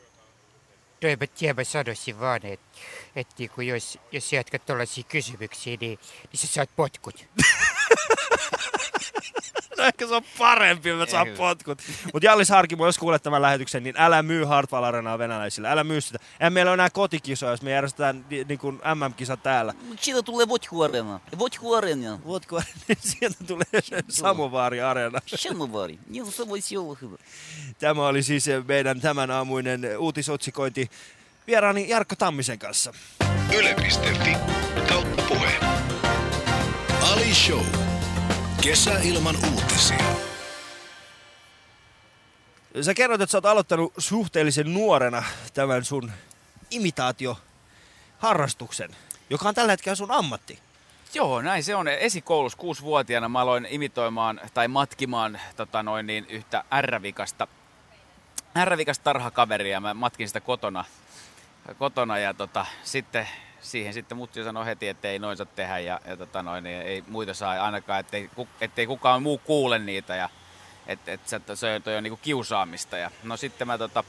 Tiedä, 1.35 1.55
mä 1.55 1.65
sanoisin 1.65 2.21
vaan, 2.21 2.47
että, 2.47 2.79
että 3.17 3.35
niinku 3.39 3.61
jos, 3.61 3.99
jos 4.13 4.31
sä 4.31 4.37
jatkat 4.37 4.67
tollaisia 4.67 5.05
kysymyksiä, 5.05 5.77
niin, 5.81 5.99
niin 6.33 6.41
sä 6.41 6.47
saat 6.47 6.71
potkut. 6.77 7.25
Ehkä 9.89 10.07
se 10.07 10.15
on 10.15 10.23
parempi, 10.39 10.91
että 10.91 11.07
saa 11.11 11.27
potkut. 11.37 11.83
Mutta 12.13 12.27
Jallis 12.27 12.49
Harkimo, 12.49 12.87
jos 12.87 12.99
kuulet 12.99 13.23
tämän 13.23 13.43
lähetyksen, 13.43 13.83
niin 13.83 13.95
älä 13.99 14.23
myy 14.23 14.45
Hardball 14.45 14.85
Arenaa 14.85 15.19
venäläisille. 15.19 15.69
Älä 15.69 15.85
myy 15.85 16.01
sitä. 16.01 16.19
Eihän 16.41 16.53
meillä 16.53 16.71
ole 16.71 16.75
enää 16.75 16.91
kotikisoja, 16.91 17.53
jos 17.53 17.63
me 17.63 17.71
järjestetään 17.71 18.25
ni- 18.31 18.45
niin 18.45 18.59
kuin 18.59 18.81
MM-kisa 18.95 19.37
täällä. 19.37 19.75
Siitä 20.01 20.23
tulee 20.23 20.49
Votku-areena. 20.49 21.21
Votku-areena. 21.39 22.19
Votko, 22.27 22.63
niin 22.89 22.99
sieltä 23.01 23.45
tulee 23.47 24.03
Samovaari 24.09 24.81
Areena. 24.81 25.19
Samovari. 25.37 25.99
Niin 26.07 26.33
se 26.33 26.49
voisi 26.49 26.77
olla 26.77 26.97
hyvä. 27.01 27.17
Tämä 27.79 28.07
oli 28.07 28.23
siis 28.23 28.47
meidän 28.69 29.01
tämän 29.01 29.31
aamuinen 29.31 29.99
uutisotsikointi 29.99 30.91
vieraani 31.47 31.89
Jarkko 31.89 32.15
Tammisen 32.19 32.59
kanssa. 32.59 32.93
Yle.fi 33.59 34.37
kautta 34.89 35.23
puheen. 35.23 35.63
Ali 37.03 37.35
Show. 37.35 37.94
Kesä 38.65 39.01
ilman 39.03 39.37
uutisia. 39.53 40.05
Sä 42.81 42.95
kerroit, 42.95 43.21
että 43.21 43.31
sä 43.31 43.39
oot 43.39 43.47
aloittanut 43.47 43.93
suhteellisen 43.99 44.75
nuorena 44.75 45.23
tämän 45.55 45.85
sun 45.85 46.13
imitaatioharrastuksen, 46.71 48.91
joka 49.31 49.49
on 49.49 49.55
tällä 49.55 49.73
hetkellä 49.73 49.97
sun 49.97 50.11
ammatti. 50.11 50.59
Joo, 51.15 51.43
näin 51.43 51.65
se 51.65 51.75
on. 51.75 51.89
Esikoulussa 51.89 52.59
kuusivuotiaana 52.59 53.29
mä 53.29 53.41
aloin 53.41 53.67
imitoimaan 53.71 54.41
tai 54.55 54.69
matkimaan 54.69 55.41
tota 55.57 55.83
noin, 55.83 56.07
niin, 56.07 56.27
yhtä 56.29 56.65
ärrävikasta, 56.73 57.49
ärrävikasta 58.57 59.05
tarhakaveria. 59.05 59.81
Mä 59.81 59.95
matkin 59.95 60.29
sitä 60.29 60.41
kotona, 60.41 60.85
kotona 61.79 62.19
ja 62.19 62.35
tota, 62.35 62.67
sitten 62.85 63.29
siihen 63.65 63.95
sitten 63.95 64.19
mutsi 64.19 64.45
sanoi 64.45 64.67
heti, 64.67 64.89
että 64.89 65.09
ei 65.09 65.19
noin 65.19 65.37
saa 65.37 65.47
tehdä 65.47 65.79
ja, 65.79 66.01
ja 66.07 66.17
tota 66.17 66.43
noin, 66.43 66.65
niin 66.65 66.83
ei 66.83 67.05
muita 67.09 67.35
saa 67.35 67.65
ainakaan, 67.65 68.01
ettei, 68.01 68.31
ettei 68.61 68.87
kukaan 68.87 69.23
muu 69.23 69.39
kuule 69.39 69.79
niitä 69.79 70.17
ja 70.17 70.31
että 70.87 71.13
et, 71.13 71.21
se, 71.29 71.41
se 71.55 71.81
toi 71.85 71.97
on 71.97 72.03
niinku 72.03 72.19
kiusaamista. 72.23 72.97
Ja, 72.97 73.11
no 73.23 73.37
sitten 73.37 73.67
mä 73.67 73.79
tota, 73.79 74.05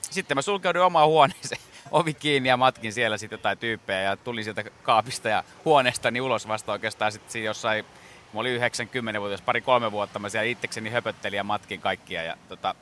sitten 0.00 0.36
mä 0.36 0.42
sulkeuduin 0.42 0.84
omaan 0.84 1.08
huoneeseen, 1.08 1.60
ovi 1.90 2.14
kiinni 2.14 2.48
ja 2.48 2.56
matkin 2.56 2.92
siellä 2.92 3.18
sitten 3.18 3.36
jotain 3.36 3.58
tyyppejä 3.58 4.00
ja 4.00 4.16
tulin 4.16 4.44
sieltä 4.44 4.64
kaapista 4.82 5.28
ja 5.28 5.44
huoneestani 5.64 6.20
ulos 6.20 6.48
vasta 6.48 6.72
oikeastaan 6.72 7.12
sitten 7.12 7.44
jossain, 7.44 7.84
mä 8.32 8.40
olin 8.40 8.52
90 8.52 9.20
vuotias, 9.20 9.42
pari-kolme 9.42 9.92
vuotta 9.92 10.18
mä 10.18 10.28
siellä 10.28 10.50
itsekseni 10.50 10.90
höpöttelin 10.90 11.36
ja 11.36 11.44
matkin 11.44 11.80
kaikkia 11.80 12.22
ja 12.22 12.36
tota, 12.48 12.74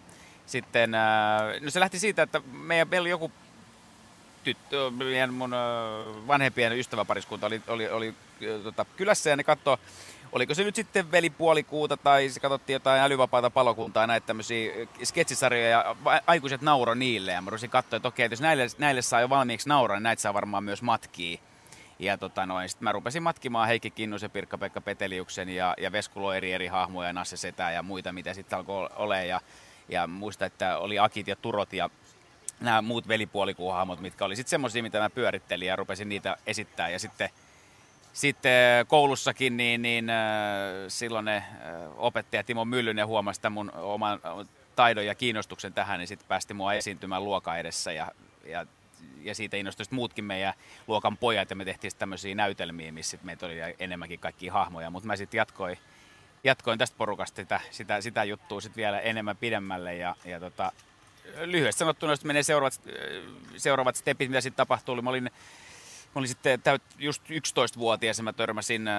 sitten, 0.46 0.94
ää, 0.94 1.40
no 1.60 1.70
se 1.70 1.80
lähti 1.80 1.98
siitä, 1.98 2.22
että 2.22 2.40
meillä 2.52 3.00
oli 3.00 3.10
joku 3.10 3.32
tyttö, 4.44 4.90
mun 5.32 5.50
vanhempien 6.26 6.78
ystäväpariskunta 6.78 7.46
oli, 7.46 7.62
oli, 7.68 7.88
oli 7.88 8.14
tota, 8.62 8.84
kylässä 8.96 9.30
ja 9.30 9.36
ne 9.36 9.44
katsoi, 9.44 9.78
oliko 10.32 10.54
se 10.54 10.64
nyt 10.64 10.74
sitten 10.74 11.10
velipuolikuuta 11.10 11.96
tai 11.96 12.28
se 12.28 12.40
katsottiin 12.40 12.74
jotain 12.74 13.02
älyvapaata 13.02 13.50
palokuntaa, 13.50 14.06
näitä 14.06 14.26
tämmöisiä 14.26 14.72
sketsisarjoja 15.04 15.68
ja 15.68 15.96
aikuiset 16.26 16.62
nauro 16.62 16.94
niille. 16.94 17.32
Ja 17.32 17.42
mä 17.42 17.50
rusin 17.50 17.70
katsoa, 17.70 17.96
että 17.96 18.08
okei, 18.08 18.24
että 18.24 18.32
jos 18.32 18.40
näille, 18.40 18.66
näille 18.78 19.02
saa 19.02 19.20
jo 19.20 19.30
valmiiksi 19.30 19.68
nauraa, 19.68 19.96
niin 19.96 20.02
näitä 20.02 20.22
saa 20.22 20.34
varmaan 20.34 20.64
myös 20.64 20.82
matkia. 20.82 21.38
Ja 21.98 22.18
tota 22.18 22.46
noin, 22.46 22.68
sit 22.68 22.80
mä 22.80 22.92
rupesin 22.92 23.22
matkimaan 23.22 23.68
Heikki 23.68 23.90
Kinnusen, 23.90 24.30
Pirkka-Pekka 24.30 24.80
Peteliuksen 24.80 25.48
ja, 25.48 25.74
ja 25.78 25.92
Veskulo 25.92 26.32
eri 26.32 26.52
eri 26.52 26.66
hahmoja, 26.66 27.12
Nasse 27.12 27.36
Setä 27.36 27.70
ja 27.70 27.82
muita, 27.82 28.12
mitä 28.12 28.34
sitten 28.34 28.58
alkoi 28.58 28.88
ole. 28.96 29.26
Ja, 29.26 29.40
ja 29.88 30.06
muista, 30.06 30.46
että 30.46 30.78
oli 30.78 30.98
Akit 30.98 31.26
ja 31.26 31.36
Turot 31.36 31.72
ja 31.72 31.90
nämä 32.62 32.82
muut 32.82 33.08
velipuolikuuhahmot, 33.08 34.00
mitkä 34.00 34.24
oli 34.24 34.36
sitten 34.36 34.50
semmoisia, 34.50 34.82
mitä 34.82 34.98
mä 34.98 35.10
pyörittelin 35.10 35.68
ja 35.68 35.76
rupesin 35.76 36.08
niitä 36.08 36.36
esittää. 36.46 36.88
Ja 36.88 36.98
sitten 36.98 37.30
sitten 38.12 38.86
koulussakin 38.86 39.56
niin, 39.56 39.82
niin 39.82 40.10
äh, 40.10 40.16
silloin 40.88 41.24
ne 41.24 41.36
äh, 41.36 41.44
opettaja 41.96 42.44
Timo 42.44 42.64
Myllynen 42.64 43.06
huomasi 43.06 43.40
tämän 43.40 43.52
mun 43.52 43.72
oman 43.74 44.20
äh, 44.24 44.46
taidon 44.76 45.06
ja 45.06 45.14
kiinnostuksen 45.14 45.72
tähän, 45.72 45.98
niin 45.98 46.08
sitten 46.08 46.28
päästi 46.28 46.54
mua 46.54 46.74
esiintymään 46.74 47.24
luokan 47.24 47.58
edessä 47.58 47.92
ja, 47.92 48.08
ja, 48.44 48.66
ja 49.22 49.34
siitä 49.34 49.56
innostui 49.56 49.86
muutkin 49.90 50.24
meidän 50.24 50.54
luokan 50.86 51.16
pojat 51.16 51.50
ja 51.50 51.56
me 51.56 51.64
tehtiin 51.64 51.92
tämmöisiä 51.98 52.34
näytelmiä, 52.34 52.92
missä 52.92 53.18
meitä 53.22 53.46
oli 53.46 53.56
enemmänkin 53.78 54.18
kaikki 54.18 54.48
hahmoja, 54.48 54.90
mutta 54.90 55.06
mä 55.06 55.16
sitten 55.16 55.38
jatkoin, 55.38 55.78
jatkoin 56.44 56.78
tästä 56.78 56.96
porukasta 56.98 57.36
sitä, 57.36 57.60
sitä, 57.70 58.00
sitä 58.00 58.24
juttua 58.24 58.60
sitten 58.60 58.80
vielä 58.80 59.00
enemmän 59.00 59.36
pidemmälle 59.36 59.96
ja, 59.96 60.16
ja 60.24 60.40
tota, 60.40 60.72
lyhyesti 61.44 61.78
sanottuna, 61.78 62.12
jos 62.12 62.24
menee 62.24 62.42
seuraavat, 62.42 62.80
seuraavat 63.56 63.96
stepit, 63.96 64.30
mitä 64.30 64.40
sitten 64.40 64.56
tapahtuu, 64.56 64.92
oli 64.92 65.02
mä 65.02 65.10
olin 65.10 65.30
Mä 66.14 66.18
olin 66.18 66.28
sitten 66.28 66.62
täyt, 66.62 66.82
just 66.98 67.22
11-vuotias 67.30 68.18
ja 68.18 68.24
mä 68.24 68.32
törmäsin 68.32 68.88
äh, 68.88 68.94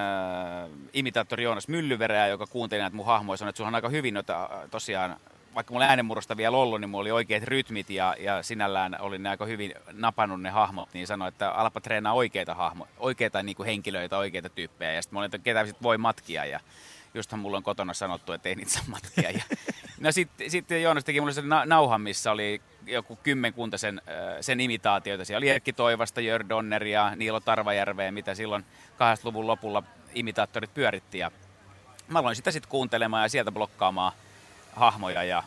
imitaattori 0.93 1.43
Joonas 1.43 1.67
Myllyvereä, 1.67 2.27
joka 2.27 2.47
kuunteli 2.47 2.81
näitä 2.81 2.95
mun 2.95 3.05
hahmoja. 3.05 3.37
Sanoi, 3.37 3.49
että 3.49 3.57
sulla 3.57 3.67
on 3.67 3.75
aika 3.75 3.89
hyvin 3.89 4.13
noita, 4.13 4.43
äh, 4.43 4.69
tosiaan, 4.71 5.17
vaikka 5.55 5.73
mulla 5.73 5.85
äänenmurrosta 5.85 6.37
vielä 6.37 6.57
ollut, 6.57 6.81
niin 6.81 6.89
mulla 6.89 7.01
oli 7.01 7.11
oikeat 7.11 7.43
rytmit 7.43 7.89
ja, 7.89 8.15
ja 8.19 8.43
sinällään 8.43 8.97
olin 8.99 9.23
ne 9.23 9.29
aika 9.29 9.45
hyvin 9.45 9.73
napannut 9.91 10.41
ne 10.41 10.49
hahmot, 10.49 10.89
niin 10.93 11.07
sanoi, 11.07 11.27
että 11.27 11.51
alapa 11.51 11.81
treenaa 11.81 12.13
oikeita 12.13 12.53
hahmoja, 12.53 12.91
oikeita 12.99 13.43
niin 13.43 13.55
kuin 13.55 13.67
henkilöitä, 13.67 14.17
oikeita 14.17 14.49
tyyppejä. 14.49 14.91
Ja 14.91 15.01
sitten 15.01 15.15
mä 15.15 15.19
olin, 15.19 15.25
että 15.25 15.37
ketä 15.37 15.65
sit 15.65 15.83
voi 15.83 15.97
matkia 15.97 16.45
ja 16.45 16.59
justhan 17.13 17.39
mulla 17.39 17.57
on 17.57 17.63
kotona 17.63 17.93
sanottu, 17.93 18.31
että 18.31 18.49
ei 18.49 18.55
niitä 18.55 18.71
saa 18.71 18.83
matkia. 18.87 19.31
Ja, 19.31 19.43
no 20.03 20.11
sitten 20.11 20.51
sit 20.51 20.71
Joonas 20.71 21.03
teki 21.03 21.19
mulle 21.19 21.33
sen 21.33 21.49
na- 21.49 21.65
nauhan, 21.65 22.01
missä 22.01 22.31
oli 22.31 22.61
joku 22.85 23.15
kymmenkunta 23.15 23.77
sen, 23.77 24.01
sen 24.41 24.59
imitaatioita. 24.59 25.25
Siellä 25.25 25.37
oli 25.37 25.49
Erkki 25.49 25.73
Toivasta, 25.73 26.21
Jör 26.21 26.45
Donneria, 26.49 27.15
Niilo 27.15 27.39
Tarvajärveä, 27.39 28.11
mitä 28.11 28.35
silloin 28.35 28.65
80-luvun 28.91 29.47
lopulla 29.47 29.83
imitaattorit 30.15 30.73
pyöritti. 30.73 31.17
Ja 31.17 31.31
mä 32.07 32.19
aloin 32.19 32.35
sitä 32.35 32.51
sitten 32.51 32.69
kuuntelemaan 32.69 33.23
ja 33.23 33.29
sieltä 33.29 33.51
blokkaamaan 33.51 34.11
hahmoja. 34.73 35.23
Ja, 35.23 35.43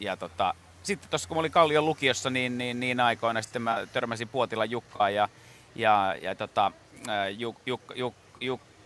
ja 0.00 0.16
tota, 0.16 0.54
sitten 0.82 1.10
tuossa 1.10 1.28
kun 1.28 1.36
mä 1.36 1.40
olin 1.40 1.52
Kallion 1.52 1.86
lukiossa, 1.86 2.30
niin, 2.30 2.58
niin, 2.58 2.80
niin 2.80 3.00
aikoina 3.00 3.42
sitten 3.42 3.62
mä 3.62 3.86
törmäsin 3.92 4.28
Puotilan 4.28 4.70
Jukkaan 4.70 5.14
ja, 5.14 5.28
ja, 5.74 6.16
ja 6.22 6.34
tota, 6.34 6.72
äh, 7.08 7.38
Juk, 7.38 7.56
Juk, 7.66 7.82
Juk, 7.94 8.14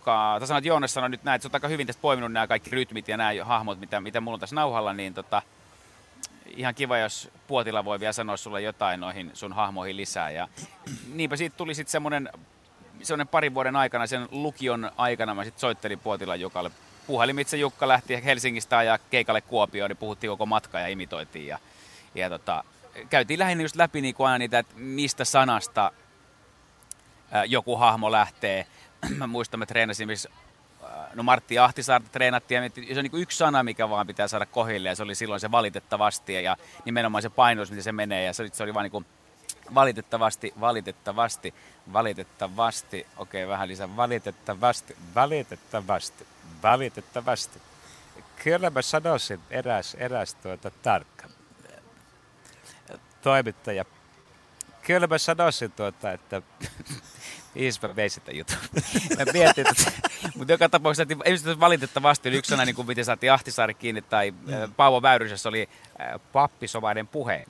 Jukka, 0.09 0.37
tai 0.39 0.49
sanoit 0.49 0.65
Joonas 0.65 0.95
sanoi 0.95 1.11
nyt 1.11 1.25
näin, 1.25 1.37
että 1.37 1.43
sä 1.43 1.49
oot 1.49 1.55
aika 1.55 1.69
hyvin 1.69 1.87
tässä 1.87 2.01
poiminut 2.01 2.33
nämä 2.33 2.47
kaikki 2.47 2.71
rytmit 2.71 3.09
ja 3.09 3.17
nämä 3.17 3.45
hahmot, 3.45 3.81
mitä, 3.81 4.01
mitä 4.01 4.21
mulla 4.21 4.35
on 4.35 4.41
tässä 4.41 4.57
nauhalla, 4.57 4.93
niin 4.93 5.15
tota, 5.15 5.43
ihan 6.47 6.75
kiva, 6.75 6.99
jos 6.99 7.31
Puotila 7.47 7.85
voi 7.85 8.01
vielä 8.01 8.13
sanoa 8.13 8.37
sulle 8.37 8.63
jotain 8.63 9.01
noihin 9.01 9.31
sun 9.35 9.53
hahmoihin 9.53 9.97
lisää. 9.97 10.31
Ja 10.31 10.49
niinpä 11.13 11.37
siitä 11.37 11.57
tuli 11.57 11.75
sitten 11.75 11.93
semmoinen, 11.93 12.31
semmoinen 13.03 13.29
parin 13.29 13.55
vuoden 13.55 13.77
aikana, 13.77 14.07
sen 14.07 14.29
lukion 14.31 14.91
aikana 14.97 15.35
mä 15.35 15.45
sitten 15.45 15.61
soittelin 15.61 16.01
Puotilan 16.01 16.41
Jukalle. 16.41 16.71
Puhelimitse 17.07 17.57
Jukka 17.57 17.89
lähti 17.89 18.25
Helsingistä 18.25 18.83
ja 18.83 18.99
keikalle 19.11 19.41
Kuopioon, 19.41 19.91
niin 19.91 19.97
puhuttiin 19.97 20.31
koko 20.31 20.47
matka 20.47 20.81
ja 20.81 20.89
imitoitiin. 20.89 21.47
Ja, 21.47 21.59
ja 22.15 22.29
tota, 22.29 22.65
käytiin 23.11 23.39
lähinnä 23.39 23.65
just 23.65 23.77
läpi 23.77 24.01
niin 24.01 24.15
aina 24.19 24.39
niitä, 24.39 24.59
että 24.59 24.75
mistä 24.77 25.25
sanasta 25.25 25.93
joku 27.47 27.77
hahmo 27.77 28.13
lähtee. 28.13 28.67
Mä 29.17 29.27
muistan, 29.27 29.61
mä 29.61 29.67
treenasin 29.67 30.09
missä 30.09 30.31
no 31.15 31.23
Martti 31.23 31.59
Ahtisaarta 31.59 32.09
treenattiin 32.13 32.63
ja 32.63 32.95
se 32.95 33.01
on 33.01 33.05
niin 33.05 33.23
yksi 33.23 33.39
sana, 33.39 33.63
mikä 33.63 33.91
vaan 33.91 34.07
pitää 34.07 34.29
saada 34.29 34.47
kohille 34.47 34.89
ja 34.89 34.95
se 34.95 35.03
oli 35.03 35.15
silloin 35.15 35.41
se 35.41 35.51
valitettavasti 35.51 36.35
ja 36.35 36.57
nimenomaan 36.85 37.23
se 37.23 37.31
painotus, 37.31 37.71
miten 37.71 37.85
se 37.85 37.93
menee 37.93 38.25
ja 38.25 38.33
se 38.33 38.43
oli, 38.43 38.51
se 38.53 38.63
oli 38.63 38.75
vaan 38.75 38.85
niin 38.85 38.91
kuin 38.91 39.07
valitettavasti, 39.75 40.55
valitettavasti, 40.61 41.55
valitettavasti, 41.93 43.07
okei 43.17 43.45
okay, 43.45 43.53
vähän 43.53 43.69
lisää, 43.69 43.97
valitettavasti, 43.97 44.97
valitettavasti, 45.15 46.27
valitettavasti. 46.63 47.61
Kyllä 48.45 48.71
mä 48.71 48.83
sanoisin 48.83 49.41
eräs, 49.51 49.95
eräs 49.95 50.35
tuota 50.35 50.71
tarkka 50.71 51.29
toimittaja. 53.23 53.85
Kyllä 54.83 55.07
mä 55.07 55.19
sanoisin 55.19 55.73
tuota, 55.73 56.13
että 56.13 56.43
Isma 57.59 57.97
vei 57.97 58.09
sitä 58.09 58.33
jutun. 58.33 58.57
Mä 59.19 59.33
mietin, 59.33 59.67
että, 59.67 59.93
mutta 60.37 60.53
joka 60.53 60.69
tapauksessa, 60.69 61.03
että 61.03 61.17
ei 61.25 61.61
valitettavasti 61.61 62.29
oli 62.29 62.37
yksi 62.37 62.51
sana, 62.51 62.65
niin 62.65 62.75
kuin 62.75 62.89
miten 62.89 63.05
saatiin 63.05 63.33
Ahtisaari 63.33 63.75
kiinni, 63.75 64.03
tai 64.03 64.31
mm. 64.31 64.75
Paavo 64.77 65.03
Väyrysessä 65.03 65.49
oli 65.49 65.69
pappisomaiden 66.33 67.07
puhe 67.07 67.47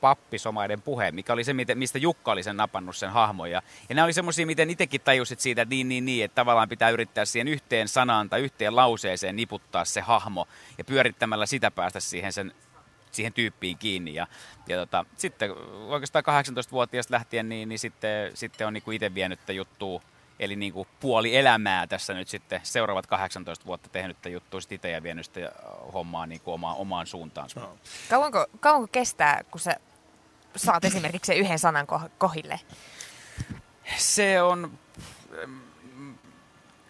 pappisomaiden 0.00 0.82
puhe, 0.82 1.10
mikä 1.10 1.32
oli 1.32 1.44
se, 1.44 1.52
mistä 1.74 1.98
Jukka 1.98 2.32
oli 2.32 2.42
sen 2.42 2.56
napannut 2.56 2.96
sen 2.96 3.10
hahmon. 3.10 3.50
Ja, 3.50 3.62
ja 3.88 3.94
nämä 3.94 4.04
oli 4.04 4.12
semmoisia, 4.12 4.46
miten 4.46 4.70
itsekin 4.70 5.00
tajusit 5.00 5.40
siitä, 5.40 5.62
että 5.62 5.74
niin, 5.74 5.88
niin, 5.88 6.04
niin, 6.04 6.24
että 6.24 6.34
tavallaan 6.34 6.68
pitää 6.68 6.90
yrittää 6.90 7.24
siihen 7.24 7.48
yhteen 7.48 7.88
sanaan 7.88 8.30
tai 8.30 8.40
yhteen 8.40 8.76
lauseeseen 8.76 9.36
niputtaa 9.36 9.84
se 9.84 10.00
hahmo 10.00 10.48
ja 10.78 10.84
pyörittämällä 10.84 11.46
sitä 11.46 11.70
päästä 11.70 12.00
siihen 12.00 12.32
sen 12.32 12.54
siihen 13.14 13.32
tyyppiin 13.32 13.78
kiinni. 13.78 14.14
Ja, 14.14 14.26
ja 14.68 14.76
tota, 14.76 15.04
sitten 15.16 15.50
oikeastaan 15.88 16.24
18-vuotiaasta 16.24 17.14
lähtien, 17.14 17.48
niin, 17.48 17.68
niin 17.68 17.78
sitten, 17.78 18.36
sitten 18.36 18.66
on 18.66 18.72
niin 18.72 18.82
kuin 18.82 18.94
itse 18.94 19.14
vienyt 19.14 19.40
juttua, 19.48 20.02
eli 20.38 20.56
niin 20.56 20.72
kuin 20.72 20.88
puoli 21.00 21.36
elämää 21.36 21.86
tässä 21.86 22.14
nyt 22.14 22.28
sitten 22.28 22.60
seuraavat 22.62 23.06
18 23.06 23.66
vuotta 23.66 23.88
tehnyt 23.88 24.16
juttua 24.30 24.60
sitten 24.60 24.76
itse 24.76 24.90
ja 24.90 25.02
vienyt 25.02 25.24
sitä 25.24 25.52
hommaa 25.94 26.26
niin 26.26 26.40
kuin 26.40 26.54
omaan, 26.54 26.76
omaan 26.76 27.06
suuntaansa. 27.06 27.60
No. 27.60 27.78
Kauanko, 28.10 28.46
kauanko 28.60 28.88
kestää, 28.92 29.44
kun 29.50 29.60
sä 29.60 29.76
saat 30.56 30.84
esimerkiksi 30.84 31.26
sen 31.26 31.36
yhden 31.36 31.58
sanan 31.58 31.86
kohille? 32.18 32.60
Se 33.96 34.42
on 34.42 34.78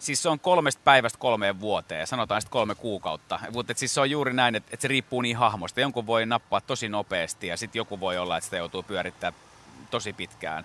Siis 0.03 0.23
se 0.23 0.29
on 0.29 0.41
kolmesta 0.41 0.83
päivästä 0.85 1.19
kolmeen 1.19 1.61
vuoteen, 1.61 2.07
sanotaan 2.07 2.41
sitten 2.41 2.53
kolme 2.53 2.75
kuukautta. 2.75 3.41
Mutta 3.53 3.73
siis 3.77 3.95
se 3.95 4.01
on 4.01 4.11
juuri 4.11 4.33
näin, 4.33 4.55
että, 4.55 4.71
että 4.73 4.83
se 4.83 4.89
riippuu 4.89 5.21
niin 5.21 5.37
hahmosta. 5.37 5.81
Jonkun 5.81 6.07
voi 6.07 6.27
nappaa 6.27 6.61
tosi 6.61 6.89
nopeasti 6.89 7.47
ja 7.47 7.57
sitten 7.57 7.81
joku 7.81 8.01
voi 8.01 8.19
olla, 8.19 8.37
että 8.37 8.45
sitä 8.45 8.57
joutuu 8.57 8.83
pyörittämään 8.83 9.43
tosi 9.91 10.13
pitkään. 10.13 10.65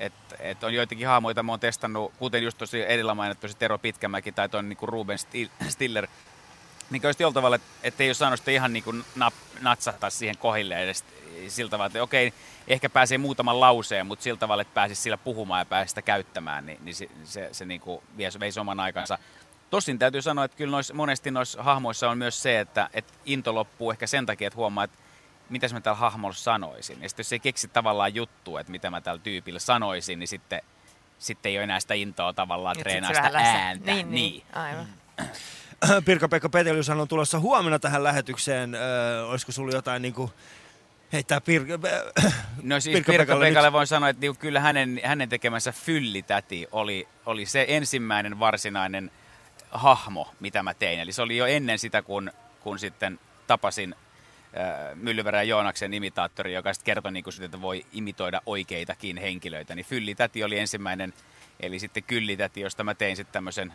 Et, 0.00 0.12
et 0.38 0.64
on 0.64 0.74
joitakin 0.74 1.06
hahmoja, 1.06 1.42
mä 1.42 1.52
oon 1.52 1.60
testannut, 1.60 2.12
kuten 2.18 2.42
just 2.42 2.58
tosi 2.58 2.82
edellä 2.82 3.14
mainittu 3.14 3.48
se 3.48 3.56
Tero 3.56 3.78
Pitkämäki 3.78 4.32
tai 4.32 4.48
tuon 4.48 4.68
niinku 4.68 4.86
Ruben 4.86 5.18
Stiller, 5.68 6.06
niin 6.90 7.02
just 7.04 7.20
jollain 7.20 7.34
tavalla, 7.34 7.58
että 7.82 8.02
ei 8.02 8.08
ole 8.08 8.14
saanut 8.14 8.38
sitä 8.38 8.50
ihan 8.50 8.72
niin 8.72 8.84
kuin 8.84 9.04
nap, 9.16 9.34
natsahtaa 9.60 10.10
siihen 10.10 10.38
kohille 10.38 10.82
edes 10.82 11.04
sillä 11.50 11.70
tavalla, 11.70 11.86
että 11.86 12.02
okei, 12.02 12.32
ehkä 12.68 12.90
pääsee 12.90 13.18
muutaman 13.18 13.60
lauseen, 13.60 14.06
mutta 14.06 14.22
sillä 14.22 14.38
tavalla, 14.38 14.62
että 14.62 14.74
pääsisi 14.74 15.02
sillä 15.02 15.16
puhumaan 15.16 15.60
ja 15.60 15.64
pääsisi 15.64 15.90
sitä 15.90 16.02
käyttämään, 16.02 16.66
niin, 16.66 16.78
niin 16.84 16.94
se, 16.94 17.08
se, 17.24 17.48
se 17.52 17.64
niin 17.64 17.80
kuin 17.80 18.02
veisi 18.40 18.60
oman 18.60 18.80
aikansa. 18.80 19.18
Tosin 19.70 19.98
täytyy 19.98 20.22
sanoa, 20.22 20.44
että 20.44 20.56
kyllä 20.56 20.70
nois, 20.70 20.92
monesti 20.92 21.30
noissa 21.30 21.62
hahmoissa 21.62 22.10
on 22.10 22.18
myös 22.18 22.42
se, 22.42 22.60
että, 22.60 22.90
että 22.94 23.12
into 23.24 23.54
loppuu 23.54 23.90
ehkä 23.90 24.06
sen 24.06 24.26
takia, 24.26 24.46
että 24.46 24.56
huomaa, 24.56 24.84
että 24.84 24.98
mitä 25.48 25.68
mä 25.72 25.80
tällä 25.80 25.96
hahmolla 25.96 26.34
sanoisin. 26.34 27.02
Ja 27.02 27.08
sitten 27.08 27.24
jos 27.24 27.32
ei 27.32 27.40
keksi 27.40 27.68
tavallaan 27.68 28.14
juttua, 28.14 28.60
että 28.60 28.70
mitä 28.70 28.90
mä 28.90 29.00
tällä 29.00 29.20
tyypillä 29.22 29.58
sanoisin, 29.58 30.18
niin 30.18 30.28
sitten, 30.28 30.62
sitten 31.18 31.50
ei 31.50 31.56
ole 31.56 31.64
enää 31.64 31.80
sitä 31.80 31.94
intoa 31.94 32.32
tavallaan 32.32 32.76
treenaa 32.76 33.14
sitä 33.14 33.30
ääntä. 33.34 33.92
Niin, 33.92 34.10
niin. 34.10 34.32
niin. 34.32 34.42
Aivan. 34.52 34.86
Pirkka-Pekka 36.04 36.48
Petelius 36.48 36.88
on 36.88 37.08
tulossa 37.08 37.40
huomenna 37.40 37.78
tähän 37.78 38.04
lähetykseen. 38.04 38.74
Öö, 38.74 39.26
olisiko 39.26 39.52
sulla 39.52 39.72
jotain 39.72 40.02
niin 40.02 40.14
kuin, 40.14 40.30
heittää 41.12 41.38
Pir- 41.38 42.32
No 42.62 42.80
siis 42.80 42.94
Pirkka, 42.94 43.12
Pirkka 43.12 43.36
Pekalle 43.36 43.72
voin 43.72 43.86
sanoa, 43.86 44.08
että 44.08 44.20
niinku 44.20 44.40
kyllä 44.40 44.60
hänen, 44.60 45.00
hänen 45.04 45.28
tekemänsä 45.28 45.72
fyllitäti 45.72 46.66
oli, 46.72 47.08
oli 47.26 47.46
se 47.46 47.64
ensimmäinen 47.68 48.38
varsinainen 48.38 49.10
hahmo, 49.70 50.34
mitä 50.40 50.62
mä 50.62 50.74
tein. 50.74 51.00
Eli 51.00 51.12
se 51.12 51.22
oli 51.22 51.36
jo 51.36 51.46
ennen 51.46 51.78
sitä, 51.78 52.02
kun, 52.02 52.32
kun 52.60 52.78
sitten 52.78 53.20
tapasin 53.46 53.94
äh, 53.94 54.94
Myllyverä 54.94 55.42
Joonaksen 55.42 55.94
imitaattori, 55.94 56.54
joka 56.54 56.72
sitten 56.72 56.84
kertoi, 56.84 57.12
niin 57.12 57.24
kuin, 57.24 57.42
että 57.42 57.62
voi 57.62 57.86
imitoida 57.92 58.40
oikeitakin 58.46 59.18
henkilöitä. 59.18 59.74
Niin 59.74 59.86
fyllitäti 59.86 60.44
oli 60.44 60.58
ensimmäinen, 60.58 61.14
eli 61.60 61.78
sitten 61.78 62.02
kyllitäti, 62.02 62.60
josta 62.60 62.84
mä 62.84 62.94
tein 62.94 63.16
sitten 63.16 63.32
tämmöisen 63.32 63.72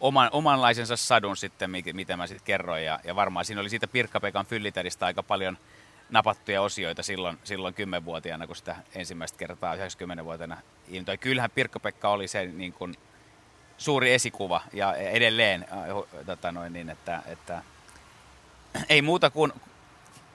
oman, 0.00 0.28
omanlaisensa 0.32 0.96
sadun 0.96 1.36
sitten, 1.36 1.70
mitä 1.70 2.16
mä 2.16 2.26
sitten 2.26 2.46
kerroin. 2.46 2.84
Ja, 2.84 3.00
ja 3.04 3.16
varmaan 3.16 3.44
siinä 3.44 3.60
oli 3.60 3.70
siitä 3.70 3.86
Pirkka-Pekan 3.86 4.46
fyllitädistä 4.46 5.06
aika 5.06 5.22
paljon– 5.22 5.58
napattuja 6.10 6.62
osioita 6.62 7.02
silloin, 7.02 7.38
silloin 7.44 7.74
10-vuotiaana, 7.74 8.46
kun 8.46 8.56
sitä 8.56 8.76
ensimmäistä 8.94 9.38
kertaa 9.38 9.76
90-vuotiaana 9.76 10.56
intoi. 10.88 11.18
Kyllähän 11.18 11.50
Pirkko-Pekka 11.50 12.08
oli 12.08 12.28
se 12.28 12.46
niin 12.46 12.72
kuin, 12.72 12.96
suuri 13.78 14.12
esikuva 14.12 14.60
ja 14.72 14.94
edelleen, 14.94 15.66
äh, 15.72 16.24
tota 16.26 16.52
noin, 16.52 16.72
niin, 16.72 16.90
että, 16.90 17.22
että 17.26 17.62
ei 18.88 19.02
muuta 19.02 19.30
kuin 19.30 19.52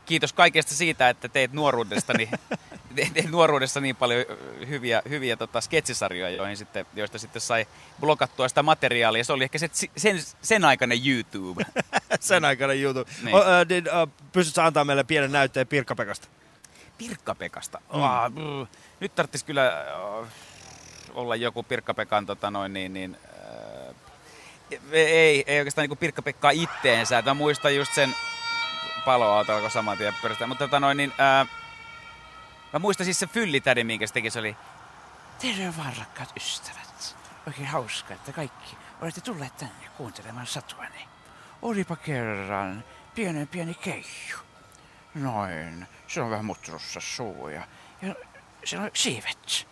kiitos 0.10 0.34
kaikesta 0.34 0.76
siitä, 0.76 1.10
että 1.10 1.30
teit 1.30 1.54
nuoruudestani, 1.54 2.30
teit 3.14 3.30
nuoruudessa 3.30 3.80
niin 3.80 3.96
paljon 3.96 4.26
hyviä, 4.68 5.02
hyviä 5.10 5.38
tota, 5.38 5.62
sketsisarjoja, 5.62 6.36
joihin 6.36 6.58
sitten, 6.58 6.86
joista 6.96 7.20
sitten 7.20 7.42
sai 7.42 7.68
blokattua 8.00 8.50
sitä 8.50 8.64
materiaalia. 8.64 9.24
Se 9.24 9.34
oli 9.34 9.44
ehkä 9.44 9.58
se, 9.58 9.70
sen, 9.98 10.20
sen 10.42 10.66
aikainen 10.66 11.08
YouTube. 11.08 11.66
sen 12.20 12.46
aikainen 12.46 12.82
YouTube. 12.82 13.12
Niin. 13.24 13.36
O, 13.36 13.40
uh, 13.40 13.46
did, 13.70 13.88
uh, 13.88 14.12
pystytkö 14.32 14.64
antaa 14.64 14.86
meille 14.86 15.04
pienen 15.04 15.32
näytteen 15.32 15.68
Pirkka-Pekasta? 15.68 16.28
Pirkka-Pekasta? 16.98 17.82
Mm. 17.94 18.02
Ah. 18.02 18.32
Nyt 19.00 19.16
tarvitsisi 19.16 19.46
kyllä 19.46 19.86
uh, 20.20 20.28
olla 21.14 21.36
joku 21.36 21.64
Pirkka-Pekan 21.64 22.26
tota 22.26 22.52
noin, 22.52 22.74
niin, 22.74 22.94
niin, 22.94 23.18
uh, 23.90 23.96
ei, 24.92 25.44
ei 25.48 25.60
oikeastaan 25.60 25.90
niin 25.90 25.98
Pirkka-Pekkaa 25.98 26.52
itteensä. 26.52 27.22
Mä 27.22 27.34
muistan 27.34 27.76
just 27.76 27.94
sen 27.94 28.16
paloauto 29.06 29.56
alkoi 29.56 29.72
saman 29.72 29.98
tien 29.98 30.14
pyörittää. 30.22 30.48
Mutta 30.48 30.64
tota 30.64 30.80
noin, 30.80 30.98
niin, 30.98 31.14
ää, 31.18 31.46
mä 32.74 32.80
muistan 32.80 33.06
siis 33.06 33.20
se 33.20 33.28
fyllitädi, 33.28 33.84
minkä 33.84 34.08
se 34.08 34.14
teki, 34.14 34.30
se 34.30 34.40
oli... 34.40 34.56
Terve 35.42 35.74
vaan 35.78 35.94
rakkaat 35.98 36.34
ystävät. 36.38 37.16
Oikein 37.48 37.68
hauska, 37.68 38.14
että 38.14 38.32
kaikki 38.32 38.78
olette 39.02 39.22
tulleet 39.22 39.58
tänne 39.58 39.90
kuuntelemaan 39.98 40.48
satuani. 40.48 41.08
Olipa 41.62 41.96
kerran 41.96 42.84
pienen 43.16 43.48
pieni 43.48 43.74
keiju. 43.74 44.38
Noin. 45.16 45.88
Se 46.08 46.22
on 46.22 46.30
vähän 46.30 46.46
mutrussa 46.46 47.00
suu 47.00 47.48
ja, 47.48 47.62
ja 48.02 48.16
se 48.64 48.80
on 48.80 48.92
siivet. 48.94 49.68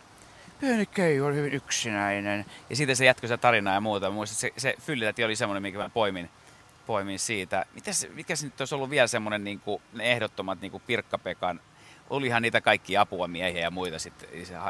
pieni 0.60 0.86
Keijo 0.86 1.26
oli 1.26 1.36
hyvin 1.36 1.54
yksinäinen. 1.54 2.46
Ja 2.70 2.76
siitä 2.76 2.96
se 2.96 3.06
jatkoi 3.06 3.28
se 3.28 3.38
tarina 3.38 3.74
ja 3.74 3.82
muuta. 3.82 4.10
Muistan, 4.10 4.38
se, 4.38 4.52
se 4.58 4.76
fyllitäti 4.82 5.24
oli 5.24 5.36
semmoinen, 5.36 5.62
minkä 5.62 5.80
mä 5.80 5.90
poimin, 5.90 6.30
poimin 6.88 7.19
siitä. 7.19 7.65
Mitäs, 7.73 8.08
mikä 8.13 8.36
se 8.36 8.45
nyt 8.45 8.62
olisi 8.62 8.76
ollut 8.76 8.89
vielä 8.89 9.08
semmoinen 9.08 9.43
niin 9.43 9.60
kuin, 9.60 9.82
ne 9.93 10.12
ehdottomat 10.12 10.62
niin 10.62 10.71
kuin 10.71 10.84
Pirkka-Pekan 10.88 11.60
olihan 12.10 12.41
niitä 12.41 12.62
kaikki 12.62 12.97
apua 12.97 13.28
miehiä 13.28 13.62
ja 13.62 13.71
muita 13.71 14.00
sitten 14.00 14.30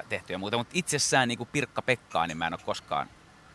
tehty 0.10 0.34
ja 0.34 0.39
muuta, 0.39 0.58
mutta 0.58 0.71
itsessään 0.77 1.27
niin 1.27 1.38
kuin 1.38 1.49
Pirkka-Pekkaa, 1.51 2.27
niin 2.27 2.38
mä 2.38 2.47
en 2.47 2.53
ole 2.53 2.62
koskaan 2.65 3.10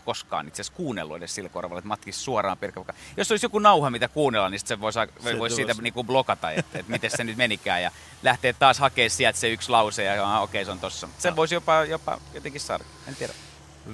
koskaan 0.04 0.48
itse 0.48 0.62
asiassa 0.62 0.76
kuunnellut 0.76 1.16
edes 1.16 1.34
sillä 1.34 1.48
korvalla, 1.48 1.78
että 1.78 1.88
matkisi 1.88 2.20
suoraan 2.20 2.58
pirkka 2.58 2.94
Jos 3.16 3.30
olisi 3.30 3.46
joku 3.46 3.58
nauha, 3.58 3.90
mitä 3.90 4.08
kuunnella, 4.08 4.48
niin 4.48 4.60
se 4.64 4.80
voisi 4.80 4.98
voi, 5.24 5.38
vois 5.38 5.56
siitä 5.56 5.74
niin 5.82 5.92
kuin 5.92 6.06
blokata, 6.06 6.50
että, 6.50 6.78
että 6.78 6.92
miten 6.92 7.10
se 7.10 7.24
nyt 7.24 7.36
menikään 7.36 7.82
ja 7.82 7.90
lähtee 8.22 8.52
taas 8.52 8.78
hakemaan 8.78 9.10
sieltä 9.10 9.38
se 9.38 9.50
yksi 9.50 9.70
lause 9.70 10.04
ja 10.04 10.40
okei 10.40 10.62
okay, 10.62 10.64
se 10.64 10.70
on 10.70 10.80
tossa. 10.80 11.08
Sen 11.18 11.36
voisi 11.36 11.54
jopa, 11.54 11.84
jopa 11.84 12.18
jotenkin 12.34 12.60
saada, 12.60 12.84
en 13.08 13.16
tiedä. 13.16 13.32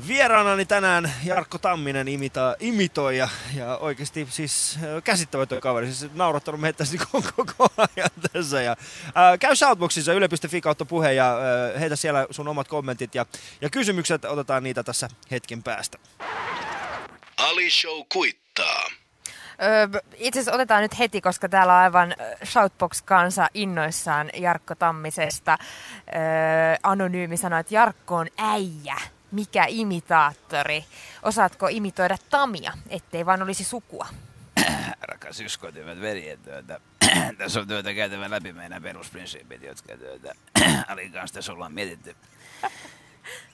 Vieraanani 0.09 0.65
tänään 0.65 1.13
Jarkko 1.25 1.59
Tamminen 1.59 2.09
imita, 2.09 2.57
imitoi 2.61 3.19
ja, 3.19 3.29
ja 3.55 3.77
oikeasti 3.77 4.27
siis 4.31 4.79
käsittämätön 5.05 5.61
kaveri. 5.61 5.93
Siis 5.93 6.15
naurattanut 6.15 6.61
meitä 6.61 6.77
tässä 6.77 6.97
niin 6.97 7.25
koko 7.37 7.69
ajan 7.77 8.11
tässä. 8.33 8.63
Ja, 8.63 8.77
ää, 9.15 9.39
käy 9.39 9.57
Shoutboxissa 9.57 10.13
yle.fi 10.13 10.61
kautta 10.61 10.85
puhe 10.85 11.13
ja 11.13 11.27
ää, 11.27 11.79
heitä 11.79 11.97
siellä 11.97 12.27
sun 12.31 12.49
omat 12.49 12.69
kommentit 12.69 13.15
ja, 13.15 13.27
ja 13.61 13.71
kysymykset. 13.71 14.25
Otetaan 14.25 14.63
niitä 14.63 14.83
tässä 14.83 15.09
hetken 15.31 15.63
päästä. 15.63 15.99
Ali 17.37 17.71
Show 17.71 18.03
kuittaa. 18.13 18.89
Öö, 19.63 20.01
itse 20.17 20.41
asiassa 20.41 20.55
otetaan 20.55 20.83
nyt 20.83 20.99
heti, 20.99 21.21
koska 21.21 21.49
täällä 21.49 21.75
on 21.75 21.81
aivan 21.81 22.15
Shoutbox-kansa 22.45 23.49
innoissaan 23.55 24.31
Jarkko 24.35 24.75
Tammisesta. 24.75 25.59
Öö, 26.15 26.21
anonyymi 26.83 27.37
sanoi, 27.37 27.61
että 27.61 27.75
Jarkko 27.75 28.17
on 28.17 28.27
äijä 28.39 28.97
mikä 29.33 29.65
imitaattori. 29.69 30.85
Osaatko 31.23 31.69
imitoida 31.69 32.17
Tamia, 32.31 32.73
ettei 32.89 33.27
vaan 33.27 33.43
olisi 33.43 33.65
sukua? 33.65 34.07
Rakas 35.09 35.41
yskot, 35.41 35.75
hyvät 35.75 36.01
veljet, 36.01 36.43
tuota, 36.43 36.81
tässä 37.39 37.61
on 37.61 37.69
työtä 37.69 37.95
käytävä 37.95 38.31
läpi 38.31 38.53
meidän 38.53 38.83
perusprinsiipit, 38.83 39.63
jotka 39.63 39.97
tuota, 39.97 40.35
Alin 40.93 41.13
kanssa 41.13 41.35
tässä 41.35 41.53
ollaan 41.53 41.73
mietitty. 41.73 42.17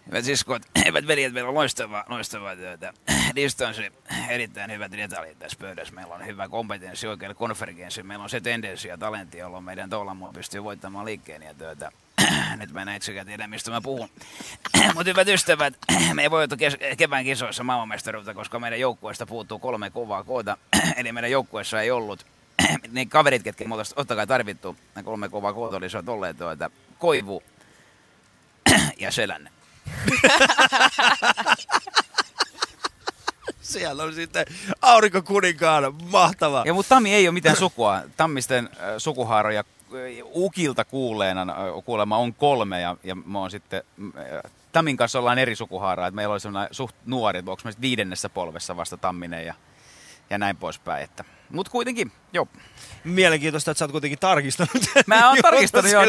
Hyvät 0.07 0.25
siskot, 0.25 0.63
hyvät 0.85 1.07
veljet, 1.07 1.33
meillä 1.33 1.49
on 1.49 1.55
loistava, 1.55 2.05
loistava 2.09 2.57
työtä. 2.57 2.93
Distanssi, 3.35 3.93
erittäin 4.29 4.71
hyvät 4.71 4.93
detaljit 4.93 5.39
tässä 5.39 5.59
pöydässä. 5.61 5.95
Meillä 5.95 6.15
on 6.15 6.27
hyvä 6.27 6.49
kompetenssi, 6.49 7.07
oikein 7.07 7.37
konvergenssi. 7.37 8.03
Meillä 8.03 8.23
on 8.23 8.31
se 8.31 8.41
tendenssi 8.41 8.89
ja 8.89 8.99
talentti, 8.99 9.39
jolloin 9.39 9.65
meidän 9.65 9.91
tuolla 9.91 10.17
pystyy 10.33 10.65
voittamaan 10.65 11.07
liikkeen 11.07 11.43
ja 11.43 11.55
työtä. 11.55 11.93
Nyt 12.57 12.73
mä 12.73 12.85
näin 12.85 12.97
itsekään 12.97 13.27
tiedä, 13.27 13.47
mistä 13.47 13.71
mä 13.71 13.81
puhun. 13.81 14.09
Mutta 14.95 15.11
hyvät 15.11 15.29
ystävät, 15.29 15.75
me 16.15 16.23
ei 16.23 16.31
voitu 16.31 16.57
kes- 16.57 16.77
kevään 16.97 17.25
kisoissa 17.25 17.65
maailmanmestaruutta, 17.65 18.35
koska 18.35 18.59
meidän 18.59 18.81
joukkueesta 18.81 19.27
puuttuu 19.27 19.59
kolme 19.59 19.91
kovaa 19.91 20.25
koota. 20.25 20.57
Eli 20.97 21.13
meidän 21.13 21.31
joukkueessa 21.31 21.81
ei 21.81 21.91
ollut 21.91 22.27
ne 22.91 23.07
kaverit, 23.07 23.43
ketkä 23.43 23.65
me 23.65 23.75
oltaisiin 23.75 23.97
totta 23.97 24.17
kai 24.17 24.27
tarvittu, 24.27 24.77
ne 24.97 25.03
kolme 25.03 25.29
kovaa 25.29 25.53
koota 25.53 25.77
olisivat 25.77 26.09
olleet 26.09 26.39
tuota, 26.39 26.71
Koivu 26.99 27.43
ja 28.99 29.11
Selänne. 29.11 29.51
Siellä 33.61 34.03
on 34.03 34.15
sitten 34.15 34.47
aurinko 34.83 35.23
kuninkaan, 35.23 35.95
mahtava. 36.11 36.63
Ja 36.67 36.75
mutta 36.75 36.89
Tammi 36.89 37.15
ei 37.15 37.29
ole 37.29 37.35
mitään 37.35 37.57
sukua. 37.57 38.03
Tammisten 38.17 38.69
äh, 38.73 38.81
sukuhaaroja 38.99 39.65
Ukilta 40.35 40.85
kuuleena 40.85 41.57
kuulemma 41.85 42.17
on 42.17 42.35
kolme 42.35 42.81
ja, 42.81 42.97
ja 43.05 43.15
mä 43.15 43.39
oon 43.39 43.51
sitten, 43.51 43.83
Tammin 44.73 44.97
kanssa 44.97 45.19
ollaan 45.19 45.39
eri 45.39 45.57
sukuhaaraa, 45.57 46.07
että 46.07 46.17
meillä 46.17 46.33
oli 46.33 46.41
sellainen 46.41 46.75
suht 46.75 46.97
nuori, 47.07 47.39
että 47.39 47.51
onko 47.51 47.63
viidennessä 47.81 48.29
polvessa 48.29 48.77
vasta 48.77 48.97
Tamminen 48.97 49.47
ja, 49.47 49.55
ja 50.31 50.39
näin 50.39 50.57
poispäin, 50.57 51.05
että 51.05 51.25
mutta 51.55 51.73
kuitenkin, 51.73 52.13
joo. 52.33 52.49
Mielenkiintoista, 53.05 53.71
että 53.71 53.79
sä 53.79 53.85
oot 53.85 53.93
kuitenkin 53.93 54.19
tarkistanut. 54.19 54.83
Mä 55.07 55.29
oon 55.29 55.39
tarkistanut 55.43 55.91
jo. 55.91 56.01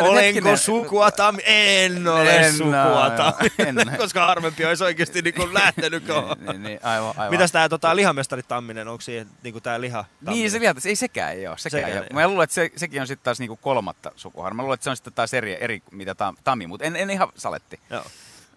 Olenko 0.00 0.56
sukua 0.56 1.10
Tammi? 1.10 1.42
En 1.44 2.08
ole 2.08 2.36
en 2.36 2.52
sukua 2.52 3.10
Tammi. 3.16 3.96
Koska 3.98 4.26
harvempi 4.26 4.64
olisi 4.64 4.84
oikeasti 4.84 5.22
niin 5.22 5.34
kuin 5.34 5.54
lähtenyt. 5.54 6.04
niin, 6.06 6.46
niin, 6.46 6.62
niin, 6.62 6.80
aivan, 6.82 7.14
aivan. 7.16 7.30
Mitäs 7.30 7.52
tää 7.52 7.68
tota, 7.68 7.96
lihamestari 7.96 8.42
Tamminen, 8.42 8.88
onko 8.88 9.00
siihen 9.00 9.26
niin 9.42 9.52
kuin 9.52 9.62
tää 9.62 9.80
liha? 9.80 10.04
Tamminen? 10.04 10.40
Niin, 10.40 10.50
se 10.50 10.60
liha, 10.60 10.74
ei 10.84 10.96
sekään 10.96 11.32
ei 11.32 11.46
ole. 11.46 11.58
Sekään 11.58 11.84
sekään 11.84 12.04
ei 12.04 12.08
ole. 12.12 12.20
Mä 12.20 12.28
luulen, 12.28 12.44
että 12.44 12.54
se, 12.54 12.70
sekin 12.76 13.00
on 13.00 13.06
sitten 13.06 13.24
taas 13.24 13.38
niin 13.38 13.48
kuin 13.48 13.60
kolmatta 13.62 14.12
sukuhaaraa. 14.16 14.54
Mä 14.54 14.62
luulen, 14.62 14.74
että 14.74 14.84
se 14.84 14.90
on 14.90 14.96
sitten 14.96 15.12
taas 15.12 15.34
eri, 15.34 15.56
eri 15.60 15.82
mitä 15.90 16.14
tam, 16.14 16.36
Tammi, 16.44 16.66
mutta 16.66 16.86
en, 16.86 16.96
en 16.96 17.10
ihan 17.10 17.28
saletti. 17.36 17.80
Joo. 17.90 18.04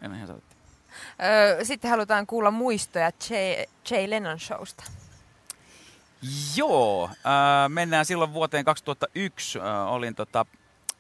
En 0.02 0.16
ihan 0.16 0.28
saletti. 0.28 0.56
Öö, 1.24 1.66
sitten 1.66 1.92
halutaan 1.92 2.28
kuulla 2.28 2.52
muistoja 2.52 3.12
Jay, 3.30 3.66
Jay 3.92 4.10
Lennon 4.10 4.40
showsta. 4.40 4.84
Joo, 6.56 7.10
äh, 7.14 7.70
mennään 7.70 8.06
silloin 8.06 8.34
vuoteen 8.34 8.66
2001. 8.66 9.60
Äh, 9.60 9.94
olin 9.94 10.16
tota, 10.16 10.46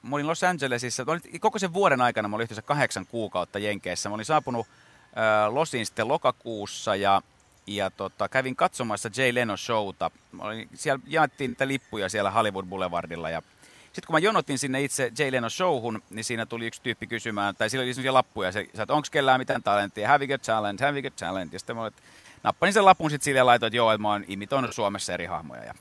mä 0.02 0.16
olin 0.16 0.28
Los 0.28 0.44
Angelesissa, 0.44 1.04
olin, 1.08 1.22
koko 1.40 1.60
sen 1.60 1.74
vuoden 1.74 2.02
aikana 2.02 2.28
mä 2.28 2.36
olin 2.36 2.44
yhteensä 2.44 2.62
kahdeksan 2.62 3.06
kuukautta 3.06 3.60
Jenkeissä. 3.60 4.10
Mä 4.10 4.16
olin 4.16 4.26
saapunut 4.26 4.68
äh, 5.18 5.84
sitten 5.84 6.08
lokakuussa 6.08 6.96
ja, 6.96 7.22
ja 7.68 7.90
tota, 7.90 8.30
kävin 8.30 8.56
katsomassa 8.56 9.10
Jay 9.18 9.36
Leno 9.36 9.58
showta. 9.58 10.12
Mä 10.32 10.44
olin, 10.44 10.70
siellä 10.74 11.04
jaettiin 11.08 11.52
niitä 11.52 11.68
lippuja 11.68 12.10
siellä 12.10 12.32
Hollywood 12.32 12.66
Boulevardilla 12.66 13.30
ja 13.30 13.42
sitten 13.94 14.08
kun 14.08 14.14
mä 14.14 14.20
jonotin 14.20 14.60
sinne 14.60 14.82
itse 14.82 15.12
Jay 15.20 15.32
Leno 15.32 15.50
showhun, 15.50 16.04
niin 16.10 16.24
siinä 16.24 16.46
tuli 16.46 16.68
yksi 16.68 16.82
tyyppi 16.82 17.08
kysymään, 17.08 17.56
tai 17.56 17.70
sillä 17.70 17.84
oli 17.84 17.94
sellaisia 17.94 18.14
lappuja, 18.14 18.52
se, 18.52 18.60
että 18.60 18.94
onko 18.94 19.08
kellään 19.12 19.42
mitään 19.42 19.64
talenttia, 19.64 20.08
have 20.08 20.26
you 20.26 20.34
got 20.34 20.42
talent, 20.42 20.82
have 20.82 20.98
you 20.98 21.04
got 21.04 21.16
talent, 21.16 21.54
ja 21.54 21.60
sitten 21.60 21.76
mä 21.76 21.82
olin, 21.82 21.94
nappasin 22.44 22.74
sen 22.74 22.86
lapun 22.86 23.10
sitten 23.10 23.26
sille 23.26 23.38
ja 23.38 23.46
laitoin, 23.46 23.68
että 23.68 23.78
joo, 23.78 23.92
että 23.92 24.02
mä 24.02 24.10
oon 24.10 24.24
imitoinut 24.28 24.76
Suomessa 24.76 25.14
eri 25.14 25.26
hahmoja. 25.26 25.64
Ja, 25.64 25.74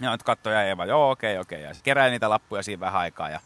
ja 0.00 0.10
nyt 0.10 0.22
katsoi 0.22 0.52
ja 0.52 0.62
Eeva, 0.62 0.84
joo, 0.84 1.10
okei, 1.10 1.32
okay, 1.32 1.40
okei. 1.40 1.58
Okay. 1.58 1.68
Ja 1.68 1.74
sitten 1.74 1.84
keräin 1.84 2.10
niitä 2.10 2.30
lappuja 2.30 2.62
siinä 2.62 2.80
vähän 2.80 3.00
aikaa. 3.00 3.30
Ja 3.30 3.40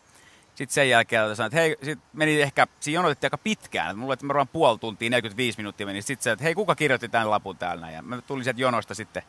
sitten 0.55 0.75
sen 0.75 0.88
jälkeen 0.88 1.37
sanoin, 1.37 1.47
että 1.47 1.61
hei, 1.61 1.77
sit 1.83 1.99
meni 2.12 2.42
ehkä, 2.42 2.66
siinä 2.81 2.99
jonotettiin 2.99 3.27
aika 3.27 3.38
pitkään. 3.38 3.90
Että 3.90 4.01
mulla 4.01 4.14
että 4.14 4.27
ruvan 4.29 4.49
puoli 4.49 4.79
tuntia, 4.79 5.11
45 5.11 5.59
minuuttia 5.59 5.87
meni. 5.87 6.03
Sitten 6.03 6.25
se, 6.25 6.31
että 6.31 6.44
hei, 6.44 6.55
kuka 6.55 6.75
kirjoitti 6.75 7.09
tämän 7.09 7.31
lapun 7.31 7.57
täällä? 7.57 7.90
Ja 7.90 8.03
mä 8.03 8.23
tulin 8.23 8.44
sieltä 8.44 8.61
jonosta 8.61 8.94
sitten 8.94 9.23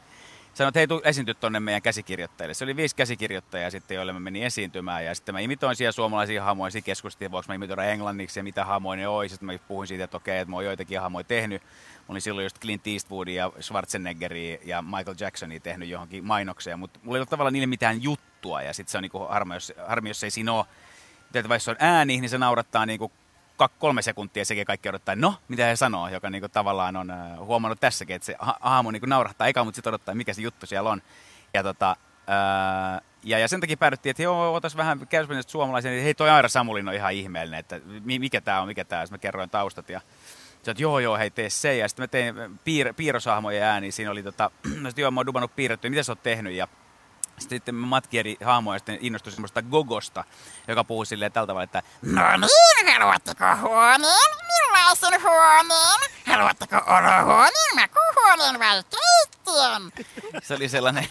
sanoin, 0.58 0.70
että 0.70 0.80
hei, 0.80 0.88
tuu 0.88 1.02
esiinty 1.04 1.34
tuonne 1.34 1.60
meidän 1.60 1.82
käsikirjoittajille. 1.82 2.54
Se 2.54 2.64
oli 2.64 2.76
viisi 2.76 2.96
käsikirjoittajaa 2.96 3.70
sitten, 3.70 3.96
joille 3.96 4.14
mä 4.14 4.20
menin 4.20 4.44
esiintymään. 4.44 5.06
Ja 5.06 5.16
sitten 5.16 5.36
mä 5.36 5.40
imitoin 5.40 5.76
siellä 5.76 5.92
suomalaisia 5.92 6.44
hamoja, 6.44 6.72
siinä 6.72 6.86
keskusteltiin, 6.86 7.32
voiko 7.32 7.46
mä 7.48 7.56
imitoida 7.56 7.84
englanniksi 7.84 8.40
ja 8.40 8.44
mitä 8.44 8.66
hamoja 8.66 8.98
ne 8.98 9.08
olisi. 9.08 9.34
Sitten 9.36 9.46
mä 9.46 9.60
puhuin 9.68 9.88
siitä, 9.88 10.04
että 10.04 10.18
okei, 10.18 10.40
että 10.40 10.50
mä 10.50 10.56
oon 10.56 10.66
joitakin 10.66 11.00
hamoja 11.00 11.24
tehnyt. 11.24 11.62
Mä 11.62 12.06
olin 12.08 12.22
silloin 12.22 12.46
just 12.46 12.60
Clint 12.60 12.88
Eastwoodia 12.88 13.52
ja 13.56 13.62
Schwarzeneggeria 13.62 14.58
ja 14.64 14.82
Michael 14.82 15.16
Jacksonia 15.20 15.60
tehnyt 15.60 15.90
johonkin 15.90 16.26
mainokseen, 16.26 16.80
mutta 16.80 17.00
mulla 17.04 17.18
ei 17.18 17.20
ole 17.20 17.26
tavallaan 17.26 17.54
niille 17.54 17.68
mitään 17.68 18.04
juttua 18.04 18.62
ja 18.62 18.74
sitten 18.74 18.92
se 18.92 18.98
on 18.98 19.02
niinku 19.02 19.20
harmi, 19.20 19.54
jos, 19.54 19.74
harmi, 19.88 20.10
jos 20.10 20.24
ei 20.24 20.32
siinä 20.32 20.54
ole. 20.54 20.66
Että 21.34 21.50
vaikka 21.50 21.64
se 21.64 21.72
on 21.72 21.78
ääni, 21.80 22.22
niin 22.22 22.30
se 22.30 22.38
naurattaa 22.38 22.86
niinku 22.86 23.12
kolme 23.80 24.02
sekuntia 24.02 24.46
sekin 24.46 24.66
kaikki 24.66 24.90
odottaa, 24.90 25.16
no, 25.16 25.36
mitä 25.48 25.66
he 25.66 25.76
sanoo, 25.76 26.10
joka 26.10 26.30
niinku 26.30 26.50
tavallaan 26.50 26.96
on 26.96 27.12
äh, 27.12 27.38
huomannut 27.40 27.80
tässäkin, 27.80 28.16
että 28.16 28.26
se 28.26 28.36
haamu 28.40 28.92
niinku 28.92 29.06
naurahtaa 29.06 29.48
eka, 29.48 29.64
mutta 29.64 29.76
sitten 29.76 29.92
odottaa, 29.92 30.16
mikä 30.16 30.34
se 30.34 30.42
juttu 30.42 30.66
siellä 30.66 30.90
on. 30.90 31.02
Ja, 31.54 31.64
tota, 31.64 31.96
äh, 32.30 33.02
ja, 33.24 33.48
sen 33.48 33.62
takia 33.62 33.78
päädyttiin, 33.78 34.12
että 34.12 34.24
joo, 34.24 34.54
otas 34.54 34.78
vähän 34.78 35.08
käyspäiväisestä 35.08 35.52
suomalaisen, 35.52 35.94
että 35.94 36.04
hei, 36.04 36.14
toi 36.14 36.30
Aira 36.30 36.50
Samulin 36.50 36.88
on 36.88 36.94
ihan 36.94 37.14
ihmeellinen, 37.14 37.60
että 37.60 37.82
mikä 38.04 38.42
tämä 38.42 38.62
on, 38.62 38.68
mikä 38.68 38.86
tämä 38.86 39.02
on. 39.02 39.08
Mä 39.12 39.18
kerroin 39.18 39.50
taustat 39.50 39.90
ja 39.90 40.02
Sä 40.66 40.72
että 40.72 40.84
joo 40.84 41.00
joo, 41.00 41.18
hei 41.18 41.30
tee 41.30 41.50
se. 41.50 41.78
Ja 41.78 41.88
sitten 41.88 42.04
mä 42.04 42.08
tein 42.08 42.36
piir, 42.64 42.94
piirrosahmojen 42.94 43.64
ääni. 43.64 43.92
Siinä 43.92 44.12
oli 44.12 44.24
tota, 44.24 44.52
no 44.82 44.90
sit 44.90 44.98
joo, 44.98 45.12
mä 45.12 45.20
oon 45.20 45.26
dubannut 45.26 45.56
piirrettyä, 45.56 45.90
mitä 45.90 46.04
sä 46.04 46.12
oot 46.12 46.24
tehnyt. 46.24 46.54
Ja 46.54 46.68
sitten 47.38 47.76
mä 47.76 47.88
matkin 47.88 48.20
eri 48.20 48.38
hahmoja 48.46 48.76
ja 48.76 48.80
sitten 48.80 48.98
innostuin 49.02 49.34
semmoista 49.34 49.62
Gogosta, 49.62 50.24
joka 50.68 50.84
puhuu 50.84 51.06
silleen 51.06 51.32
tältä 51.32 51.48
tavalla, 51.48 51.64
että 51.64 51.84
No 52.02 52.22
niin, 52.38 52.94
haluatteko 53.00 53.46
huoneen? 53.62 54.30
Millaisen 54.48 55.22
huoneen? 55.24 56.12
Haluatteko 56.28 56.76
olohuoneen, 56.76 57.76
makuuhuoneen 57.76 58.60
vai 58.60 58.84
keittiön? 58.84 59.92
Se 60.44 60.54
oli 60.54 60.70
sellainen 60.70 61.08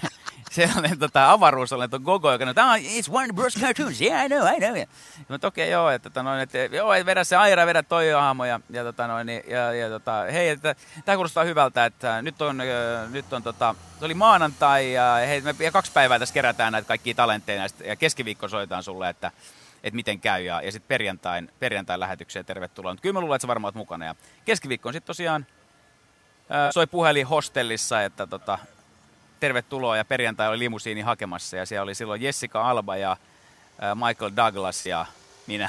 sellainen 0.54 0.98
tota, 0.98 1.30
avaruusolento 1.30 2.00
Gogo, 2.00 2.32
joka 2.32 2.44
on, 2.44 2.58
ah, 2.58 2.78
it's 2.78 3.10
one 3.10 3.32
Bruce 3.32 3.60
cartoons, 3.60 4.00
yeah, 4.00 4.24
I 4.24 4.28
know, 4.28 4.46
I 4.56 4.58
know. 4.58 4.76
Ja 4.76 4.86
mä 5.28 5.34
okei, 5.34 5.48
okay, 5.48 5.72
joo, 5.72 5.90
että, 5.90 6.10
tota, 6.10 6.22
noin, 6.22 6.40
että 6.40 6.58
joo, 6.58 6.92
että 6.92 7.06
vedä 7.06 7.24
se 7.24 7.36
Aira, 7.36 7.66
vedä 7.66 7.82
toi 7.82 8.10
hahmo, 8.10 8.44
ja, 8.44 8.60
ja, 8.70 8.84
tota, 8.84 9.06
noin, 9.06 9.26
niin, 9.26 9.42
ja, 9.48 9.72
ja 9.72 9.88
tota, 9.88 10.24
hei, 10.32 10.48
että 10.48 10.74
tää 11.04 11.14
kuulostaa 11.14 11.44
hyvältä, 11.44 11.84
että 11.84 12.22
nyt 12.22 12.42
on, 12.42 12.60
äh, 12.60 12.66
nyt 13.10 13.32
on 13.32 13.42
tota, 13.42 13.74
se 13.98 14.04
oli 14.04 14.14
maanantai, 14.14 14.92
ja 14.92 15.14
hei, 15.26 15.40
me 15.40 15.54
ja 15.58 15.72
kaksi 15.72 15.92
päivää 15.92 16.18
tässä 16.18 16.34
kerätään 16.34 16.72
näitä 16.72 16.88
kaikkia 16.88 17.14
talentteja, 17.14 17.62
ja, 17.62 17.86
ja 17.86 17.96
keskiviikko 17.96 18.48
soitaan 18.48 18.82
sulle, 18.82 19.08
että 19.08 19.30
että 19.84 19.96
miten 19.96 20.20
käy, 20.20 20.42
ja, 20.42 20.62
ja 20.62 20.72
sitten 20.72 20.88
perjantain, 20.88 21.50
perjantain 21.58 22.00
lähetykseen 22.00 22.44
tervetuloa. 22.44 22.92
Mutta 22.92 23.02
kyllä 23.02 23.12
mä 23.12 23.20
luulen, 23.20 23.36
että 23.36 23.42
sä 23.42 23.48
varmaan 23.48 23.68
oot 23.68 23.74
mukana. 23.74 24.04
Ja 24.04 24.14
keskiviikko 24.44 24.88
on 24.88 24.92
sitten 24.92 25.06
tosiaan, 25.06 25.46
ää, 26.48 26.72
soi 26.72 26.86
puhelin 26.86 27.26
hostellissa, 27.26 28.02
että 28.02 28.26
tota, 28.26 28.58
tervetuloa 29.44 29.96
ja 29.96 30.04
perjantai 30.04 30.48
oli 30.48 30.58
limusiini 30.58 31.00
hakemassa 31.00 31.56
ja 31.56 31.66
siellä 31.66 31.82
oli 31.82 31.94
silloin 31.94 32.22
Jessica 32.22 32.62
Alba 32.70 32.96
ja 32.96 33.16
Michael 33.94 34.30
Douglas 34.36 34.86
ja 34.86 35.06
minä. 35.46 35.68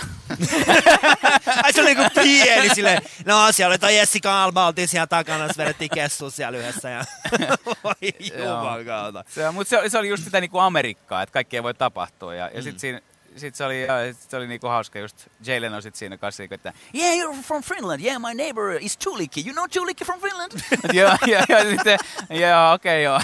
Ai 1.63 1.73
se 1.73 1.81
oli 1.81 1.95
niinku 1.95 2.09
pieni 2.23 2.69
silleen, 2.75 3.01
no 3.25 3.51
siellä 3.51 3.71
oli 3.71 3.79
toi 3.79 3.97
Jessica 3.97 4.43
Alba, 4.43 4.67
oltiin 4.67 4.88
siellä 4.88 5.07
takana, 5.07 5.47
se 5.47 5.57
vedettiin 5.63 5.89
kessuun 5.93 6.31
siellä 6.31 6.57
yhdessä 6.57 6.89
ja 6.89 7.05
voi 7.83 7.93
juman 8.45 8.85
kautta. 8.85 9.23
Se, 9.29 9.51
mutta 9.51 9.69
se, 9.69 9.77
oli- 9.79 9.89
se 9.89 9.97
oli 9.97 10.09
just 10.09 10.23
sitä 10.23 10.41
niinku 10.41 10.57
Amerikkaa, 10.59 11.21
että 11.21 11.33
kaikkea 11.33 11.63
voi 11.63 11.73
tapahtua. 11.73 12.35
Ja, 12.35 12.45
ja 12.45 12.59
Mm. 12.59 12.63
sitten 12.63 12.79
siinä 12.79 12.99
sit 13.37 13.55
se 13.55 13.65
oli, 13.65 13.81
ja 13.81 14.13
sit 14.13 14.29
se 14.29 14.37
oli 14.37 14.47
niinku 14.47 14.67
hauska 14.67 14.99
just, 14.99 15.27
Jay 15.45 15.61
Leno 15.61 15.81
sit 15.81 15.95
siinä 15.95 16.17
kanssa, 16.17 16.43
niinku, 16.43 16.55
että 16.55 16.73
Yeah, 16.95 17.17
you're 17.17 17.43
from 17.43 17.63
Finland. 17.63 18.01
Yeah, 18.01 18.21
my 18.21 18.33
neighbor 18.33 18.77
is 18.79 18.97
Tuulikki. 18.97 19.43
You 19.45 19.53
know 19.53 19.65
Tuulikki 19.73 20.05
from 20.05 20.21
Finland? 20.21 20.51
joo, 20.99 21.17
ja, 21.27 21.43
ja 21.49 21.63
sitten, 21.69 21.99
joo, 22.29 22.73
okei, 22.73 23.03
joo. 23.03 23.21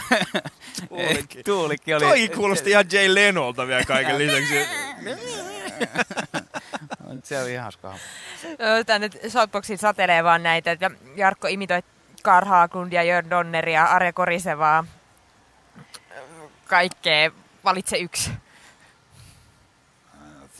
Tuulikki. 0.89 1.43
Tuulikki 1.51 1.93
oli... 1.93 2.05
Toikin 2.05 2.31
kuulosti 2.31 2.69
ihan 2.69 2.85
Jay 2.91 3.15
Lenolta 3.15 3.67
vielä 3.67 3.83
kaiken 3.83 4.17
lisäksi. 4.17 4.55
Se 7.23 7.41
oli 7.41 7.51
ihan 7.53 7.63
hauska. 7.63 7.95
Ö, 8.43 8.83
Tänne 8.83 9.09
Shoutboxiin 9.29 9.79
satelee 9.79 10.23
vaan 10.23 10.43
näitä, 10.43 10.71
että 10.71 10.91
Jarkko 11.15 11.47
imitoi 11.47 11.81
Karl 12.23 12.47
Haglundia, 12.47 13.03
Jörn 13.03 13.29
Donneria, 13.29 13.85
Arja 13.85 14.13
Korisevaa. 14.13 14.85
Kaikkea. 16.67 17.31
Valitse 17.63 17.97
yksi. 17.97 18.31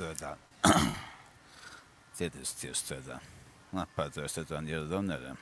Tuota, 0.01 0.37
tietysti 2.17 2.67
jos 2.67 2.83
tuota, 2.83 3.19
nappautyöstetään 3.71 4.69
Jörg 4.69 4.89
Donneria. 4.89 5.35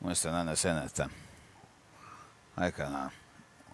Muistan 0.00 0.34
aina 0.34 0.56
sen, 0.56 0.78
että 0.78 1.08
aikanaan 2.56 3.10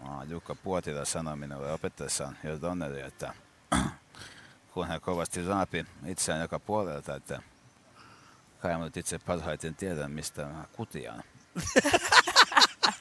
aa, 0.04 0.24
Jukka 0.24 0.54
Puotila 0.54 1.04
sanoi 1.04 1.36
minulle 1.36 1.72
opettaessaan 1.72 2.38
Donneria, 2.60 3.06
että 3.06 3.34
kun 4.74 4.88
hän 4.88 5.00
kovasti 5.00 5.46
raapi 5.46 5.86
itseään 6.06 6.40
joka 6.40 6.58
puolelta, 6.58 7.14
että 7.16 7.42
kai 8.58 8.78
mä 8.78 8.84
nyt 8.84 8.96
itse 8.96 9.18
parhaiten 9.18 9.74
tiedän, 9.74 10.10
mistä 10.10 10.48
kutia 10.72 11.12
on. 11.12 11.22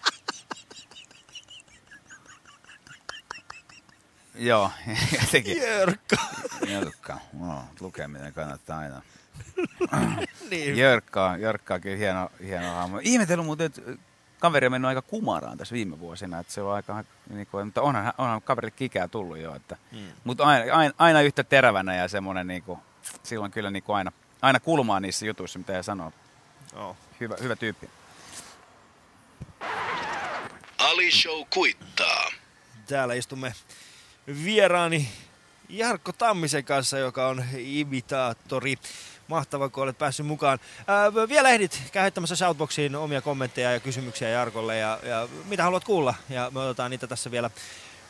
Joo, 4.37 4.71
jotenkin. 5.21 5.57
Jörkka. 5.57 6.17
Jörkka, 6.67 7.17
no, 7.33 7.63
lukeminen 7.79 8.33
kannattaa 8.33 8.79
aina. 8.79 9.01
Niin. 10.49 10.77
Jörkka, 10.77 11.35
Jörkka 11.39 11.73
on 11.73 11.81
kyllä 11.81 11.97
hieno, 11.97 12.29
hieno 12.43 12.73
hahmo. 12.73 12.99
Ihmetellyt 13.03 13.45
muuten, 13.45 13.65
että 13.65 13.81
kaveri 14.39 14.65
on 14.67 14.71
mennyt 14.71 14.89
aika 14.89 15.01
kumaraan 15.01 15.57
tässä 15.57 15.73
viime 15.73 15.99
vuosina, 15.99 16.39
että 16.39 16.53
se 16.53 16.61
on 16.61 16.73
aika, 16.73 17.03
niin 17.29 17.47
kuin, 17.47 17.67
mutta 17.67 17.81
onhan, 17.81 18.13
onhan 18.17 18.41
kaverille 18.41 18.71
kikää 18.71 19.07
tullut 19.07 19.37
jo, 19.37 19.55
että, 19.55 19.77
Mm. 19.91 19.97
mutta 20.23 20.43
aina, 20.43 20.75
aina, 20.75 20.93
aina, 20.97 21.21
yhtä 21.21 21.43
terävänä 21.43 21.95
ja 21.95 22.07
semmoinen, 22.07 22.47
niin 22.47 22.63
kuin, 22.63 22.79
silloin 23.23 23.51
kyllä 23.51 23.71
niin 23.71 23.83
kuin 23.83 23.95
aina, 23.95 24.11
aina 24.41 24.59
kulmaa 24.59 24.99
niissä 24.99 25.25
jutuissa, 25.25 25.59
mitä 25.59 25.73
he 25.73 25.83
sanoo. 25.83 26.13
Joo. 26.73 26.97
Hyvä, 27.19 27.35
hyvä 27.41 27.55
tyyppi. 27.55 27.89
Ali 30.77 31.11
Show 31.11 31.43
kuittaa. 31.53 32.31
Täällä 32.87 33.13
istumme 33.13 33.53
vieraani 34.27 35.09
Jarkko 35.69 36.11
Tammisen 36.11 36.63
kanssa, 36.63 36.97
joka 36.97 37.27
on 37.27 37.43
imitaattori. 37.57 38.75
Mahtava, 39.27 39.69
kun 39.69 39.83
olet 39.83 39.97
päässyt 39.97 40.25
mukaan. 40.25 40.59
Ää, 40.87 41.13
vielä 41.13 41.49
ehdit 41.49 41.81
käyttämässä 41.91 42.35
Shoutboxiin 42.35 42.95
omia 42.95 43.21
kommentteja 43.21 43.71
ja 43.71 43.79
kysymyksiä 43.79 44.29
Jarkolle. 44.29 44.77
Ja, 44.77 44.99
ja 45.03 45.27
mitä 45.45 45.63
haluat 45.63 45.83
kuulla? 45.83 46.13
Ja 46.29 46.51
me 46.53 46.59
otetaan 46.59 46.91
niitä 46.91 47.07
tässä 47.07 47.31
vielä, 47.31 47.49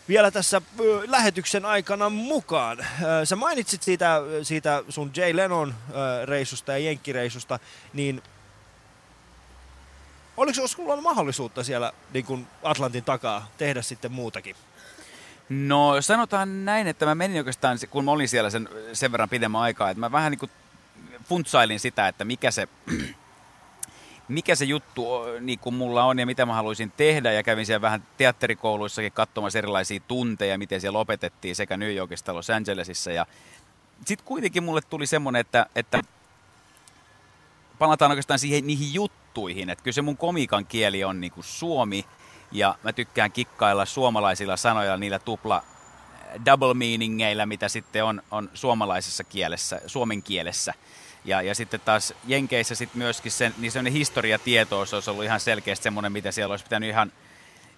vielä 0.08 0.32
tässä 0.32 0.62
ö, 0.80 1.04
lähetyksen 1.08 1.65
aikana 1.65 2.10
mukaan. 2.10 2.80
Ää, 2.80 3.25
sä 3.25 3.36
mainitsit 3.36 3.84
siitä, 3.84 4.21
siitä 4.43 4.84
sun 4.89 5.12
Jay 5.15 5.36
Lennon 5.36 5.75
ö, 5.89 6.25
reissusta 6.25 6.71
ja 6.71 6.78
Jenkkireissusta, 6.78 7.60
niin 7.93 8.23
oliko 10.38 10.67
sulla 10.67 11.01
mahdollisuutta 11.01 11.63
siellä 11.63 11.93
niin 12.13 12.25
kuin 12.25 12.47
Atlantin 12.63 13.04
takaa 13.04 13.47
tehdä 13.58 13.82
sitten 13.82 14.12
muutakin? 14.12 14.56
No 15.49 16.01
sanotaan 16.01 16.65
näin, 16.65 16.88
että 16.88 17.05
mä 17.05 17.15
menin 17.15 17.38
oikeastaan, 17.38 17.77
kun 17.89 18.05
mä 18.05 18.12
olin 18.12 18.29
siellä 18.29 18.49
sen, 18.49 18.69
sen 18.93 19.12
verran 19.12 19.29
pidemmän 19.29 19.62
aikaa, 19.62 19.89
että 19.89 19.99
mä 19.99 20.12
vähän 20.12 20.31
niin 20.31 20.39
kuin 20.39 20.51
funtsailin 21.23 21.79
sitä, 21.79 22.08
että 22.08 22.25
mikä 22.25 22.51
se, 22.51 22.67
mikä 24.27 24.55
se 24.55 24.65
juttu 24.65 25.08
niin 25.41 25.60
kuin 25.60 25.75
mulla 25.75 26.03
on 26.03 26.19
ja 26.19 26.25
mitä 26.25 26.45
mä 26.45 26.53
haluaisin 26.53 26.93
tehdä. 26.97 27.31
Ja 27.31 27.43
kävin 27.43 27.65
siellä 27.65 27.81
vähän 27.81 28.03
teatterikouluissakin 28.17 29.12
katsomassa 29.12 29.60
erilaisia 29.60 29.99
tunteja, 30.08 30.58
miten 30.58 30.81
siellä 30.81 30.99
opetettiin 30.99 31.55
sekä 31.55 31.77
New 31.77 31.95
Yorkissa 31.95 32.23
että 32.23 32.34
Los 32.34 32.49
Angelesissa. 32.49 33.12
Ja 33.12 33.25
sitten 34.05 34.27
kuitenkin 34.27 34.63
mulle 34.63 34.81
tuli 34.81 35.05
semmoinen, 35.05 35.39
että, 35.39 35.65
että 35.75 36.01
palataan 37.79 38.12
oikeastaan 38.12 38.39
siihen, 38.39 38.67
niihin 38.67 38.93
juttuihin. 38.93 39.69
Että 39.69 39.84
kyllä 39.84 39.95
se 39.95 40.01
mun 40.01 40.17
komikan 40.17 40.65
kieli 40.65 41.03
on 41.03 41.21
niin 41.21 41.31
kuin 41.31 41.43
suomi 41.43 42.05
ja 42.58 42.76
mä 42.84 42.94
tykkään 42.94 43.32
kikkailla 43.32 43.86
suomalaisilla 43.86 44.58
sanoilla 44.58 44.98
niillä 44.98 45.20
tupla 45.20 45.63
double 46.46 46.74
meaningeillä, 46.74 47.46
mitä 47.46 47.70
sitten 47.70 48.04
on, 48.04 48.24
on 48.32 48.50
suomalaisessa 48.54 49.24
kielessä, 49.24 49.82
suomen 49.88 50.24
kielessä. 50.24 50.74
Ja, 51.26 51.41
ja 51.41 51.56
sitten 51.56 51.80
taas 51.86 52.13
Jenkeissä 52.28 52.76
sitten 52.76 52.98
myöskin 52.98 53.32
sen, 53.32 53.54
niin 53.58 53.72
semmoinen 53.72 53.94
historiatietous 53.94 54.94
olisi 54.94 55.10
ollut 55.10 55.24
ihan 55.24 55.39
selkeästi 55.39 55.84
semmoinen, 55.84 56.12
mitä 56.12 56.32
siellä 56.32 56.54
olisi 56.54 56.65
pitänyt 56.65 56.89
ihan, 56.89 57.12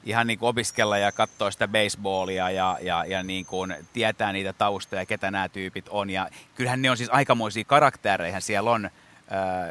ihan 0.04 0.28
niin 0.28 0.40
kuin 0.40 0.50
opiskella 0.50 0.98
ja 0.98 1.12
katsoa 1.12 1.52
sitä 1.52 1.68
baseballia 1.68 2.50
ja, 2.50 2.78
ja, 2.82 3.06
ja 3.06 3.24
niin 3.24 3.46
kuin 3.46 3.76
tietää 3.94 4.34
niitä 4.34 4.54
taustoja, 4.54 5.06
ketä 5.06 5.32
nämä 5.32 5.50
tyypit 5.50 5.86
on. 5.90 6.10
Ja 6.10 6.30
kyllähän 6.56 6.82
ne 6.82 6.92
on 6.92 6.98
siis 6.98 7.10
aikamoisia 7.10 7.64
karaktereja 7.64 8.40
siellä 8.40 8.72
on, 8.72 8.90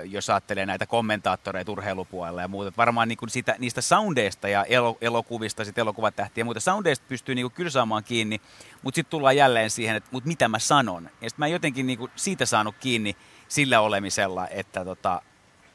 jos 0.05 0.31
ajattelee 0.31 0.67
näitä 0.67 0.87
kommentaattoreita 0.87 1.73
urheilupuolella 1.73 2.41
ja 2.41 2.49
muuta. 2.49 2.69
Että 2.69 2.77
Varmaan 2.77 3.09
niin 3.09 3.19
kuin 3.19 3.31
sitä, 3.31 3.57
niistä 3.59 3.81
soundeista 3.81 4.49
ja 4.49 4.65
elo, 4.65 4.99
elokuvista, 5.01 5.65
sit 5.65 5.79
elokuvatähtiä 5.79 6.43
ja 6.43 6.45
muuta. 6.45 6.61
Soundeista 6.61 7.05
pystyy 7.09 7.35
niin 7.35 7.45
kuin 7.45 7.53
kyllä 7.53 7.71
saamaan 7.71 8.05
kiinni, 8.05 8.41
mutta 8.83 8.97
sitten 8.97 9.11
tullaan 9.11 9.37
jälleen 9.37 9.71
siihen, 9.71 9.97
että 9.97 10.11
mut 10.13 10.25
mitä 10.25 10.49
mä 10.49 10.59
sanon. 10.59 11.05
Ja 11.05 11.31
sitten 11.31 11.43
mä 11.43 11.47
en 11.47 11.53
jotenkin 11.53 11.87
niin 11.87 11.99
kuin 11.99 12.11
siitä 12.17 12.47
saanut 12.47 12.75
kiinni 12.81 13.17
sillä 13.49 13.81
olemisella, 13.81 14.49
että, 14.49 14.85
tota, 14.85 15.23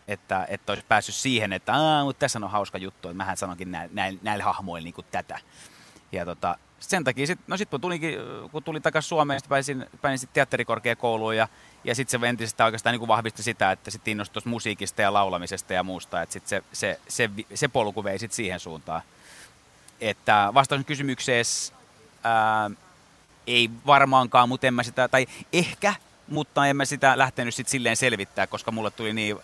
että, 0.08 0.46
että 0.50 0.72
olisi 0.72 0.86
päässyt 0.88 1.16
siihen, 1.16 1.54
että 1.54 1.74
Aa, 1.74 2.04
mutta 2.04 2.20
tässä 2.20 2.40
on 2.40 2.52
hauska 2.52 2.78
juttu, 2.78 3.08
että 3.08 3.18
mähän 3.18 3.38
sanonkin 3.38 3.72
näillä, 3.72 3.94
näillä, 3.94 4.20
näillä 4.24 4.44
hahmoilla 4.44 4.84
niin 4.84 4.94
kuin 4.94 5.08
tätä. 5.12 5.40
Ja 6.12 6.26
tota, 6.26 6.58
sen 6.80 7.04
takia, 7.04 7.28
sit, 7.28 7.40
no 7.48 7.58
sitten 7.58 7.72
kun, 7.72 7.82
tulinkin, 7.82 8.16
kun 8.52 8.64
tulin 8.64 8.82
takaisin 8.82 9.10
Suomeen, 9.10 9.40
sitten 9.40 9.50
pääsin, 9.50 9.86
pääsin 10.02 10.20
sit 10.20 10.34
teatterikorkeakouluun 10.34 11.38
ja, 11.38 11.48
ja 11.84 11.96
sitten 11.96 12.22
se 12.22 12.28
entisestään 12.28 12.66
oikeastaan 12.66 12.94
niin 12.94 13.00
kuin 13.00 13.08
vahvisti 13.08 13.44
sitä, 13.44 13.72
että 13.72 13.92
sitten 13.92 14.12
innostui 14.12 14.42
musiikista 14.46 15.02
ja 15.02 15.14
laulamisesta 15.14 15.74
ja 15.74 15.84
muusta, 15.84 16.22
että 16.22 16.34
sit 16.34 16.48
se, 16.48 16.64
se, 16.74 17.00
se, 17.08 17.30
se 17.54 17.68
polku 17.68 18.04
vei 18.04 18.20
sitten 18.20 18.36
siihen 18.36 18.60
suuntaan. 18.60 19.02
Että 20.02 20.50
vastaus 20.54 20.86
kysymykseen 20.86 21.46
ää, 22.24 22.72
ei 23.48 23.70
varmaankaan, 23.86 24.50
mutta 24.50 24.68
en 24.68 24.74
mä 24.74 24.84
sitä, 24.84 25.08
tai 25.08 25.28
ehkä, 25.54 25.94
mutta 26.28 26.68
en 26.68 26.76
mä 26.76 26.86
sitä 26.86 27.18
lähtenyt 27.18 27.56
sitten 27.56 27.72
silleen 27.72 27.98
selvittää, 27.98 28.48
koska 28.48 28.72
mulle 28.72 28.92
tuli 28.92 29.14
niin 29.14 29.38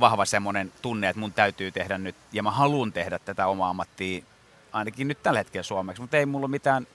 vahva 0.00 0.24
semmoinen 0.24 0.72
tunne, 0.82 1.08
että 1.08 1.20
mun 1.20 1.32
täytyy 1.32 1.72
tehdä 1.72 1.98
nyt, 1.98 2.16
ja 2.32 2.42
mä 2.42 2.50
haluan 2.50 2.92
tehdä 2.92 3.18
tätä 3.18 3.46
omaa 3.46 3.70
ammattia 3.70 4.24
ainakin 4.72 5.08
nyt 5.08 5.22
tällä 5.22 5.38
hetkellä 5.38 5.62
suomeksi, 5.62 6.02
mutta 6.02 6.16
ei 6.16 6.26
mulla 6.26 6.48
mitään, 6.48 6.86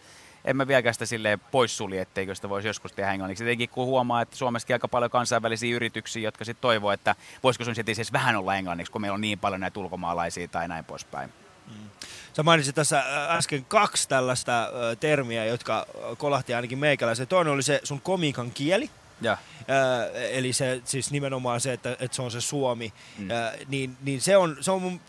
en 0.45 0.57
mä 0.57 0.67
vieläkään 0.67 0.93
sitä 0.93 1.05
silleen 1.05 1.39
poissulje, 1.39 2.01
etteikö 2.01 2.35
sitä 2.35 2.49
voisi 2.49 2.67
joskus 2.67 2.91
tehdä 2.91 3.11
englanniksi. 3.11 3.43
Etenkin 3.43 3.69
kun 3.69 3.85
huomaa, 3.85 4.21
että 4.21 4.35
Suomessakin 4.35 4.73
aika 4.73 4.87
paljon 4.87 5.11
kansainvälisiä 5.11 5.75
yrityksiä, 5.75 6.21
jotka 6.21 6.45
sitten 6.45 6.61
toivoo, 6.61 6.91
että 6.91 7.15
voisiko 7.43 7.65
sun 7.65 7.75
sitten 7.75 7.95
siis 7.95 8.13
vähän 8.13 8.35
olla 8.35 8.55
englanniksi, 8.55 8.91
kun 8.91 9.01
meillä 9.01 9.15
on 9.15 9.21
niin 9.21 9.39
paljon 9.39 9.61
näitä 9.61 9.79
ulkomaalaisia 9.79 10.47
tai 10.47 10.67
näin 10.67 10.85
poispäin. 10.85 11.29
Sä 12.33 12.43
mainitsit 12.43 12.75
tässä 12.75 12.99
ä, 12.99 13.35
äsken 13.35 13.65
kaksi 13.65 14.09
tällaista 14.09 14.63
ö, 14.63 14.95
termiä, 14.95 15.45
jotka 15.45 15.85
ö, 16.11 16.15
kolahti 16.15 16.53
ainakin 16.53 16.79
meikäläisen. 16.79 17.27
Toinen 17.27 17.53
oli 17.53 17.63
se 17.63 17.79
sun 17.83 18.01
komikan 18.01 18.51
kieli. 18.51 18.89
Ja. 19.21 19.37
Eli 20.31 20.53
se, 20.53 20.81
siis 20.85 21.11
nimenomaan 21.11 21.61
se, 21.61 21.73
että, 21.73 21.91
että 21.99 22.15
se 22.15 22.21
on 22.21 22.31
se 22.31 22.41
suomi. 22.41 22.93
Mm. 23.17 23.27
Niin, 23.67 23.97
niin 24.01 24.21
se 24.21 24.37
on, 24.37 24.57
se 24.61 24.71
on 24.71 24.81
mun, 24.81 25.01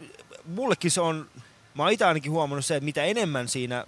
mullekin 0.47 0.91
se 0.91 1.01
on, 1.01 1.27
mä 1.75 1.83
oon 1.83 1.93
itse 1.93 2.05
ainakin 2.05 2.33
huomannut 2.33 2.65
se, 2.65 2.77
että 2.77 2.85
mitä 2.85 3.05
enemmän 3.05 3.49
siinä, 3.49 3.85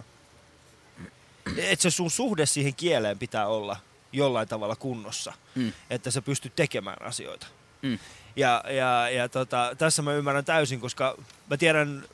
että 1.56 1.82
se 1.82 1.90
sun 1.90 2.10
suhde 2.10 2.46
siihen 2.46 2.74
kieleen 2.74 3.18
pitää 3.18 3.46
olla 3.46 3.76
jollain 4.12 4.48
tavalla 4.48 4.76
kunnossa. 4.76 5.32
Mm. 5.54 5.72
Että 5.90 6.10
sä 6.10 6.22
pystyt 6.22 6.56
tekemään 6.56 7.02
asioita. 7.02 7.46
Mm. 7.82 7.98
Ja, 8.36 8.64
ja, 8.68 9.10
ja 9.10 9.28
tota, 9.28 9.74
tässä 9.78 10.02
mä 10.02 10.12
ymmärrän 10.12 10.44
täysin, 10.44 10.80
koska 10.80 11.16
mä 11.50 11.56
tiedän 11.56 12.04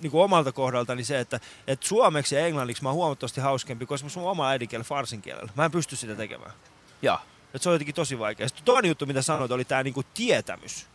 niin 0.00 0.10
kuin 0.10 0.24
omalta 0.24 0.52
kohdaltani 0.52 1.04
se, 1.04 1.20
että, 1.20 1.40
että 1.66 1.86
suomeksi 1.86 2.34
ja 2.34 2.46
englanniksi 2.46 2.82
mä 2.82 2.88
oon 2.88 2.96
huomattavasti 2.96 3.40
hauskempi, 3.40 3.86
koska 3.86 4.08
mun 4.16 4.30
oma 4.30 4.48
äidinkieli 4.48 4.84
farsin 4.84 5.22
kielellä. 5.22 5.52
Mä 5.54 5.64
en 5.64 5.70
pysty 5.70 5.96
sitä 5.96 6.14
tekemään. 6.14 6.52
Ja. 7.02 7.20
Et 7.54 7.62
se 7.62 7.68
on 7.68 7.74
jotenkin 7.74 7.94
tosi 7.94 8.18
vaikea. 8.18 8.48
Sitten 8.48 8.64
toinen 8.64 8.88
juttu, 8.88 9.06
mitä 9.06 9.22
sanoit, 9.22 9.50
oli 9.50 9.64
tämä 9.64 9.82
niinku 9.82 10.02
tietämys 10.14 10.86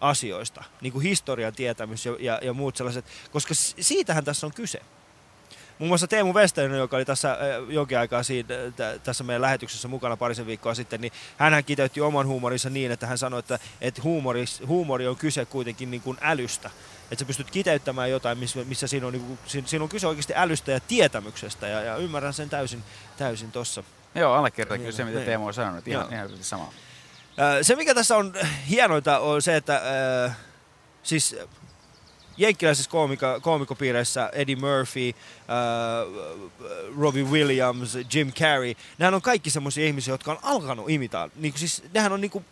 asioista. 0.00 0.64
Niinku 0.80 1.00
historian 1.00 1.54
tietämys 1.54 2.06
ja, 2.06 2.16
ja, 2.20 2.38
ja 2.42 2.52
muut 2.52 2.76
sellaiset. 2.76 3.04
Koska 3.32 3.54
siitähän 3.80 4.24
tässä 4.24 4.46
on 4.46 4.54
kyse. 4.54 4.80
Muun 5.78 5.88
muassa 5.88 6.06
Teemu 6.06 6.32
Westerinen, 6.34 6.78
joka 6.78 6.96
oli 6.96 7.04
tässä 7.04 7.32
äh, 7.32 7.38
jonkin 7.68 7.98
aikaa 7.98 8.22
siinä, 8.22 8.48
t- 8.48 9.02
tässä 9.04 9.24
meidän 9.24 9.42
lähetyksessä 9.42 9.88
mukana 9.88 10.16
parisen 10.16 10.46
viikkoa 10.46 10.74
sitten, 10.74 11.00
niin 11.00 11.12
hän 11.36 11.64
kiteytti 11.64 12.00
oman 12.00 12.26
huumorinsa 12.26 12.70
niin, 12.70 12.92
että 12.92 13.06
hän 13.06 13.18
sanoi, 13.18 13.38
että, 13.38 13.58
että 13.80 14.02
huumori, 14.02 14.44
huumori 14.66 15.06
on 15.06 15.16
kyse 15.16 15.44
kuitenkin 15.44 15.90
niin 15.90 16.00
kuin 16.02 16.18
älystä. 16.20 16.70
Että 17.10 17.22
sä 17.22 17.24
pystyt 17.26 17.50
kiteyttämään 17.50 18.10
jotain, 18.10 18.38
missä, 18.38 18.58
missä 18.64 18.86
siinä, 18.86 19.06
on, 19.06 19.12
niin 19.12 19.24
kuin, 19.26 19.38
siinä, 19.66 19.82
on 19.82 19.88
kyse 19.88 20.06
oikeasti 20.06 20.32
älystä 20.36 20.72
ja 20.72 20.80
tietämyksestä, 20.80 21.68
ja, 21.68 21.80
ja 21.80 21.96
ymmärrän 21.96 22.32
sen 22.32 22.50
täysin, 22.50 22.82
täysin 23.16 23.52
tossa. 23.52 23.84
Joo, 24.14 24.34
allekirjoitan 24.34 24.78
kyllä 24.78 24.88
Niin, 24.88 24.96
se, 24.96 25.04
mitä 25.04 25.16
niin. 25.18 25.26
Teemu 25.26 25.46
on 25.46 25.54
sanonut. 25.54 25.88
Ihan, 25.88 26.02
Joo. 26.02 26.12
ihan 26.12 26.30
sama. 26.40 26.72
Se 27.62 27.76
mikä 27.76 27.94
tässä 27.94 28.16
on 28.16 28.34
hienointa 28.68 29.18
on 29.18 29.42
se, 29.42 29.56
että 29.56 29.82
ö, 30.26 30.30
siis 31.02 31.36
jenkkiläisissä 32.36 32.90
koomika, 32.90 33.40
koomikopiireissä 33.40 34.30
Eddie 34.32 34.56
Murphy, 34.56 35.08
äh, 35.08 35.14
Robbie 36.98 37.22
Williams, 37.22 37.98
Jim 38.14 38.32
Carrey, 38.32 38.74
nämä 38.98 39.16
on 39.16 39.22
kaikki 39.22 39.50
semmoisia 39.50 39.86
ihmisiä, 39.86 40.14
jotka 40.14 40.30
on 40.30 40.38
alkanut 40.42 40.90
imitaa. 40.90 41.30
Niin 41.36 41.52
kuin 41.52 41.60
siis, 41.60 41.82
nehän 41.94 42.12
on 42.12 42.20
niinku 42.20 42.44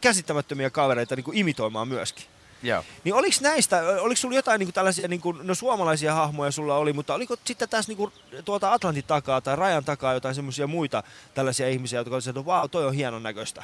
käsittämättömiä 0.00 0.70
kavereita 0.70 1.16
niinku 1.16 1.32
imitoimaan 1.34 1.88
myöskin. 1.88 2.24
Joo. 2.62 2.84
Niin 3.04 3.14
oliko 3.14 3.36
näistä, 3.40 3.82
oliko 4.00 4.16
sulla 4.16 4.36
jotain 4.36 4.58
niinku 4.58 4.72
tällaisia, 4.72 5.08
niinku, 5.08 5.32
no 5.32 5.54
suomalaisia 5.54 6.14
hahmoja 6.14 6.50
sulla 6.50 6.76
oli, 6.76 6.92
mutta 6.92 7.14
oliko 7.14 7.36
sitten 7.44 7.68
tässä 7.68 7.90
niinku, 7.90 8.12
tuolta 8.44 8.72
Atlantin 8.72 9.04
takaa 9.04 9.40
tai 9.40 9.56
rajan 9.56 9.84
takaa 9.84 10.14
jotain 10.14 10.34
semmoisia 10.34 10.66
muita 10.66 11.02
tällaisia 11.34 11.68
ihmisiä, 11.68 12.00
jotka 12.00 12.14
olisivat, 12.14 12.36
että 12.36 12.46
vau, 12.46 12.68
toi 12.68 12.86
on 12.86 12.94
hienon 12.94 13.22
näköistä. 13.22 13.62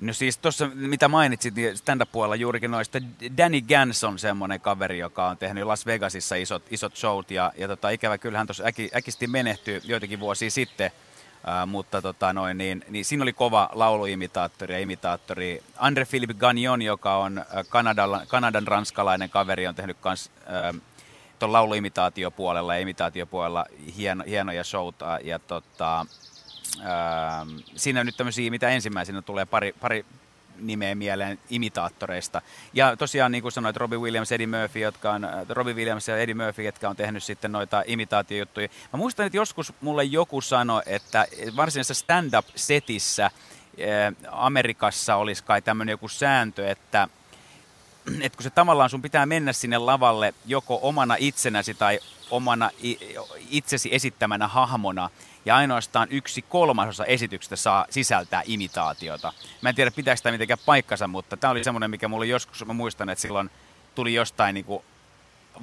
No 0.00 0.12
siis 0.12 0.38
tuossa, 0.38 0.70
mitä 0.74 1.08
mainitsit, 1.08 1.54
niin 1.54 1.76
stand-up-puolella 1.76 2.36
juurikin 2.36 2.70
noista, 2.70 2.98
Danny 3.36 3.60
Gans 3.60 4.04
on 4.04 4.18
semmoinen 4.18 4.60
kaveri, 4.60 4.98
joka 4.98 5.28
on 5.28 5.36
tehnyt 5.36 5.64
Las 5.64 5.86
Vegasissa 5.86 6.34
isot, 6.36 6.62
isot 6.70 6.96
showt, 6.96 7.30
ja, 7.30 7.52
ja 7.56 7.68
tota, 7.68 7.90
ikävä 7.90 8.18
kyllä 8.18 8.38
hän 8.38 8.46
tuossa 8.46 8.64
äki, 8.64 8.90
äkisti 8.96 9.26
menehtyi 9.26 9.80
joitakin 9.84 10.20
vuosia 10.20 10.50
sitten, 10.50 10.90
Uh, 11.40 11.68
mutta 11.68 12.02
tota 12.02 12.32
noin, 12.32 12.58
niin, 12.58 12.84
niin 12.88 13.04
siinä 13.04 13.22
oli 13.22 13.32
kova 13.32 13.70
lauluimitaattori 13.72 14.74
ja 14.74 14.80
imitaattori. 14.80 15.62
Andre 15.76 16.04
Philippe 16.04 16.34
Gagnon, 16.34 16.82
joka 16.82 17.16
on 17.16 17.38
äh, 17.38 17.46
Kanadan, 17.68 18.26
Kanadan 18.28 18.66
ranskalainen 18.66 19.30
kaveri, 19.30 19.66
on 19.66 19.74
tehnyt 19.74 19.96
kans 20.00 20.30
uh, 20.74 20.80
tuon 21.38 21.52
lauluimitaatiopuolella 21.52 22.74
ja 22.74 22.80
imitaatiopuolella 22.80 23.66
hieno, 23.96 24.24
hienoja 24.26 24.64
showta. 24.64 25.18
Ja 25.24 25.38
tota, 25.38 26.06
uh, 26.76 27.62
siinä 27.76 28.00
on 28.00 28.06
nyt 28.06 28.16
tämmöisiä, 28.16 28.50
mitä 28.50 28.68
ensimmäisenä 28.68 29.22
tulee 29.22 29.46
pari, 29.46 29.72
pari 29.80 30.04
nimeä 30.60 30.94
mieleen 30.94 31.38
imitaattoreista. 31.50 32.42
Ja 32.72 32.96
tosiaan 32.96 33.32
niin 33.32 33.42
kuin 33.42 33.52
sanoit, 33.52 33.76
Robbie 33.76 33.98
Williams, 33.98 34.32
Eddie 34.32 34.46
Murphy, 34.46 34.80
jotka 34.80 35.12
on, 35.12 35.24
äh, 35.24 35.30
Robbie 35.48 35.74
Williams 35.74 36.08
ja 36.08 36.18
Eddie 36.18 36.34
Murphy, 36.34 36.62
jotka 36.62 36.88
on 36.88 36.96
tehnyt 36.96 37.22
sitten 37.22 37.52
noita 37.52 37.82
imitaatiojuttuja. 37.86 38.68
Mä 38.92 38.96
muistan, 38.96 39.26
että 39.26 39.36
joskus 39.36 39.72
mulle 39.80 40.04
joku 40.04 40.40
sanoi, 40.40 40.82
että 40.86 41.26
varsinaisessa 41.56 41.94
stand-up-setissä 41.94 43.24
äh, 43.24 43.32
Amerikassa 44.30 45.16
olisi 45.16 45.44
kai 45.44 45.62
tämmöinen 45.62 45.92
joku 45.92 46.08
sääntö, 46.08 46.70
että 46.70 47.08
että 48.20 48.36
kun 48.36 48.42
se 48.42 48.50
tavallaan 48.50 48.90
sun 48.90 49.02
pitää 49.02 49.26
mennä 49.26 49.52
sinne 49.52 49.78
lavalle 49.78 50.34
joko 50.46 50.78
omana 50.82 51.16
itsenäsi 51.18 51.74
tai 51.74 52.00
omana 52.30 52.70
itsesi 53.50 53.94
esittämänä 53.94 54.48
hahmona, 54.48 55.10
ja 55.44 55.56
ainoastaan 55.56 56.08
yksi 56.10 56.42
kolmasosa 56.42 57.04
esityksestä 57.04 57.56
saa 57.56 57.86
sisältää 57.90 58.42
imitaatiota. 58.44 59.32
Mä 59.62 59.68
en 59.68 59.74
tiedä, 59.74 59.90
pitääkö 59.90 60.20
tämä 60.22 60.32
mitenkään 60.32 60.58
paikkansa, 60.66 61.08
mutta 61.08 61.36
tämä 61.36 61.50
oli 61.50 61.64
semmoinen, 61.64 61.90
mikä 61.90 62.08
mulle 62.08 62.26
joskus, 62.26 62.66
mä 62.66 62.72
muistan, 62.72 63.08
että 63.08 63.22
silloin 63.22 63.50
tuli 63.94 64.14
jostain 64.14 64.54
niinku 64.54 64.84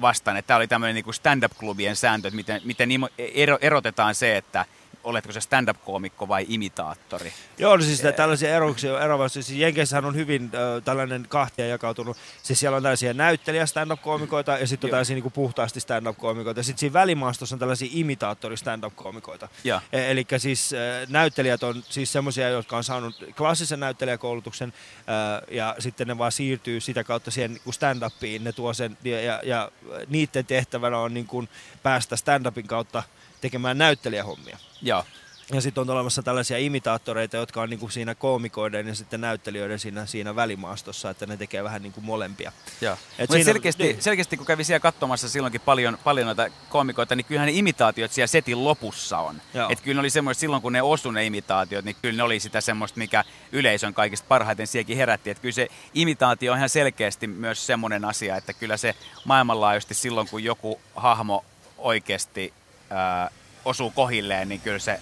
vastaan, 0.00 0.36
että 0.36 0.46
tämä 0.46 0.56
oli 0.56 0.68
tämmöinen 0.68 0.94
niinku 0.94 1.12
stand-up-klubien 1.12 1.96
sääntö, 1.96 2.28
että 2.28 2.36
miten, 2.36 2.60
miten 2.64 2.88
ero, 3.18 3.58
erotetaan 3.60 4.14
se, 4.14 4.36
että 4.36 4.64
oletko 5.04 5.32
se 5.32 5.40
stand-up-koomikko 5.40 6.28
vai 6.28 6.46
imitaattori. 6.48 7.32
Joo, 7.58 7.76
no 7.76 7.82
siis 7.82 8.02
tällaisia 8.16 8.56
eroksia, 8.56 9.00
eroavaisuuksia. 9.00 9.42
Siis 9.42 9.60
Jenkeissähän 9.60 10.04
on 10.04 10.14
hyvin 10.14 10.44
äh, 10.44 10.82
tällainen 10.84 11.26
kahtia 11.28 11.66
jakautunut. 11.66 12.16
Siis 12.42 12.60
siellä 12.60 12.76
on 12.76 12.82
tällaisia 12.82 13.14
näyttelijä 13.14 13.66
stand-up-koomikoita 13.66 14.58
ja 14.58 14.66
sitten 14.66 14.86
on 14.86 14.88
Joo. 14.88 14.92
tällaisia 14.92 15.16
niin 15.16 15.32
puhtaasti 15.32 15.80
stand-up-koomikoita. 15.80 16.60
Ja 16.60 16.64
sitten 16.64 16.80
siinä 16.80 16.92
välimaastossa 16.92 17.54
on 17.54 17.58
tällaisia 17.60 17.88
imitaattori 17.92 18.56
stand-up-koomikoita. 18.56 19.48
E- 19.92 20.10
Eli 20.10 20.26
siis 20.38 20.72
äh, 20.72 21.08
näyttelijät 21.08 21.62
on 21.62 21.84
siis 21.88 22.12
semmoisia, 22.12 22.48
jotka 22.48 22.76
on 22.76 22.84
saanut 22.84 23.24
klassisen 23.36 23.80
näyttelijäkoulutuksen 23.80 24.72
äh, 24.98 25.54
ja 25.56 25.76
sitten 25.78 26.06
ne 26.06 26.18
vaan 26.18 26.32
siirtyy 26.32 26.80
sitä 26.80 27.04
kautta 27.04 27.30
siihen 27.30 27.52
niin 27.52 27.62
kuin 27.64 27.74
stand-upiin. 27.74 28.44
Ne 28.44 28.52
tuo 28.52 28.74
sen 28.74 28.98
ja, 29.04 29.20
ja, 29.20 29.40
ja 29.44 29.70
niiden 30.08 30.46
tehtävänä 30.46 30.98
on 30.98 31.14
niin 31.14 31.26
kuin 31.26 31.48
päästä 31.82 32.16
stand-upin 32.16 32.66
kautta 32.66 33.02
tekemään 33.40 33.78
näyttelijähommia. 33.78 34.58
Joo. 34.82 35.04
Ja 35.52 35.60
sitten 35.60 35.80
on 35.80 35.90
olemassa 35.90 36.22
tällaisia 36.22 36.58
imitaattoreita, 36.58 37.36
jotka 37.36 37.62
on 37.62 37.70
niinku 37.70 37.88
siinä 37.88 38.14
koomikoiden 38.14 38.88
ja 38.88 38.94
sitten 38.94 39.20
näyttelijöiden 39.20 39.78
siinä, 39.78 40.06
siinä 40.06 40.36
välimaastossa, 40.36 41.10
että 41.10 41.26
ne 41.26 41.36
tekee 41.36 41.64
vähän 41.64 41.82
niinku 41.82 42.00
molempia. 42.00 42.52
Joo. 42.80 42.96
Et 43.18 43.30
siinä 43.30 43.44
selkeästi, 43.44 43.82
niin. 43.82 44.02
selkeästi, 44.02 44.36
kun 44.36 44.46
kävi 44.46 44.64
siellä 44.64 44.80
katsomassa 44.80 45.28
silloinkin 45.28 45.60
paljon, 45.60 45.98
paljon 46.04 46.26
noita 46.26 46.46
koomikoita, 46.68 47.16
niin 47.16 47.24
kyllähän 47.24 47.46
ne 47.46 47.52
imitaatiot 47.52 48.12
siellä 48.12 48.26
setin 48.26 48.64
lopussa 48.64 49.18
on. 49.18 49.42
Että 49.70 49.84
kyllä 49.84 49.94
ne 49.94 50.00
oli 50.00 50.10
semmoista, 50.10 50.40
silloin 50.40 50.62
kun 50.62 50.72
ne 50.72 50.82
osu 50.82 51.10
ne 51.10 51.26
imitaatiot, 51.26 51.84
niin 51.84 51.96
kyllä 52.02 52.16
ne 52.16 52.22
oli 52.22 52.40
sitä 52.40 52.60
semmoista, 52.60 52.98
mikä 52.98 53.24
yleisön 53.52 53.94
kaikista 53.94 54.26
parhaiten 54.28 54.66
sielläkin 54.66 54.96
herätti. 54.96 55.30
Että 55.30 55.42
kyllä 55.42 55.54
se 55.54 55.68
imitaatio 55.94 56.52
on 56.52 56.58
ihan 56.58 56.68
selkeästi 56.68 57.26
myös 57.26 57.66
semmoinen 57.66 58.04
asia, 58.04 58.36
että 58.36 58.52
kyllä 58.52 58.76
se 58.76 58.94
maailmanlaajuisesti 59.24 59.94
silloin, 59.94 60.28
kun 60.28 60.44
joku 60.44 60.80
hahmo 60.96 61.44
oikeasti 61.78 62.52
ää, 62.90 63.30
osuu 63.68 63.90
kohilleen, 63.90 64.48
niin 64.48 64.60
kyllä 64.60 64.78
se 64.78 65.00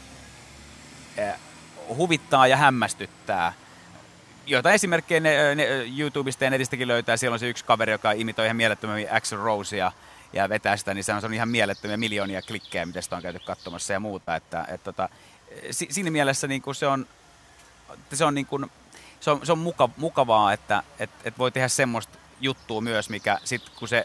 ää, 1.18 1.38
huvittaa 1.88 2.46
ja 2.46 2.56
hämmästyttää 2.56 3.52
joita 4.46 4.72
esimerkkejä 4.72 5.20
ne, 5.20 5.54
ne 5.54 5.66
YouTubesta 5.98 6.44
ja 6.44 6.50
netistäkin 6.50 6.88
löytää. 6.88 7.16
Siellä 7.16 7.34
on 7.34 7.38
se 7.38 7.48
yksi 7.48 7.64
kaveri, 7.64 7.92
joka 7.92 8.12
imitoi 8.12 8.44
ihan 8.44 8.56
mielettömiä 8.56 9.08
Axel 9.14 9.38
Rosea 9.38 9.92
ja 10.32 10.48
vetää 10.48 10.76
sitä, 10.76 10.94
niin 10.94 11.04
se 11.04 11.12
on, 11.12 11.20
se 11.20 11.26
on 11.26 11.34
ihan 11.34 11.48
mielettömiä 11.48 11.96
miljoonia 11.96 12.42
klikkejä, 12.42 12.86
mitä 12.86 13.00
sitä 13.00 13.16
on 13.16 13.22
käyty 13.22 13.38
katsomassa 13.38 13.92
ja 13.92 14.00
muuta. 14.00 14.36
Että, 14.36 14.64
et, 14.68 14.84
tota, 14.84 15.08
si, 15.70 15.88
siinä 15.90 16.10
mielessä 16.10 16.46
niin 16.46 16.62
kuin 16.62 16.74
se 16.74 16.86
on, 16.86 17.06
se 18.12 18.24
on, 18.24 18.34
niin 18.34 18.46
kuin, 18.46 18.70
se 19.20 19.30
on, 19.30 19.46
se 19.46 19.52
on 19.52 19.58
muka, 19.58 19.88
mukavaa, 19.96 20.52
että 20.52 20.82
et, 20.98 21.10
et 21.24 21.38
voi 21.38 21.52
tehdä 21.52 21.68
semmoista 21.68 22.18
juttua 22.40 22.80
myös, 22.80 23.10
mikä 23.10 23.38
sitten 23.44 23.72
kun 23.78 23.88
se 23.88 24.04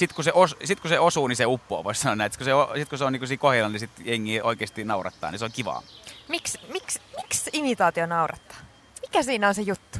sitten 0.00 0.14
kun, 0.14 0.24
se 0.24 0.32
os, 0.34 0.56
sit 0.64 0.80
kun 0.80 0.88
se 0.88 0.98
osuu, 0.98 1.26
niin 1.26 1.36
se 1.36 1.46
uppoo, 1.46 1.84
voisi 1.84 2.00
sanoa 2.00 2.16
näin. 2.16 2.32
Sitten 2.32 2.44
kun 2.44 2.50
se, 2.50 2.54
o- 2.54 2.76
sit 2.76 2.88
kun 2.88 2.98
se 2.98 3.04
on 3.04 3.12
niin 3.12 3.28
siinä 3.28 3.40
kohdilla, 3.40 3.68
niin 3.68 3.80
sitten 3.80 4.06
jengi 4.06 4.40
oikeasti 4.40 4.84
naurattaa, 4.84 5.30
niin 5.30 5.38
se 5.38 5.44
on 5.44 5.52
kivaa. 5.52 5.82
Miksi 6.28 6.58
miksi 6.72 7.00
miksi 7.16 7.50
imitaatio 7.52 8.06
naurattaa? 8.06 8.56
Mikä 9.00 9.22
siinä 9.22 9.48
on 9.48 9.54
se 9.54 9.62
juttu? 9.62 9.98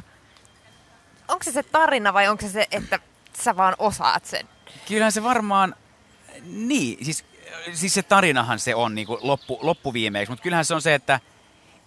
Onko 1.27 1.43
se 1.43 1.51
se 1.51 1.63
tarina 1.63 2.13
vai 2.13 2.27
onko 2.27 2.41
se 2.41 2.49
se, 2.49 2.67
että 2.71 2.99
sä 3.43 3.57
vaan 3.57 3.75
osaat 3.77 4.25
sen? 4.25 4.47
Kyllähän 4.87 5.11
se 5.11 5.23
varmaan, 5.23 5.75
niin, 6.43 7.05
siis, 7.05 7.25
siis 7.73 7.93
se 7.93 8.03
tarinahan 8.03 8.59
se 8.59 8.75
on 8.75 8.95
niin 8.95 9.07
loppu, 9.21 9.59
loppuviimeiksi, 9.61 10.31
mutta 10.31 10.43
kyllähän 10.43 10.65
se 10.65 10.73
on 10.73 10.81
se, 10.81 10.95
että 10.95 11.19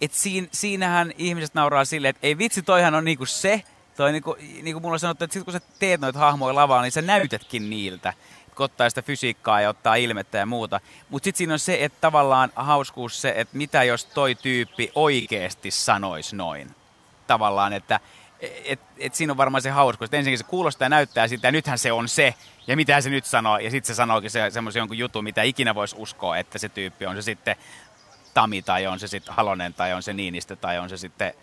et 0.01 0.13
siinä, 0.13 0.47
siinähän 0.51 1.13
ihmiset 1.17 1.53
nauraa 1.53 1.85
silleen, 1.85 2.09
että 2.09 2.27
ei 2.27 2.37
vitsi, 2.37 2.61
toihan 2.61 2.95
on 2.95 3.05
niinku 3.05 3.25
se, 3.25 3.63
toi 3.97 4.11
niinku, 4.11 4.37
niinku 4.61 4.79
mulla 4.79 4.97
sanottu, 4.97 5.23
että 5.23 5.33
sit 5.33 5.43
kun 5.43 5.53
sä 5.53 5.61
teet 5.79 6.01
noita 6.01 6.19
hahmoja 6.19 6.55
lavalla, 6.55 6.81
niin 6.81 6.91
sä 6.91 7.01
näytätkin 7.01 7.69
niiltä, 7.69 8.13
kun 8.55 8.63
ottaa 8.63 8.89
sitä 8.89 9.01
fysiikkaa 9.01 9.61
ja 9.61 9.69
ottaa 9.69 9.95
ilmettä 9.95 10.37
ja 10.37 10.45
muuta. 10.45 10.79
Mutta 11.09 11.23
sitten 11.23 11.37
siinä 11.37 11.53
on 11.53 11.59
se, 11.59 11.77
että 11.83 11.97
tavallaan 12.01 12.51
hauskuus 12.55 13.21
se, 13.21 13.33
että 13.37 13.57
mitä 13.57 13.83
jos 13.83 14.05
toi 14.05 14.35
tyyppi 14.35 14.91
oikeasti 14.95 15.71
sanoisi 15.71 16.35
noin. 16.35 16.75
Tavallaan, 17.27 17.73
että 17.73 17.99
et, 18.65 18.79
et 18.97 19.15
siinä 19.15 19.33
on 19.33 19.37
varmaan 19.37 19.61
se 19.61 19.69
hauskuus, 19.69 20.07
että 20.07 20.17
ensinnäkin 20.17 20.37
se 20.37 20.43
kuulostaa 20.43 20.85
ja 20.85 20.89
näyttää 20.89 21.27
sitä, 21.27 21.47
ja 21.47 21.51
nythän 21.51 21.77
se 21.77 21.91
on 21.91 22.09
se, 22.09 22.33
ja 22.67 22.75
mitä 22.75 23.01
se 23.01 23.09
nyt 23.09 23.25
sanoo, 23.25 23.57
ja 23.57 23.71
sitten 23.71 23.87
se 23.87 23.97
sanookin 23.97 24.31
se, 24.31 24.49
semmoisen 24.49 24.79
jonkun 24.79 24.97
jutun, 24.97 25.23
mitä 25.23 25.41
ikinä 25.43 25.75
voisi 25.75 25.95
uskoa, 25.99 26.37
että 26.37 26.57
se 26.57 26.69
tyyppi 26.69 27.05
on 27.05 27.15
se 27.15 27.21
sitten 27.21 27.55
Tami, 28.33 28.61
tai 28.61 28.87
on 28.87 28.99
se 28.99 29.07
sitten 29.07 29.33
Halonen, 29.33 29.73
tai 29.73 29.93
on 29.93 30.03
se 30.03 30.13
Niinistö, 30.13 30.55
tai 30.55 30.79
on 30.79 30.89
se 30.89 30.97
sitten 30.97 31.33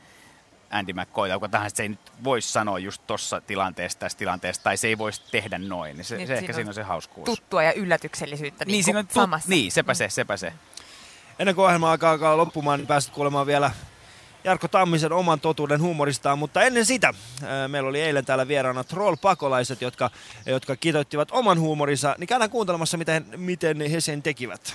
Andy 0.73 0.93
McCoy, 0.93 1.31
kuka 1.35 1.49
tahansa, 1.49 1.77
se 1.77 1.83
ei 1.83 1.89
nyt 1.89 2.12
voisi 2.25 2.53
sanoa 2.53 2.79
just 2.79 3.03
tuossa 3.07 3.41
tilanteessa, 3.41 3.99
tässä 3.99 4.18
tilanteessa, 4.18 4.62
tai 4.62 4.77
se 4.77 4.89
ei 4.89 4.99
voisi 4.99 5.23
tehdä 5.31 5.59
noin. 5.59 5.97
Niin 5.97 6.05
se, 6.05 6.16
Niin, 6.16 6.27
se 6.27 6.31
siinä 6.31 6.39
ehkä 6.41 6.51
on 6.51 6.55
siinä 6.55 6.70
on 6.70 6.75
se 6.75 6.83
hauskuus. 6.83 7.25
Tuttua 7.25 7.62
ja 7.62 7.73
yllätyksellisyyttä 7.73 8.64
niin, 8.64 8.73
niin, 8.73 8.85
siinä 8.85 8.99
on 8.99 9.07
tut- 9.07 9.14
samassa. 9.14 9.49
niin, 9.49 9.73
sepä 9.73 9.95
se, 9.95 10.09
sepä 10.09 10.37
se. 10.37 10.53
Ennen 11.39 11.55
kuin 11.55 11.64
ohjelma 11.64 11.91
alkaa, 11.91 12.11
alkaa 12.11 12.37
loppumaan, 12.37 12.79
niin 12.81 12.87
pääset 12.87 13.11
kuulemaan 13.12 13.47
vielä 13.47 13.70
Jarkko 14.45 14.68
Tammisen 14.68 15.12
oman 15.12 15.41
totuuden 15.41 15.81
huumoristaan, 15.81 16.39
mutta 16.39 16.62
ennen 16.62 16.85
sitä 16.87 17.14
ää, 17.45 17.68
meillä 17.68 17.89
oli 17.89 18.01
eilen 18.01 18.25
täällä 18.25 18.49
vieraana 18.49 18.85
Troll-pakolaiset, 18.85 19.81
jotka, 19.81 20.11
jotka 20.47 20.77
kitoittivat 20.77 21.29
oman 21.33 21.61
huumorinsa, 21.61 22.14
niin 22.18 22.29
käydään 22.29 22.51
kuuntelemassa, 22.51 22.97
miten, 22.97 23.27
miten 23.37 23.81
he 23.91 24.01
sen 24.01 24.23
tekivät. 24.23 24.75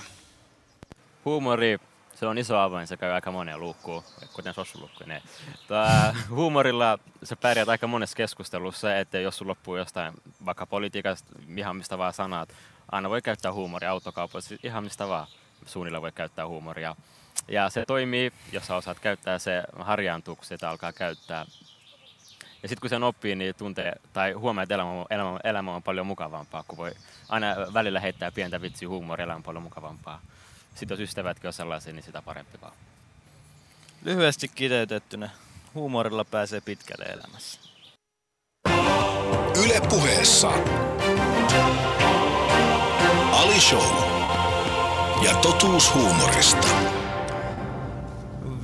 Huumori, 1.24 1.78
se 2.18 2.26
on 2.26 2.38
iso 2.38 2.58
avain, 2.58 2.86
se 2.86 2.96
käy 2.96 3.12
aika 3.12 3.32
moneen 3.32 3.60
luukkuun, 3.60 4.02
kuten 4.32 4.54
sossulukkuineen. 4.54 5.22
Tää, 5.68 6.14
huumorilla 6.30 6.98
sä 7.22 7.36
pärjät 7.36 7.68
aika 7.68 7.86
monessa 7.86 8.16
keskustelussa, 8.16 8.96
että 8.96 9.20
jos 9.20 9.38
sun 9.38 9.48
loppuu 9.48 9.76
jostain 9.76 10.14
vaikka 10.44 10.66
politiikasta, 10.66 11.28
ihan 11.56 11.76
mistä 11.76 11.98
vaan 11.98 12.12
sanat, 12.12 12.48
aina 12.92 13.10
voi 13.10 13.22
käyttää 13.22 13.52
huumoria 13.52 13.90
autokaupoissa, 13.90 14.54
ihan 14.62 14.84
mistä 14.84 15.08
vaan 15.08 15.26
suunnilla 15.66 16.02
voi 16.02 16.12
käyttää 16.12 16.46
huumoria. 16.46 16.96
Ja 17.48 17.70
se 17.70 17.84
toimii, 17.86 18.32
jos 18.52 18.66
sä 18.66 18.76
osaat 18.76 18.98
käyttää, 18.98 19.38
se 19.38 19.62
harjaantuu, 19.78 20.36
kun 20.36 20.44
sitä 20.44 20.70
alkaa 20.70 20.92
käyttää. 20.92 21.46
Ja 22.62 22.68
sitten 22.68 22.80
kun 22.80 22.90
sen 22.90 23.02
oppii, 23.02 23.34
niin 23.34 23.54
tuntee, 23.54 23.92
tai 24.12 24.32
huomaa, 24.32 24.62
että 24.62 24.74
elämä, 24.74 24.90
elämä, 25.10 25.38
elämä 25.44 25.74
on 25.74 25.82
paljon 25.82 26.06
mukavampaa, 26.06 26.64
kun 26.68 26.78
voi 26.78 26.92
aina 27.28 27.46
välillä 27.74 28.00
heittää 28.00 28.32
pientä 28.32 28.60
vitsiä 28.60 28.88
huumoria, 28.88 29.24
elämä 29.24 29.36
on 29.36 29.42
paljon 29.42 29.62
mukavampaa. 29.62 30.20
Sitten 30.74 30.94
jos 30.94 31.00
ystävätkin 31.00 31.46
on 31.46 31.52
sellaisia, 31.52 31.92
niin 31.92 32.02
sitä 32.02 32.22
parempi 32.22 32.60
vaan. 32.60 32.72
Lyhyesti 34.02 34.48
kiteytettynä, 34.48 35.30
huumorilla 35.74 36.24
pääsee 36.24 36.60
pitkälle 36.60 37.04
elämässä. 37.04 37.60
Yle 39.64 39.80
puheessa. 39.88 40.48
Ali 43.32 43.60
Show. 43.60 43.94
Ja 45.24 45.34
totuus 45.34 45.94
huumorista. 45.94 46.97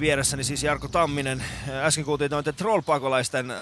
Vieressäni 0.04 0.44
siis 0.44 0.62
Jarkko 0.62 0.88
Tamminen. 0.88 1.44
Äsken 1.82 2.04
kuultiin 2.04 2.30
noiden 2.30 2.54
trollpakolaisten, 2.54 3.50
äh, 3.50 3.58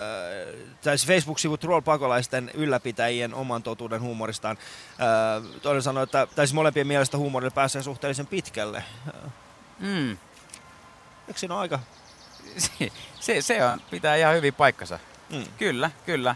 tai 0.85 0.99
siis 0.99 1.07
Facebook-sivut 1.07 1.61
trollpakolaisten 1.61 2.51
ylläpitäjien 2.55 3.35
oman 3.35 3.63
totuuden 3.63 4.01
huumoristaan. 4.01 4.59
Äh, 4.91 5.61
Toinen 5.63 5.83
sanoi, 5.83 6.03
että 6.03 6.27
tai 6.35 6.47
siis 6.47 6.55
molempien 6.55 6.87
mielestä 6.87 7.17
huumorilla 7.19 7.51
pääsee 7.51 7.83
suhteellisen 7.83 8.27
pitkälle. 8.27 8.85
Mm. 9.79 10.11
Eikö 11.29 11.41
siinä 11.41 11.55
ole 11.55 11.61
aika? 11.61 11.79
Se, 12.57 12.89
se, 13.21 13.43
se 13.43 13.65
on, 13.65 13.81
pitää 13.91 14.17
ihan 14.17 14.35
hyvin 14.35 14.55
paikkansa. 14.55 14.99
Mm. 15.31 15.45
Kyllä, 15.59 15.91
kyllä. 16.07 16.35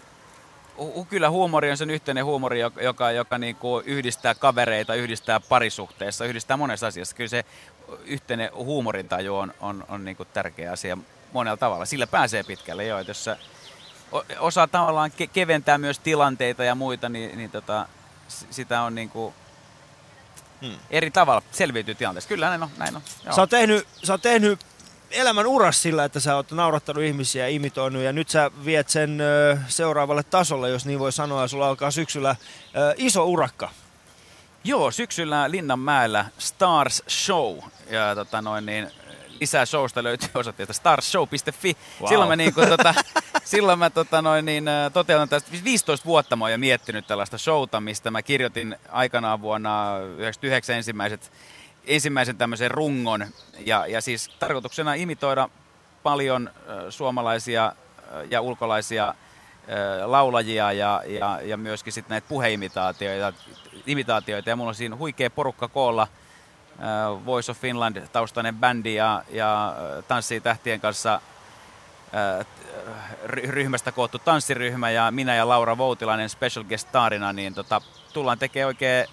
Hu- 0.78 1.04
kyllä 1.08 1.30
huumori 1.30 1.70
on 1.70 1.76
sen 1.76 1.90
yhteinen 1.90 2.24
huumori, 2.24 2.60
joka, 2.60 2.82
joka, 2.82 3.10
joka 3.10 3.38
niinku 3.38 3.82
yhdistää 3.84 4.34
kavereita, 4.34 4.94
yhdistää 4.94 5.40
parisuhteessa, 5.40 6.24
yhdistää 6.24 6.56
monessa 6.56 6.86
asiassa. 6.86 7.16
Kyllä 7.16 7.28
se 7.28 7.44
yhteinen 8.04 8.50
huumorintaju 8.54 9.36
on, 9.36 9.54
on, 9.60 9.84
on 9.88 10.04
niinku 10.04 10.24
tärkeä 10.24 10.72
asia 10.72 10.98
monella 11.32 11.56
tavalla. 11.56 11.84
Sillä 11.84 12.06
pääsee 12.06 12.42
pitkälle 12.42 12.84
jo, 12.84 12.98
että 12.98 13.10
jos 13.10 13.24
sä 13.24 13.36
osaa 14.38 14.66
tavallaan 14.66 15.10
ke- 15.10 15.30
keventää 15.32 15.78
myös 15.78 15.98
tilanteita 15.98 16.64
ja 16.64 16.74
muita, 16.74 17.08
niin, 17.08 17.38
niin 17.38 17.50
tota, 17.50 17.88
sitä 18.28 18.82
on 18.82 18.94
niinku 18.94 19.34
Hmm. 20.60 20.76
eri 20.90 21.10
tavalla 21.10 21.42
selviytyy 21.52 21.94
tilanteesta. 21.94 22.28
Kyllä 22.28 22.48
näin 22.48 22.62
on, 22.62 22.68
näin 22.78 22.96
on. 22.96 23.02
Joo. 23.24 23.34
Sä 23.34 23.42
oot, 23.42 23.50
tehnyt, 23.50 23.86
sä 24.04 24.12
oot 24.12 24.22
tehnyt 24.22 24.60
elämän 25.10 25.46
uras 25.46 25.82
sillä, 25.82 26.04
että 26.04 26.20
sä 26.20 26.36
oot 26.36 26.50
naurattanut 26.50 27.02
ihmisiä 27.04 27.44
ja 27.44 27.48
imitoinut 27.48 28.02
ja 28.02 28.12
nyt 28.12 28.28
sä 28.28 28.50
viet 28.64 28.88
sen 28.88 29.20
ö, 29.20 29.58
seuraavalle 29.68 30.22
tasolle, 30.22 30.70
jos 30.70 30.86
niin 30.86 30.98
voi 30.98 31.12
sanoa, 31.12 31.42
ja 31.42 31.48
sulla 31.48 31.68
alkaa 31.68 31.90
syksyllä 31.90 32.36
ö, 32.76 32.94
iso 32.96 33.24
urakka. 33.24 33.70
Joo, 34.66 34.90
syksyllä 34.90 35.50
Linnanmäellä 35.50 36.24
Stars 36.38 37.02
Show. 37.08 37.58
Ja 37.90 38.14
tota 38.14 38.42
noin, 38.42 38.66
niin, 38.66 38.90
lisää 39.40 39.66
showsta 39.66 40.02
löytyy 40.02 40.28
osoitteesta 40.34 40.72
starsshow.fi. 40.72 41.76
Wow. 42.00 42.08
Silloin 42.08 42.28
mä, 42.28 42.36
niin 42.36 42.54
kuin, 42.54 42.68
tota, 42.68 42.94
silloin 43.44 43.78
mä 43.78 43.90
tota 43.90 44.22
noin, 44.22 44.44
niin, 44.44 44.68
ä, 44.68 44.90
toteutan 44.90 45.28
tästä 45.28 45.50
15 45.64 46.06
vuotta 46.06 46.36
mä 46.36 46.44
oon 46.44 46.52
jo 46.52 46.58
miettinyt 46.58 47.06
tällaista 47.06 47.38
showta, 47.38 47.80
mistä 47.80 48.10
mä 48.10 48.22
kirjoitin 48.22 48.76
aikanaan 48.92 49.40
vuonna 49.40 49.98
99 50.18 50.76
ensimmäiset, 50.76 51.32
ensimmäisen 51.84 52.36
tämmöisen 52.36 52.70
rungon. 52.70 53.26
Ja, 53.66 53.86
ja 53.86 54.00
siis 54.00 54.28
tarkoituksena 54.28 54.94
imitoida 54.94 55.48
paljon 56.02 56.50
ö, 56.68 56.90
suomalaisia 56.90 57.72
ö, 58.12 58.26
ja 58.30 58.40
ulkolaisia 58.40 59.14
laulajia 60.04 60.72
ja, 60.72 61.02
ja, 61.06 61.40
ja 61.42 61.56
myöskin 61.56 61.92
sitten 61.92 62.10
näitä 62.10 62.28
puheimitaatioita. 62.28 63.32
Imitaatioita. 63.86 64.50
Ja 64.50 64.56
mulla 64.56 64.68
on 64.68 64.74
siinä 64.74 64.96
huikea 64.96 65.30
porukka 65.30 65.68
koolla. 65.68 66.08
Voice 67.26 67.50
of 67.50 67.58
Finland 67.58 68.06
taustainen 68.12 68.56
bändi 68.56 68.94
ja, 68.94 69.22
ja 69.30 69.74
Tanssii 70.08 70.40
tähtien 70.40 70.80
kanssa 70.80 71.20
ryhmästä 73.24 73.92
koottu 73.92 74.18
tanssiryhmä 74.18 74.90
ja 74.90 75.10
minä 75.10 75.34
ja 75.34 75.48
Laura 75.48 75.78
Voutilainen 75.78 76.28
special 76.28 76.64
guest 76.64 76.88
starina, 76.88 77.32
niin 77.32 77.54
tota, 77.54 77.80
tullaan 78.12 78.38
tekemään 78.38 78.66
oikein 78.66 79.06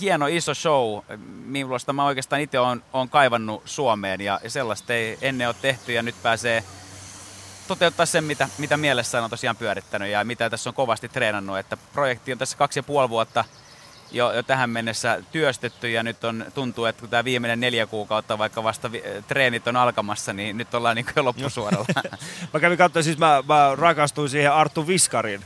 hieno 0.00 0.26
iso 0.26 0.54
show, 0.54 1.02
millaista 1.44 1.92
mä 1.92 2.04
oikeastaan 2.04 2.42
itse 2.42 2.58
olen, 2.58 2.82
olen 2.92 3.08
kaivannut 3.08 3.62
Suomeen 3.64 4.20
ja, 4.20 4.40
ja 4.42 4.50
sellaista 4.50 4.92
ei 4.92 5.18
ennen 5.22 5.48
ole 5.48 5.56
tehty 5.62 5.92
ja 5.92 6.02
nyt 6.02 6.14
pääsee 6.22 6.64
toteuttaa 7.68 8.06
sen, 8.06 8.24
mitä, 8.24 8.48
mitä 8.58 8.76
mielessään 8.76 9.24
on 9.24 9.30
tosiaan 9.30 9.56
pyörittänyt 9.56 10.08
ja 10.08 10.24
mitä 10.24 10.50
tässä 10.50 10.70
on 10.70 10.74
kovasti 10.74 11.08
treenannut. 11.08 11.58
Että 11.58 11.76
projekti 11.76 12.32
on 12.32 12.38
tässä 12.38 12.56
kaksi 12.56 12.78
ja 12.78 12.82
puoli 12.82 13.08
vuotta 13.08 13.44
jo, 14.12 14.32
jo 14.32 14.42
tähän 14.42 14.70
mennessä 14.70 15.22
työstetty 15.32 15.90
ja 15.90 16.02
nyt 16.02 16.24
on, 16.24 16.46
tuntuu, 16.54 16.84
että 16.84 17.00
kun 17.00 17.08
tämä 17.08 17.24
viimeinen 17.24 17.60
neljä 17.60 17.86
kuukautta, 17.86 18.38
vaikka 18.38 18.62
vasta 18.64 18.92
vi, 18.92 19.02
treenit 19.28 19.66
on 19.66 19.76
alkamassa, 19.76 20.32
niin 20.32 20.58
nyt 20.58 20.74
ollaan 20.74 20.96
niin 20.96 21.06
jo 21.16 21.24
loppusuoralla. 21.24 21.86
Mä 22.52 22.60
kävin 22.60 22.78
katsomaan, 22.78 23.04
siis 23.04 23.18
mä, 23.18 23.42
mä 23.48 23.72
rakastuin 23.76 24.30
siihen 24.30 24.52
Arttu 24.52 24.86
Viskarin. 24.86 25.44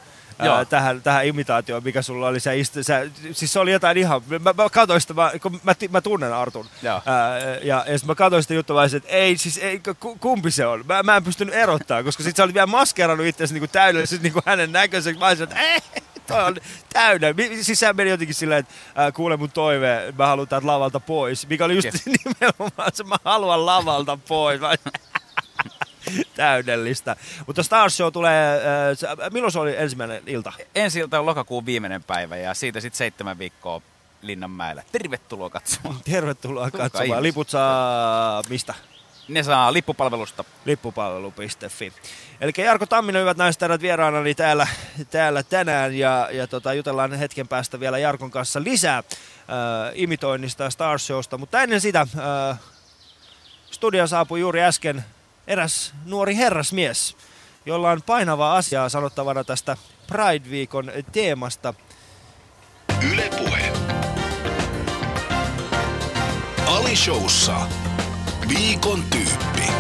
Ää, 0.48 0.64
tähän, 0.64 1.02
tähän 1.02 1.26
imitaatioon, 1.26 1.84
mikä 1.84 2.02
sulla 2.02 2.26
oli. 2.28 2.40
Sä 2.40 2.52
istu, 2.52 2.82
sä, 2.82 3.06
siis 3.32 3.52
se 3.52 3.60
oli 3.60 3.72
jotain 3.72 3.96
ihan... 3.98 4.22
Mä, 4.28 4.38
mä 4.56 4.68
katsoin 4.72 5.00
sitä, 5.00 5.14
mä, 5.14 5.32
kun 5.42 5.60
mä, 5.62 5.74
mä 5.90 6.00
tunnen 6.00 6.32
Artun. 6.34 6.66
Joo. 6.82 7.02
Ää, 7.06 7.38
ja, 7.62 7.84
ja 7.88 7.98
sit 7.98 8.06
mä 8.08 8.14
katsoin 8.14 8.42
sitä 8.42 8.54
juttua, 8.54 8.84
että 8.84 9.08
ei, 9.08 9.36
siis 9.36 9.58
ei, 9.58 9.80
ku- 10.00 10.16
kumpi 10.16 10.50
se 10.50 10.66
on? 10.66 10.84
Mä, 10.86 11.02
mä 11.02 11.16
en 11.16 11.24
pystynyt 11.24 11.54
erottaa, 11.54 12.02
koska 12.02 12.22
sit 12.22 12.36
se 12.36 12.42
oli 12.42 12.54
vielä 12.54 12.66
maskerannut 12.66 13.26
itseäsi 13.26 13.54
niin 13.54 13.70
täydellisesti 13.70 14.28
niin 14.30 14.42
hänen 14.46 14.72
näköiseksi. 14.72 15.20
Mä 15.20 15.26
olisin, 15.26 15.44
että 15.44 15.60
ei, 15.60 15.80
toi 16.26 16.44
on. 16.44 16.56
Mi- 17.36 17.64
Siis 17.64 17.80
sehän 17.80 17.96
meni 17.96 18.10
jotenkin 18.10 18.34
silleen, 18.34 18.60
että 18.60 19.12
kuule 19.12 19.36
mun 19.36 19.50
toive, 19.50 20.14
mä 20.18 20.26
haluan 20.26 20.48
täältä 20.48 20.66
lavalta 20.66 21.00
pois. 21.00 21.48
Mikä 21.48 21.64
oli 21.64 21.74
just 21.74 21.84
Yes. 21.84 22.06
nimenomaan 22.24 22.90
se, 22.94 23.04
mä 23.04 23.16
haluan 23.24 23.66
lavalta 23.66 24.18
pois. 24.28 24.60
Mä 24.60 24.74
Täydellistä. 26.36 27.16
Mutta 27.46 27.62
Stars 27.62 27.96
Show 27.96 28.12
tulee, 28.12 28.56
äh, 28.56 28.62
se- 28.98 29.30
milloin 29.32 29.52
se 29.52 29.58
oli 29.58 29.76
ensimmäinen 29.76 30.22
ilta? 30.26 30.52
Ensi 30.74 30.98
ilta 31.00 31.18
on 31.20 31.26
lokakuun 31.26 31.66
viimeinen 31.66 32.02
päivä 32.04 32.36
ja 32.36 32.54
siitä 32.54 32.80
sitten 32.80 32.98
seitsemän 32.98 33.38
viikkoa 33.38 33.82
Linnanmäellä. 34.22 34.82
Tervetuloa 34.92 35.50
katsomaan. 35.50 36.00
Tervetuloa 36.12 36.70
Tulkaa 36.70 36.80
katsomaan. 36.80 37.06
ihmiset. 37.06 37.22
Liput 37.22 37.50
saa 37.50 38.42
mistä? 38.48 38.74
Ne 39.28 39.42
saa 39.42 39.72
lippupalvelusta. 39.72 40.44
Lippupalvelu.fi. 40.64 41.92
Eli 42.40 42.52
Jarkko 42.58 42.86
Tamminen, 42.86 43.20
hyvät 43.20 43.36
naiset 43.36 43.62
herrat, 43.62 43.80
vieraana 43.80 44.20
niin 44.20 44.36
täällä, 44.36 44.66
täällä 45.10 45.42
tänään 45.42 45.94
ja, 45.98 46.28
ja 46.32 46.46
tota, 46.46 46.74
jutellaan 46.74 47.12
hetken 47.12 47.48
päästä 47.48 47.80
vielä 47.80 47.98
Jarkon 47.98 48.30
kanssa 48.30 48.62
lisää 48.62 48.98
äh, 48.98 49.04
imitoinnista 49.94 50.64
ja 50.64 50.70
Stars 50.70 51.06
Showsta. 51.06 51.38
Mutta 51.38 51.62
ennen 51.62 51.80
sitä 51.80 52.00
äh, 52.00 52.58
studia 53.70 54.06
saapui 54.06 54.40
juuri 54.40 54.62
äsken 54.62 55.04
eräs 55.50 55.92
nuori 56.04 56.36
herrasmies, 56.36 57.16
jolla 57.66 57.90
on 57.90 58.02
painavaa 58.02 58.56
asiaa 58.56 58.88
sanottavana 58.88 59.44
tästä 59.44 59.76
Pride-viikon 60.06 60.92
teemasta. 61.12 61.74
Yle 63.12 63.30
Puhe. 63.38 63.72
Ali 66.66 66.96
Showssa. 66.96 67.56
Viikon 68.48 69.02
tyyppi. 69.10 69.72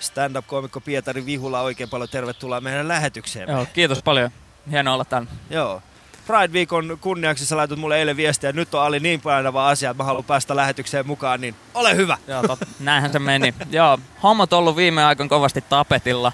Stand-up-komikko 0.00 0.80
Pietari 0.80 1.26
Vihula, 1.26 1.60
oikein 1.60 1.90
paljon 1.90 2.08
tervetuloa 2.08 2.60
meidän 2.60 2.88
lähetykseen. 2.88 3.48
Joo, 3.48 3.66
kiitos 3.72 4.02
paljon. 4.02 4.30
Hienoa 4.70 4.94
olla 4.94 5.04
täällä. 5.04 5.30
Joo. 5.50 5.82
Pride-viikon 6.26 6.98
kunniaksi 7.00 7.46
sä 7.46 7.56
laitat 7.56 7.78
mulle 7.78 7.98
eilen 7.98 8.16
viestiä, 8.16 8.50
että 8.50 8.60
nyt 8.60 8.74
on 8.74 8.82
Ali 8.82 9.00
niin 9.00 9.20
painava 9.20 9.68
asia, 9.68 9.90
että 9.90 10.02
mä 10.02 10.06
haluan 10.06 10.24
päästä 10.24 10.56
lähetykseen 10.56 11.06
mukaan, 11.06 11.40
niin 11.40 11.54
ole 11.74 11.96
hyvä. 11.96 12.18
Joo, 12.26 12.42
tot, 12.42 12.58
näinhän 12.80 13.12
se 13.12 13.18
meni. 13.18 13.54
Joo, 13.70 13.98
hommat 14.22 14.52
on 14.52 14.58
ollut 14.58 14.76
viime 14.76 15.04
aikoina 15.04 15.28
kovasti 15.28 15.64
tapetilla, 15.68 16.32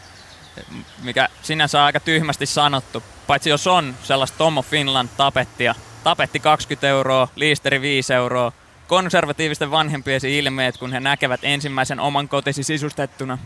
mikä 1.03 1.29
sinänsä 1.43 1.79
on 1.79 1.85
aika 1.85 2.01
tyhmästi 2.01 2.47
sanottu. 2.47 3.03
Paitsi 3.27 3.51
jos 3.51 3.67
on 3.67 3.95
sellaista 4.03 4.39
Tomo 4.39 4.63
Finland 4.63 5.09
tapettia. 5.17 5.75
Tapetti 6.05 6.41
20 6.41 6.89
euroa, 6.89 7.29
liisteri 7.37 7.81
5 7.81 8.15
euroa. 8.15 8.53
Konservatiivisten 8.89 9.71
vanhempien 9.71 10.21
ilmeet, 10.25 10.77
kun 10.79 10.93
he 10.93 11.01
näkevät 11.01 11.41
ensimmäisen 11.43 12.01
oman 12.01 12.29
kotisi 12.29 12.63
sisustettuna. 12.63 13.39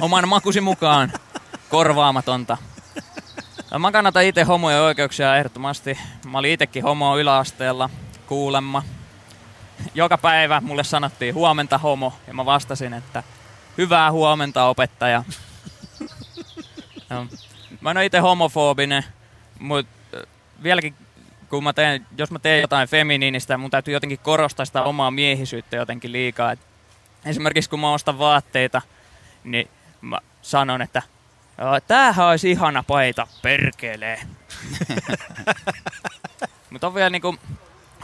Oman 0.00 0.28
makusi 0.28 0.60
mukaan. 0.60 1.12
Korvaamatonta. 1.68 2.56
Mä 3.78 3.92
kannatan 3.92 4.24
itse 4.24 4.42
homojen 4.42 4.80
oikeuksia 4.80 5.36
ehdottomasti. 5.36 5.98
Mä 6.26 6.38
olin 6.38 6.50
itekin 6.52 6.82
homo 6.82 7.18
yläasteella, 7.18 7.90
kuulemma. 8.26 8.82
Joka 9.94 10.18
päivä 10.18 10.60
mulle 10.60 10.84
sanottiin 10.84 11.34
huomenta 11.34 11.78
homo, 11.78 12.12
ja 12.26 12.34
mä 12.34 12.44
vastasin, 12.46 12.94
että 12.94 13.22
hyvää 13.78 14.12
huomenta 14.12 14.64
opettaja. 14.64 15.24
Mä 17.80 17.90
en 17.90 17.96
ole 17.96 18.06
itse 18.06 18.18
homofobinen, 18.18 19.04
mutta 19.58 19.92
vieläkin 20.62 20.94
kun 21.48 21.64
mä 21.64 21.72
teen, 21.72 22.06
jos 22.18 22.30
mä 22.30 22.38
teen 22.38 22.60
jotain 22.60 22.88
feminiinistä, 22.88 23.58
mun 23.58 23.70
täytyy 23.70 23.94
jotenkin 23.94 24.18
korostaa 24.18 24.66
sitä 24.66 24.82
omaa 24.82 25.10
miehisyyttä 25.10 25.76
jotenkin 25.76 26.12
liikaa. 26.12 26.52
Et 26.52 26.60
esimerkiksi 27.24 27.70
kun 27.70 27.80
mä 27.80 27.92
ostan 27.92 28.18
vaatteita, 28.18 28.82
niin 29.44 29.68
mä 30.00 30.18
sanon, 30.42 30.82
että 30.82 31.02
"Joo, 31.04 31.21
tämähän 31.86 32.26
olisi 32.26 32.50
ihana 32.50 32.82
paita, 32.82 33.26
perkelee. 33.42 34.20
Mutta 36.70 36.86
on 36.86 36.94
vielä 36.94 37.10
niinku, 37.10 37.36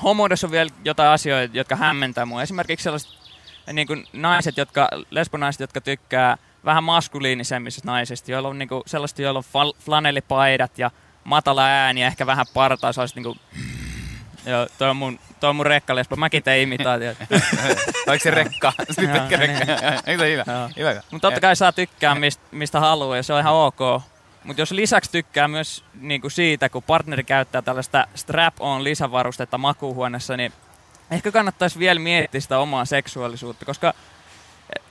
homoudessa 0.03 0.47
on 0.47 0.51
vielä 0.51 0.71
jotain 0.85 1.11
asioita, 1.11 1.57
jotka 1.57 1.77
hämmentää 1.77 2.27
mua. 2.27 2.43
Esimerkiksi 2.43 2.85
sellaiset 2.85 3.11
niinku 3.73 3.97
naiset, 4.13 4.57
jotka, 4.57 4.89
lesbonaiset, 5.11 5.61
jotka 5.61 5.81
tykkää 5.81 6.37
vähän 6.65 6.85
maskuliinisemmista 6.85 7.83
naisista, 7.85 8.31
joilla 8.31 8.49
on 8.49 8.59
niinku 8.59 8.83
sellaista, 8.87 9.23
joilla 9.23 9.39
on 9.39 9.45
fal- 9.45 9.77
flanellipaidat 9.85 10.79
ja 10.79 10.91
matala 11.25 11.67
ääni 11.67 12.01
ja 12.01 12.07
ehkä 12.07 12.27
vähän 12.27 12.47
partaa, 12.55 12.93
sellaiset 12.93 13.17
niinku... 13.17 13.37
Joo, 14.47 14.67
toi 14.79 14.91
on 14.91 14.97
mun, 14.97 15.19
toi 15.41 15.51
on 15.51 15.57
mun 15.57 15.67
rekkalesbo. 15.67 16.17
Mäkin 16.17 16.43
tein 16.43 16.63
imitaatiot. 16.63 17.17
Oliko 18.09 18.23
se 18.23 18.31
rekka? 18.31 18.73
Oli 18.79 19.09
pitkä 19.09 19.35
Joo, 19.35 19.41
rekka. 19.41 19.65
niin. 19.65 20.01
Eikö 20.07 20.23
se 20.23 20.33
hyvä? 20.33 20.45
Hyvä. 20.77 21.03
Mutta 21.11 21.29
totta 21.29 21.41
kai 21.41 21.57
saa 21.57 21.73
tykkää 21.73 22.15
mistä, 22.15 22.43
mistä 22.51 22.81
haluaa 22.81 23.17
ja 23.17 23.23
se 23.23 23.33
on 23.33 23.41
ihan 23.41 23.55
ok. 23.55 23.79
Mutta 24.45 24.63
jos 24.63 24.71
lisäksi 24.71 25.11
tykkää 25.11 25.49
myös 25.49 25.85
niinku 26.01 26.31
siitä, 26.31 26.69
kun 26.69 26.83
partneri 26.83 27.25
käyttää 27.25 27.63
tällaista 27.63 28.07
strap-on 28.15 28.85
lisävarustetta 28.85 29.59
makuuhuoneessa, 29.59 30.37
niin 30.37 30.53
ehkä 31.11 31.33
kannattaisi 31.33 31.79
vielä 31.79 32.01
miettiä 32.01 32.41
sitä 32.41 32.59
omaa 32.59 32.85
seksuaalisuutta, 32.85 33.65
koska 33.65 33.95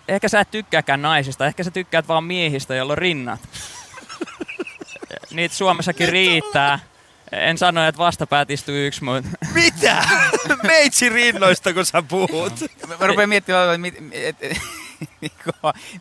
ehkä 0.08 0.30
sä 0.30 0.39
et 0.39 0.52
tykkääkään 0.52 1.02
naisista, 1.02 1.45
ehkä 1.45 1.64
sä 1.64 1.72
tykkäät 1.72 2.08
vaan 2.08 2.24
miehistä, 2.24 2.76
joilla 2.76 2.93
on 2.93 2.98
rinnat. 2.98 3.39
Niitä 5.34 5.56
Suomessakin 5.56 6.10
riittää. 6.10 6.80
En 7.32 7.58
sano, 7.58 7.88
että 7.88 8.00
vastapäät 8.00 8.50
istuu 8.52 8.76
yksi, 8.76 9.04
mutta... 9.04 9.30
Mitä? 9.54 10.04
Meitsi 10.64 11.10
rinnoista, 11.10 11.74
kun 11.74 11.86
sä 11.86 12.02
puhut. 12.02 12.54
Mä 13.00 13.08
rupean 13.08 13.30
miettimään, 13.30 13.70
että 13.70 13.78
mit, 13.78 13.96
et, 14.12 14.36
et, 14.52 14.58
niinku, 15.22 15.52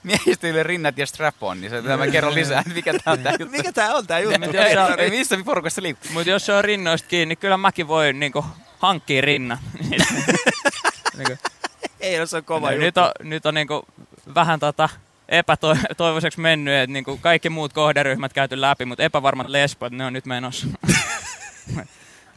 miehistä 0.03 0.49
yli 0.49 0.63
rinnat 0.63 0.99
ja 0.99 1.07
strap-on, 1.07 1.61
niin 1.61 1.71
se, 1.71 1.81
mä 1.81 2.07
kerron 2.07 2.35
lisää, 2.35 2.61
että 2.61 2.75
mikä 2.75 2.93
tää 3.05 3.13
on 3.13 3.19
tää 3.19 3.33
juttu. 3.33 3.57
Mikä 3.57 3.73
tää 3.73 3.95
on 3.95 4.07
tää 4.07 4.19
juttu? 4.21 4.39
Mut 4.39 4.55
jos 4.55 4.71
se 4.73 4.81
on- 4.81 5.01
Ei, 5.01 5.11
missä 5.11 5.39
porukassa 5.45 5.83
liikkuu? 5.83 6.11
Mutta 6.13 6.31
jos 6.31 6.47
se 6.47 6.53
on 6.53 6.65
rinnoista 6.65 7.09
kiinni, 7.09 7.27
niin 7.27 7.39
kyllä 7.39 7.57
mäkin 7.57 7.89
voin 7.89 8.21
niinku, 8.21 8.45
hankkia 8.79 9.21
rinnan. 9.21 9.59
niinku, 11.17 11.37
Ei, 12.01 12.19
no 12.19 12.27
se 12.27 12.37
on 12.37 12.45
kova 12.45 12.67
no, 12.67 12.73
juttu. 12.73 12.85
nyt 12.85 12.99
on, 12.99 13.11
nyt 13.23 13.47
on 13.47 13.55
niinku, 13.55 13.87
vähän 14.35 14.61
tota, 14.61 14.89
epätoivoiseksi 15.29 16.41
mennyt, 16.41 16.75
että 16.75 16.93
niinku, 16.93 17.17
kaikki 17.21 17.51
muut 17.51 17.73
kohderyhmät 17.73 18.33
käyty 18.33 18.61
läpi, 18.61 18.85
mutta 18.85 19.03
epävarmat 19.03 19.49
lesbot, 19.49 19.93
ne 19.93 20.05
on 20.07 20.13
nyt 20.13 20.27
menossa. 20.27 20.67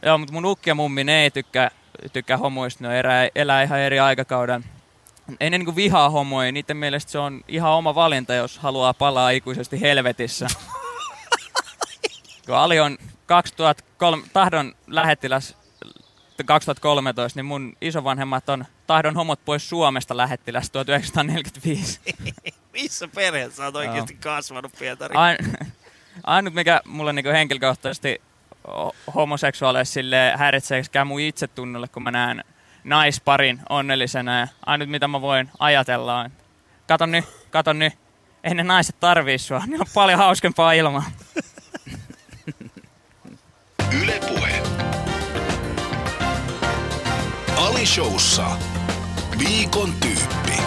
Joo, 0.06 0.18
mutta 0.18 0.32
mun 0.32 0.44
ukki 0.44 0.70
ja 0.70 0.74
mummi, 0.74 1.04
ne 1.04 1.22
ei 1.22 1.30
tykkää, 1.30 1.70
tykkää 2.12 2.36
homoista, 2.36 2.88
ne 2.88 3.00
elää, 3.00 3.28
elää 3.34 3.62
ihan 3.62 3.80
eri 3.80 4.00
aikakauden. 4.00 4.64
Ei 5.40 5.50
ne 5.50 5.58
niinku 5.58 5.76
vihaa 5.76 6.10
homoja, 6.10 6.52
niiden 6.52 6.76
mielestä 6.76 7.12
se 7.12 7.18
on 7.18 7.40
ihan 7.48 7.72
oma 7.72 7.94
valinta, 7.94 8.34
jos 8.34 8.58
haluaa 8.58 8.94
palaa 8.94 9.30
ikuisesti 9.30 9.80
helvetissä. 9.80 10.46
Kun 12.46 12.56
Ali 12.56 12.80
on 12.80 12.98
2003, 13.26 14.22
tahdon 14.32 14.74
lähettiläs 14.86 15.56
2013, 16.46 17.38
niin 17.38 17.46
mun 17.46 17.76
isovanhemmat 17.80 18.48
on 18.48 18.64
tahdon 18.86 19.14
homot 19.14 19.44
pois 19.44 19.68
Suomesta 19.68 20.16
lähettiläs 20.16 20.70
1945. 20.70 22.00
Missä 22.72 23.08
perheessä 23.08 23.56
sä 23.56 23.64
oot 23.64 23.76
oikeesti 23.76 24.14
kasvanut, 24.14 24.72
Pietari? 24.78 25.14
Ain, 25.14 25.38
ainut, 26.24 26.54
mikä 26.54 26.80
mulle 26.84 27.12
niinku 27.12 27.30
henkilökohtaisesti 27.30 28.20
ho- 28.68 28.94
homoseksuaaleissa 29.14 29.92
sille 29.94 30.32
häiritseekään 30.36 31.06
mun 31.06 31.20
itsetunnolle, 31.20 31.88
kun 31.88 32.02
mä 32.02 32.10
näen 32.10 32.44
naisparin 32.84 33.60
onnellisena. 33.68 34.40
Ja 34.40 34.48
ainut, 34.66 34.88
mitä 34.88 35.08
mä 35.08 35.20
voin 35.20 35.50
ajatella 35.58 36.18
on, 36.20 36.30
kato 36.88 37.06
nyt, 37.06 37.24
kato 37.50 37.72
nyt, 37.72 37.92
ei 38.44 38.54
ne 38.54 38.62
naiset 38.62 38.96
tarvii 39.00 39.38
sua, 39.38 39.62
niillä 39.66 39.82
on 39.82 39.92
paljon 39.94 40.18
hauskempaa 40.18 40.72
ilmaa. 40.72 41.04
Yle 44.02 44.20
Puhe. 44.28 44.62
Ali 47.56 47.86
Showssa. 47.86 48.46
Viikon 49.38 49.92
tyyppi. 50.00 50.62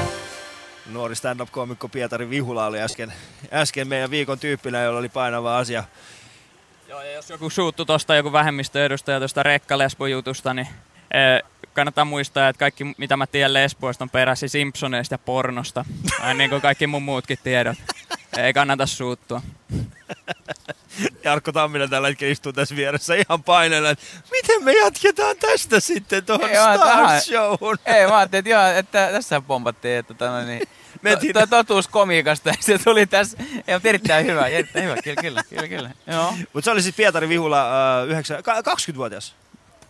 Nuori 0.92 1.16
stand-up-koomikko 1.16 1.90
Pietari 1.90 2.30
Vihula 2.30 2.66
oli 2.66 2.82
äsken, 2.82 3.14
äsken 3.54 3.88
meidän 3.88 4.10
viikon 4.12 4.40
tyyppinä, 4.40 4.82
jolla 4.82 5.00
oli 5.00 5.10
painava 5.10 5.58
asia. 5.58 5.84
Joo, 6.94 7.02
ja 7.02 7.12
jos 7.12 7.30
joku 7.30 7.50
suuttu 7.50 7.86
tuosta 7.86 8.16
joku 8.16 8.32
vähemmistöedustaja 8.32 9.20
tuosta 9.20 9.44
rekkalesbo-jutusta, 9.44 10.54
niin 10.54 10.68
eh, 11.12 11.44
kannattaa 11.74 12.06
muistaa, 12.06 12.50
että 12.50 12.60
kaikki 12.60 12.84
mitä 12.98 13.18
mä 13.18 13.28
tiedän 13.28 13.54
lesboista 13.54 14.04
on 14.04 14.10
peräisin 14.10 14.50
Simpsoneista 14.50 15.14
ja 15.14 15.18
pornosta. 15.18 15.86
Ai 16.20 16.34
niin 16.34 16.50
kuin 16.50 16.62
kaikki 16.62 16.88
mun 16.88 17.04
muutkin 17.04 17.38
tiedot. 17.44 17.78
Ei 18.38 18.54
kannata 18.54 18.86
suuttua. 18.86 19.42
Jarkko 21.24 21.52
Tamminen 21.52 21.90
tällä 21.90 22.08
hetkellä 22.08 22.32
istuu 22.32 22.54
tässä 22.54 22.76
vieressä 22.76 23.16
ihan 23.16 23.44
paineella, 23.44 23.90
että 23.90 24.06
miten 24.32 24.64
me 24.64 24.74
jatketaan 24.74 25.38
tästä 25.38 25.80
sitten 25.80 26.26
tuohon 26.26 26.50
Star 26.50 26.80
tähän- 26.80 27.22
Showhun? 27.22 27.78
Ei, 27.86 28.08
mä 28.08 28.18
ajattelin, 28.18 28.40
että, 28.40 28.50
joo, 28.50 28.68
että 28.68 29.10
tässä 29.12 29.42
pompattiin, 29.42 29.98
että 29.98 30.14
tota, 30.14 30.32
no, 30.32 30.46
niin, 30.46 30.62
Mentiin- 31.04 31.34
to, 31.34 31.48
totuus 31.48 31.88
komiikasta, 31.88 32.54
se 32.60 32.78
tuli 32.84 33.06
tässä. 33.06 33.38
Ei, 33.68 33.76
mutta 33.76 33.90
erittäin 33.90 34.26
hyvä, 34.26 34.48
erittäin 34.48 34.86
hyvä, 34.86 34.96
kyllä, 35.04 35.22
kyllä, 35.22 35.44
kyllä, 35.50 35.68
kyllä. 35.68 35.92
Joo. 36.08 36.34
Mutta 36.54 36.66
se 36.66 36.72
oli 36.72 36.82
siis 36.82 36.96
Pietari 36.96 37.30
Vihula, 37.30 37.62
äh, 38.02 38.08
9, 38.08 38.44
ka- 38.44 38.62
20-vuotias. 38.62 39.36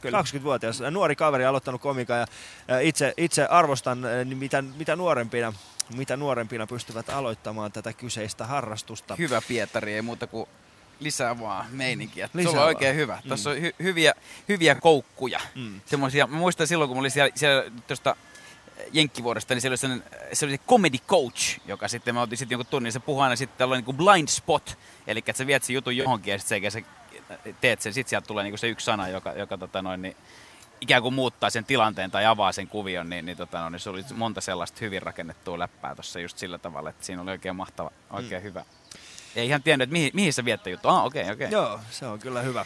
Kyllä. 0.01 0.21
20-vuotias, 0.21 0.79
nuori 0.91 1.15
kaveri, 1.15 1.45
aloittanut 1.45 1.81
komiikan 1.81 2.17
ja 2.19 2.27
äh, 2.71 2.85
itse, 2.85 3.13
itse 3.17 3.45
arvostan, 3.45 4.05
äh, 4.05 4.11
niin 4.25 4.37
mitä, 4.37 4.61
mitä, 4.61 4.95
nuorempina, 4.95 5.53
mitä 5.95 6.17
nuorempina 6.17 6.67
pystyvät 6.67 7.09
aloittamaan 7.09 7.71
tätä 7.71 7.93
kyseistä 7.93 8.45
harrastusta. 8.45 9.15
Hyvä 9.15 9.41
Pietari, 9.47 9.93
ei 9.93 10.01
muuta 10.01 10.27
kuin 10.27 10.49
lisää 10.99 11.39
vaan 11.39 11.65
meininkiä. 11.71 12.29
Lisää 12.33 12.49
Sulla 12.51 12.61
on 12.61 12.65
vaan. 12.65 12.75
oikein 12.75 12.95
hyvä. 12.95 13.19
Mm. 13.23 13.27
Tuossa 13.27 13.49
on 13.49 13.55
hy- 13.57 13.73
hyviä, 13.83 14.13
hyviä 14.49 14.75
koukkuja. 14.75 15.39
Mm. 15.55 15.81
Semmoisia, 15.85 16.27
mä 16.27 16.37
muistan 16.37 16.67
silloin, 16.67 16.87
kun 16.87 16.97
mä 16.97 16.99
olin 16.99 17.11
siellä, 17.11 17.31
siellä 17.35 17.71
tuosta 17.87 18.15
Jenkkivuodesta, 18.91 19.53
niin 19.53 19.61
siellä 19.61 19.73
oli 19.73 19.77
sellainen, 19.77 20.07
se 20.33 20.45
oli 20.45 20.53
se 20.53 20.63
comedy 20.67 20.97
coach, 21.07 21.59
joka 21.65 21.87
sitten, 21.87 22.15
mä 22.15 22.21
otin 22.21 22.37
sitten 22.37 22.55
jonkun 22.55 22.71
tunnin, 22.71 22.91
se 22.91 22.99
puhuu 22.99 23.21
aina 23.21 23.35
sitten 23.35 23.57
tällainen 23.57 23.85
niin 23.85 23.97
blind 23.97 24.27
spot, 24.27 24.77
eli 25.07 25.19
että 25.19 25.37
sä 25.37 25.47
viet 25.47 25.63
sen 25.63 25.73
jutun 25.73 25.97
johonkin 25.97 26.31
ja 26.31 26.39
sitten 26.39 26.71
sä 26.71 26.81
teet 27.61 27.81
sen, 27.81 27.93
sitten 27.93 28.09
sieltä 28.09 28.27
tulee 28.27 28.43
niin 28.43 28.51
kuin 28.51 28.59
se 28.59 28.67
yksi 28.67 28.85
sana, 28.85 29.07
joka, 29.07 29.31
joka 29.31 29.57
tota 29.57 29.81
noin, 29.81 30.01
niin, 30.01 30.17
ikään 30.81 31.01
kuin 31.01 31.13
muuttaa 31.13 31.49
sen 31.49 31.65
tilanteen 31.65 32.11
tai 32.11 32.25
avaa 32.25 32.51
sen 32.51 32.67
kuvion, 32.67 33.09
niin, 33.09 33.25
niin, 33.25 33.37
tota, 33.37 33.59
no, 33.59 33.69
niin 33.69 33.79
se 33.79 33.89
oli 33.89 34.03
monta 34.15 34.41
sellaista 34.41 34.77
hyvin 34.81 35.01
rakennettua 35.01 35.59
läppää 35.59 35.95
tuossa 35.95 36.19
just 36.19 36.37
sillä 36.37 36.57
tavalla, 36.57 36.89
että 36.89 37.05
siinä 37.05 37.21
oli 37.21 37.31
oikein 37.31 37.55
mahtava, 37.55 37.91
oikein 38.09 38.41
mm. 38.41 38.43
hyvä. 38.43 38.65
Ei 39.35 39.47
ihan 39.47 39.63
tiennyt, 39.63 39.83
että 39.83 39.93
mihin, 39.93 40.11
mihin 40.13 40.33
se 40.33 40.45
viettä 40.45 40.69
juttu. 40.69 40.87
Ah, 40.87 41.05
okei, 41.05 41.21
okay, 41.21 41.33
okei. 41.33 41.47
Okay. 41.47 41.59
Joo, 41.59 41.79
se 41.91 42.07
on 42.07 42.19
kyllä 42.19 42.41
hyvä. 42.41 42.65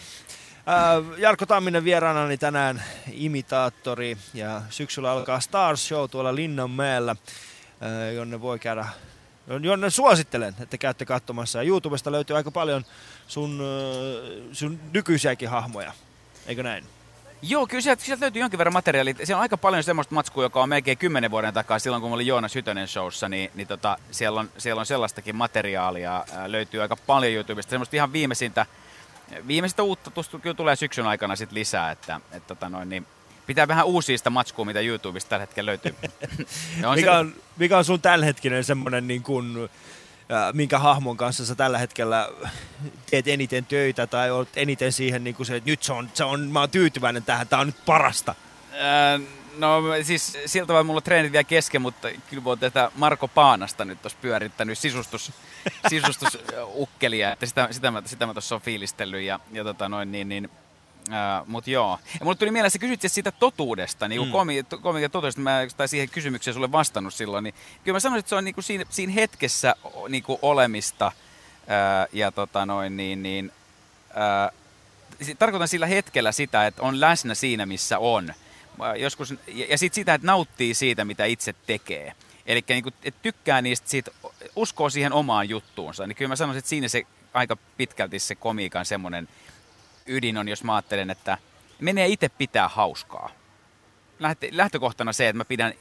Äh, 0.70 1.20
Jarkko 1.20 1.46
Tamminen 1.46 1.84
vieraanani 1.84 2.38
tänään 2.38 2.84
imitaattori 3.12 4.18
ja 4.34 4.62
syksyllä 4.70 5.12
alkaa 5.12 5.40
Stars 5.40 5.88
Show 5.88 6.10
tuolla 6.10 6.36
Linnanmäellä, 6.36 7.12
äh, 7.12 8.14
jonne 8.14 8.42
voi 8.42 8.60
käydä, 8.60 8.86
jonne 9.62 9.90
suosittelen, 9.90 10.56
että 10.60 10.78
käytte 10.78 11.06
katsomassa. 11.06 11.62
YouTubesta 11.62 12.12
löytyy 12.12 12.36
aika 12.36 12.52
paljon 12.52 12.86
sun, 13.28 13.62
äh, 13.62 14.48
sun 14.52 14.80
nykyisiäkin 14.94 15.50
hahmoja, 15.50 15.92
eikö 16.48 16.64
näin? 16.64 16.84
Joo, 17.42 17.68
kyllä 17.68 17.82
sieltä, 17.82 18.04
sieltä 18.04 18.22
löytyy 18.22 18.42
jonkin 18.42 18.58
verran 18.58 18.74
materiaalia. 18.74 19.16
Siellä 19.24 19.38
on 19.40 19.42
aika 19.42 19.58
paljon 19.58 19.84
semmoista 19.84 20.16
matskua, 20.16 20.44
joka 20.44 20.64
on 20.64 20.70
melkein 20.70 20.98
kymmenen 20.98 21.32
vuoden 21.32 21.54
takaa, 21.54 21.80
silloin 21.80 22.02
kun 22.02 22.12
mä 22.12 22.16
olin 22.16 22.28
Joonas 22.28 22.56
Hytönen 22.56 22.88
showssa, 22.88 23.30
niin, 23.30 23.52
niin 23.56 23.68
tota, 23.68 23.98
siellä, 24.12 24.40
on, 24.40 24.50
siellä 24.58 24.80
on 24.80 24.86
sellaistakin 24.86 25.36
materiaalia, 25.36 26.26
ää, 26.34 26.52
löytyy 26.52 26.82
aika 26.82 26.96
paljon 26.96 27.34
YouTubesta. 27.34 27.70
Semmoista 27.70 27.96
ihan 27.96 28.14
viimeisintä, 28.14 28.66
viimeisintä 29.48 29.84
uutta 29.84 30.12
tuosta 30.12 30.40
kyllä 30.40 30.56
tulee 30.56 30.76
syksyn 30.76 31.08
aikana 31.08 31.36
sit 31.36 31.52
lisää, 31.52 31.92
että 31.92 32.22
et, 32.32 32.48
tota 32.48 32.70
noin, 32.70 32.90
niin 32.90 33.08
pitää 33.48 33.68
vähän 33.68 33.86
uusia 33.86 34.18
sitä 34.18 34.30
matskua, 34.30 34.66
mitä 34.66 34.80
YouTubesta 34.80 35.30
tällä 35.30 35.42
hetkellä 35.42 35.70
löytyy. 35.70 35.96
Ja 36.82 36.96
mikä, 36.96 37.12
se- 37.12 37.18
on, 37.18 37.34
mikä 37.58 37.78
on 37.78 37.86
sun 37.86 38.02
tämänhetkinen 38.02 38.64
semmoinen, 38.64 39.08
niin 39.08 39.24
kuin, 39.24 39.70
äh, 40.32 40.54
minkä 40.54 40.80
hahmon 40.80 41.18
kanssa 41.18 41.46
sä 41.46 41.56
tällä 41.56 41.78
hetkellä 41.78 42.30
teet 43.12 43.28
eniten 43.28 43.66
töitä 43.66 44.08
tai 44.08 44.32
olet 44.32 44.50
eniten 44.56 44.94
siihen, 44.94 45.24
niin 45.24 45.36
kuin 45.36 45.48
se, 45.48 45.56
että 45.56 45.70
nyt 45.70 45.84
se 45.84 45.94
on, 45.94 46.10
se 46.14 46.24
on, 46.24 46.40
mä 46.40 46.60
oon 46.60 46.70
tyytyväinen 46.70 47.24
tähän, 47.24 47.48
tää 47.48 47.60
on 47.60 47.68
nyt 47.68 47.86
parasta. 47.86 48.36
Ää, 48.74 49.20
No 49.58 49.82
siis 50.04 50.38
siltä 50.46 50.74
vaan 50.74 50.86
mulla 50.86 51.02
treenit 51.02 51.32
vielä 51.32 51.44
kesken, 51.44 51.82
mutta 51.82 52.08
kyllä 52.30 52.44
voi 52.44 52.58
tätä 52.58 52.92
Marko 52.96 53.28
Paanasta 53.28 53.86
nyt 53.86 54.02
tuossa 54.02 54.18
pyörittänyt 54.22 54.78
sisustus, 54.80 55.32
sisustusukkelia, 55.90 57.32
että 57.34 57.46
sitä, 57.46 57.68
sitä, 57.72 57.92
mä, 57.92 58.02
sitä 58.06 58.26
mä 58.26 58.34
tuossa 58.34 58.56
on 58.56 58.62
fiilistellyt 58.62 59.22
ja, 59.22 59.40
ja 59.52 59.64
tota 59.64 59.90
noin 59.90 60.12
niin, 60.12 60.30
niin 60.30 60.50
Uh, 61.08 61.48
Mutta 61.48 61.70
joo. 61.70 62.00
Ja 62.20 62.26
mulle 62.26 62.36
tuli 62.38 62.52
mieleen, 62.52 62.68
että 62.68 62.74
sä 62.74 62.80
kysyt 62.80 63.02
siis 63.02 63.14
siitä 63.16 63.32
totuudesta, 63.32 64.08
niin 64.08 64.20
kuin 64.20 64.30
Mm. 64.30 64.32
komi, 64.32 64.64
komiikan 64.82 65.12
totuudesta, 65.12 65.42
mä 65.42 65.60
tai 65.78 65.88
siihen 65.88 66.10
kysymykseen 66.10 66.54
sulle 66.54 66.72
vastannut 66.72 67.14
silloin, 67.14 67.44
niin 67.44 67.54
kyllä 67.84 67.96
mä 67.96 68.00
sanoisin, 68.00 68.20
että 68.20 68.30
se 68.30 68.36
on 68.36 68.44
niinku 68.46 68.62
siinä, 68.62 68.86
siinä 68.90 69.14
hetkessä 69.14 69.76
o- 69.84 70.08
niinku 70.08 70.40
olemista 70.42 71.08
uh, 71.08 72.10
ja 72.14 72.32
tota 72.32 72.66
noin 72.66 72.98
niin, 72.98 73.24
niin 73.24 73.52
si- 75.22 75.36
tarkoitan 75.36 75.68
sillä 75.68 75.86
hetkellä 75.86 76.32
sitä, 76.32 76.68
että 76.68 76.82
on 76.82 77.00
läsnä 77.02 77.36
siinä, 77.36 77.66
missä 77.66 78.00
on. 78.00 78.34
Mä 78.78 78.96
Joskus, 78.96 79.32
ja, 79.48 79.66
ja 79.70 79.78
sitten 79.78 79.96
sitä, 79.96 80.14
että 80.14 80.28
nauttii 80.28 80.74
siitä, 80.74 81.06
mitä 81.06 81.26
itse 81.26 81.56
tekee. 81.68 82.14
Eli 82.46 82.64
niin 82.70 83.14
tykkää 83.22 83.62
niistä, 83.62 83.90
siitä, 83.90 84.12
uskoo 84.56 84.90
siihen 84.90 85.14
omaan 85.14 85.50
juttuunsa. 85.50 86.08
Niin 86.08 86.16
kyllä 86.16 86.30
mä 86.30 86.36
sanoisin, 86.36 86.60
että 86.60 86.70
siinä 86.70 86.88
se 86.88 87.04
aika 87.34 87.58
pitkälti 87.78 88.20
se 88.20 88.36
komiikan 88.36 88.86
semmoinen 88.86 89.28
ydin 90.06 90.38
on, 90.38 90.48
jos 90.48 90.64
mä 90.64 90.76
ajattelen, 90.76 91.10
että 91.10 91.38
menee 91.80 92.08
itse 92.08 92.30
pitää 92.30 92.68
hauskaa. 92.68 93.30
Lähtökohtana 94.52 95.14
se, 95.14 95.30
että 95.30 95.38
mä 95.38 95.46
pidän 95.46 95.74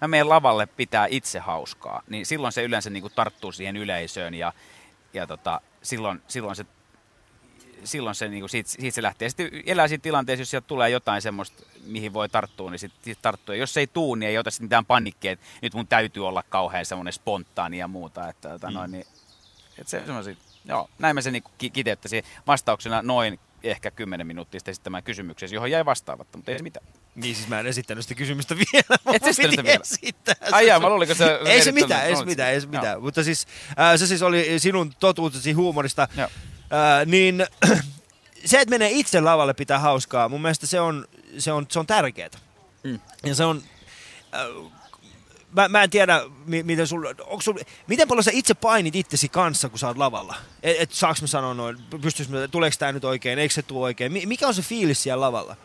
mä 0.00 0.08
menen 0.08 0.28
lavalle 0.28 0.66
pitää 0.66 1.06
itse 1.10 1.38
hauskaa, 1.38 2.02
niin 2.08 2.26
silloin 2.26 2.52
se 2.52 2.62
yleensä 2.62 2.90
niin 2.90 3.00
kuin 3.00 3.12
tarttuu 3.14 3.52
siihen 3.52 3.76
yleisöön 3.76 4.34
ja, 4.34 4.52
ja 5.12 5.26
tota, 5.26 5.60
silloin, 5.82 6.22
silloin 6.28 6.56
se 6.56 6.66
silloin 7.84 8.14
se, 8.14 8.28
niin 8.28 8.40
kuin 8.40 8.50
siitä, 8.50 8.70
siitä, 8.70 8.94
se 8.94 9.02
lähtee. 9.02 9.28
Sitten 9.28 9.50
elää 9.66 9.88
siinä 9.88 10.02
tilanteessa, 10.02 10.40
jos 10.42 10.50
sieltä 10.50 10.66
tulee 10.66 10.90
jotain 10.90 11.22
semmoista, 11.22 11.62
mihin 11.86 12.12
voi 12.12 12.28
tarttua, 12.28 12.70
niin 12.70 12.78
sitten 12.78 13.00
sit 13.04 13.18
tarttuu. 13.22 13.54
Ja 13.54 13.58
jos 13.60 13.74
se 13.74 13.80
ei 13.80 13.86
tuu, 13.86 14.14
niin 14.14 14.28
ei 14.30 14.38
ota 14.38 14.50
sitten 14.50 14.64
mitään 14.64 14.86
panikkia, 14.86 15.32
että 15.32 15.46
nyt 15.62 15.74
mun 15.74 15.86
täytyy 15.86 16.26
olla 16.28 16.42
kauhean 16.48 16.86
semmoinen 16.86 17.12
spontaani 17.12 17.78
ja 17.78 17.88
muuta. 17.88 18.28
Että, 18.28 18.54
että 18.54 18.66
Mm. 18.66 18.74
noin, 18.74 18.90
niin, 18.90 19.06
että 19.78 19.90
se, 19.90 20.02
semmoisia, 20.06 20.34
joo, 20.64 20.90
näin 20.98 21.14
mä 21.16 21.20
sen 21.20 21.32
niin 21.32 21.44
ki- 21.58 21.70
kiteyttäisin 21.70 22.24
vastauksena 22.46 23.02
noin 23.02 23.40
ehkä 23.62 23.90
10 23.90 24.26
minuuttia 24.26 24.60
sitten 24.60 24.72
esittämään 24.72 25.02
kysymykseen, 25.02 25.52
johon 25.52 25.70
jäi 25.70 25.84
vastaavatta, 25.84 26.38
mutta 26.38 26.50
ei 26.52 26.58
se 26.58 26.62
mitään. 26.62 26.86
Niin 27.14 27.34
siis 27.34 27.48
mä 27.48 27.60
en 27.60 27.66
esittänyt 27.66 28.04
sitä 28.04 28.14
kysymystä 28.14 28.56
vielä. 28.72 28.98
Et 29.14 29.22
sä 29.22 29.28
esittänyt 29.28 29.50
sitä 29.50 29.62
Piti 29.62 29.62
vielä? 29.62 29.80
esittää 29.82 30.34
Ai 30.52 30.62
se 30.64 30.68
jaa, 30.68 30.80
mä 30.80 30.88
luulin, 30.88 31.08
kun 31.08 31.16
sä- 31.16 31.38
Ei 31.44 31.62
se 31.62 31.72
mitään, 31.72 32.06
ei 32.06 32.16
se 32.16 32.24
mitään, 32.24 32.52
ei 32.52 32.60
se 32.60 32.66
joo. 32.66 32.70
mitään. 32.80 33.02
Mutta 33.02 33.24
siis 33.24 33.46
äh, 33.80 33.96
se 33.98 34.06
siis 34.06 34.22
oli 34.22 34.58
sinun 34.58 34.92
totuutesi 35.00 35.52
huumorista. 35.52 36.08
Äh, 36.72 37.06
niin 37.06 37.46
se, 38.44 38.60
että 38.60 38.70
menee 38.70 38.90
itse 38.90 39.20
lavalle 39.20 39.54
pitää 39.54 39.78
hauskaa, 39.78 40.28
mun 40.28 40.42
mielestä 40.42 40.66
se 40.66 40.80
on, 40.80 41.06
se 41.38 41.52
on, 41.52 41.66
se 41.70 41.78
on 41.78 41.86
tärkeää. 41.86 42.28
Mm. 42.84 43.00
Ja 43.26 43.34
se 43.34 43.44
on... 43.44 43.62
Äh, 44.34 44.72
mä, 45.52 45.68
mä 45.68 45.82
en 45.82 45.90
tiedä, 45.90 46.22
mi- 46.46 46.62
miten 46.62 46.86
sul, 46.86 47.04
onko 47.04 47.40
sul, 47.40 47.58
miten 47.86 48.08
paljon 48.08 48.24
sä 48.24 48.30
itse 48.34 48.54
painit 48.54 48.96
itsesi 48.96 49.28
kanssa, 49.28 49.68
kun 49.68 49.78
sä 49.78 49.86
oot 49.88 49.96
lavalla? 49.96 50.34
Et, 50.62 50.76
et 50.80 50.92
saaks 50.92 51.20
mä 51.20 51.26
sanoa 51.26 51.54
noin, 51.54 51.78
pystyis 52.02 52.28
tuleeko 52.50 52.76
tää 52.78 52.92
nyt 52.92 53.04
oikein, 53.04 53.38
eikö 53.38 53.54
se 53.54 53.62
tule 53.62 53.84
oikein? 53.84 54.12
Mi- 54.12 54.26
mikä 54.26 54.46
on 54.46 54.54
se 54.54 54.62
fiilis 54.62 55.02
siellä 55.02 55.20
lavalla? 55.20 55.56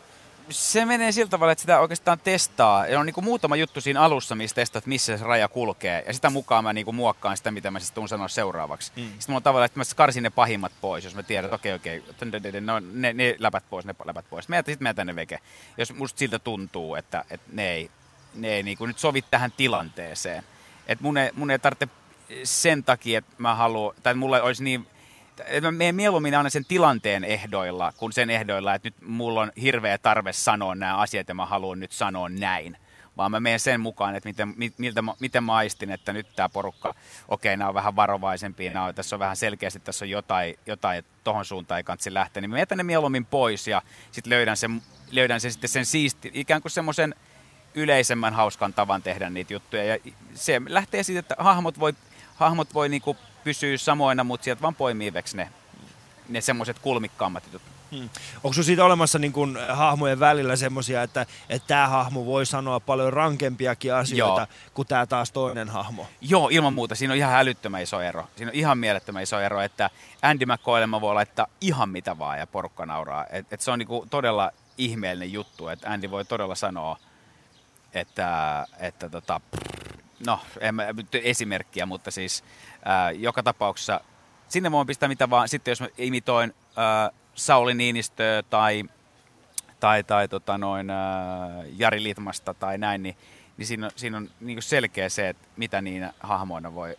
Se 0.50 0.84
menee 0.84 1.12
sillä 1.12 1.28
tavalla, 1.28 1.52
että 1.52 1.60
sitä 1.60 1.80
oikeastaan 1.80 2.18
testaa. 2.24 2.86
Ja 2.86 3.00
on 3.00 3.06
niin 3.06 3.14
kuin 3.14 3.24
muutama 3.24 3.56
juttu 3.56 3.80
siinä 3.80 4.00
alussa, 4.00 4.34
missä 4.34 4.54
testaat, 4.54 4.86
missä 4.86 5.16
se 5.16 5.24
raja 5.24 5.48
kulkee. 5.48 6.04
Ja 6.06 6.12
sitä 6.12 6.30
mukaan 6.30 6.64
mä 6.64 6.72
niin 6.72 6.84
kuin 6.84 6.94
muokkaan 6.94 7.36
sitä, 7.36 7.50
mitä 7.50 7.70
mä 7.70 7.78
siis 7.78 7.92
tuun 7.92 8.08
sanoa 8.08 8.28
seuraavaksi. 8.28 8.92
Mm. 8.96 9.02
Sitten 9.02 9.18
mulla 9.28 9.36
on 9.36 9.42
tavallaan, 9.42 9.66
että 9.66 9.80
mä 9.80 9.84
karsin 9.96 10.22
ne 10.22 10.30
pahimmat 10.30 10.72
pois, 10.80 11.04
jos 11.04 11.14
mä 11.14 11.22
tiedän, 11.22 11.44
että 11.44 11.54
okei, 11.54 11.72
okei, 11.74 12.02
no, 12.60 12.80
ne, 12.92 13.12
ne 13.12 13.36
läpät 13.38 13.64
pois, 13.70 13.84
ne 13.84 13.94
läpät 14.04 14.26
pois. 14.30 14.48
Mä 14.48 14.56
sitten 14.56 14.78
mä 14.80 14.88
jätän 14.88 15.06
ne 15.06 15.16
veke. 15.16 15.40
Jos 15.76 15.92
musta 15.92 16.18
siltä 16.18 16.38
tuntuu, 16.38 16.94
että, 16.94 17.24
että 17.30 17.50
ne 17.52 17.70
ei, 17.70 17.90
ne 18.34 18.48
ei 18.48 18.62
niin 18.62 18.78
kuin 18.78 18.88
nyt 18.88 18.98
sovi 18.98 19.22
tähän 19.22 19.52
tilanteeseen. 19.56 20.42
Että 20.86 21.02
mun 21.02 21.18
ei, 21.18 21.30
mun 21.34 21.50
ei 21.50 21.58
tarvitse 21.58 21.88
sen 22.44 22.84
takia, 22.84 23.18
että 23.18 23.32
mä 23.38 23.54
haluan, 23.54 23.94
tai 24.02 24.14
mulla 24.14 24.42
olisi 24.42 24.64
niin 24.64 24.86
että 25.46 25.72
menen 25.72 25.94
mieluummin 25.94 26.34
aina 26.34 26.50
sen 26.50 26.64
tilanteen 26.64 27.24
ehdoilla, 27.24 27.92
kuin 27.92 28.12
sen 28.12 28.30
ehdoilla, 28.30 28.74
että 28.74 28.86
nyt 28.86 28.94
mulla 29.02 29.40
on 29.40 29.52
hirveä 29.62 29.98
tarve 29.98 30.32
sanoa 30.32 30.74
nämä 30.74 30.96
asiat 30.96 31.28
ja 31.28 31.34
mä 31.34 31.46
haluan 31.46 31.80
nyt 31.80 31.92
sanoa 31.92 32.28
näin. 32.28 32.76
Vaan 33.16 33.30
mä 33.30 33.40
menen 33.40 33.60
sen 33.60 33.80
mukaan, 33.80 34.16
että 34.16 34.28
miten, 34.28 34.54
mi- 34.56 34.72
miltä, 34.78 35.02
miten 35.20 35.44
mä 35.44 35.54
aistin, 35.54 35.90
että 35.90 36.12
nyt 36.12 36.26
tämä 36.36 36.48
porukka, 36.48 36.94
okei, 37.28 37.56
nämä 37.56 37.68
on 37.68 37.74
vähän 37.74 37.96
varovaisempia, 37.96 38.72
nämä 38.72 38.86
on, 38.86 38.94
tässä 38.94 39.16
on 39.16 39.20
vähän 39.20 39.36
selkeästi, 39.36 39.80
tässä 39.80 40.04
on 40.04 40.10
jotain, 40.10 40.58
jotain 40.66 40.98
että 40.98 41.10
tohon 41.24 41.44
suuntaan 41.44 41.78
ei 41.78 41.84
kansi 41.84 42.14
lähteä, 42.14 42.40
niin 42.40 42.50
mä 42.50 42.58
jätän 42.58 42.78
ne 42.78 42.84
mieluummin 42.84 43.26
pois 43.26 43.68
ja 43.68 43.82
sitten 44.10 44.30
löydän 44.30 44.56
sen, 44.56 44.82
löydän 45.10 45.40
sen 45.40 45.52
sitten 45.52 45.70
sen 45.70 45.86
siisti, 45.86 46.30
ikään 46.34 46.62
kuin 46.62 46.72
semmoisen 46.72 47.14
yleisemmän 47.74 48.34
hauskan 48.34 48.74
tavan 48.74 49.02
tehdä 49.02 49.30
niitä 49.30 49.52
juttuja. 49.52 49.84
Ja 49.84 49.98
se 50.34 50.62
lähtee 50.68 51.02
siitä, 51.02 51.20
että 51.20 51.34
hahmot 51.38 51.80
voi, 51.80 51.94
hahmot 52.34 52.74
voi 52.74 52.88
niinku 52.88 53.16
pysyä 53.44 53.76
samoina, 53.78 54.24
mutta 54.24 54.44
sieltä 54.44 54.62
vaan 54.62 54.74
poimii 54.74 55.12
veksi 55.12 55.36
ne, 55.36 55.48
ne 56.28 56.40
semmoiset 56.40 56.78
kulmikkaammat 56.78 57.44
jutut. 57.46 57.62
Hmm. 57.90 58.10
Onko 58.34 58.52
sinulla 58.52 58.66
siitä 58.66 58.84
olemassa 58.84 59.18
niin 59.18 59.32
kun, 59.32 59.58
hahmojen 59.68 60.20
välillä 60.20 60.56
semmoisia, 60.56 61.02
että 61.02 61.26
tämä 61.66 61.88
hahmo 61.88 62.26
voi 62.26 62.46
sanoa 62.46 62.80
paljon 62.80 63.12
rankempiakin 63.12 63.94
asioita 63.94 64.40
Joo. 64.40 64.70
kuin 64.74 64.88
tämä 64.88 65.06
taas 65.06 65.32
toinen 65.32 65.68
hahmo? 65.68 66.06
Joo, 66.20 66.48
ilman 66.48 66.74
muuta. 66.74 66.94
Siinä 66.94 67.12
on 67.12 67.18
ihan 67.18 67.34
älyttömän 67.34 67.82
iso 67.82 68.00
ero. 68.00 68.28
Siinä 68.36 68.50
on 68.50 68.54
ihan 68.54 68.78
mielettömän 68.78 69.22
iso 69.22 69.40
ero, 69.40 69.60
että 69.60 69.90
Andy 70.22 70.46
McCoylle 70.46 70.86
mä 70.86 71.00
voi 71.00 71.14
laittaa 71.14 71.46
ihan 71.60 71.88
mitä 71.88 72.18
vaan 72.18 72.38
ja 72.38 72.46
porukka 72.46 72.86
nauraa. 72.86 73.26
Et, 73.30 73.52
et 73.52 73.60
se 73.60 73.70
on 73.70 73.78
niinku 73.78 74.06
todella 74.10 74.50
ihmeellinen 74.78 75.32
juttu, 75.32 75.68
että 75.68 75.90
Andy 75.90 76.10
voi 76.10 76.24
todella 76.24 76.54
sanoa, 76.54 76.98
että, 77.92 78.66
että 78.78 79.08
tota, 79.08 79.40
no, 80.26 80.40
en 80.60 80.74
mä 80.74 80.84
esimerkkiä, 81.12 81.86
mutta 81.86 82.10
siis 82.10 82.44
ää, 82.84 83.10
joka 83.10 83.42
tapauksessa 83.42 84.00
sinne 84.48 84.72
voin 84.72 84.86
pistää 84.86 85.08
mitä 85.08 85.30
vaan. 85.30 85.48
Sitten 85.48 85.72
jos 85.72 85.80
mä 85.80 85.88
imitoin 85.98 86.54
ää, 86.76 87.10
Sauli 87.34 87.74
Niinistöä 87.74 88.42
tai, 88.42 88.84
tai, 89.80 90.04
tai 90.04 90.28
tota 90.28 90.58
noin, 90.58 90.90
ää, 90.90 91.62
Jari 91.76 92.02
Litmasta 92.02 92.54
tai 92.54 92.78
näin, 92.78 93.02
niin, 93.02 93.16
niin 93.56 93.66
siinä 93.66 93.86
on, 93.86 93.92
siinä 93.96 94.16
on 94.16 94.30
niin 94.40 94.62
selkeä 94.62 95.08
se, 95.08 95.28
että 95.28 95.48
mitä 95.56 95.80
niinä 95.80 96.12
hahmoina 96.20 96.74
voi, 96.74 96.96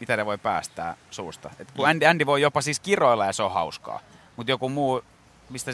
mitä 0.00 0.16
ne 0.16 0.26
voi 0.26 0.38
päästää 0.38 0.96
suusta. 1.10 1.50
Et 1.58 1.70
kun 1.70 1.88
Andy, 1.88 2.06
Andy 2.06 2.26
voi 2.26 2.42
jopa 2.42 2.60
siis 2.60 2.80
kiroilla 2.80 3.26
ja 3.26 3.32
se 3.32 3.42
on 3.42 3.52
hauskaa, 3.52 4.00
mutta 4.36 4.50
joku 4.50 4.68
muu, 4.68 5.02
mistä 5.50 5.72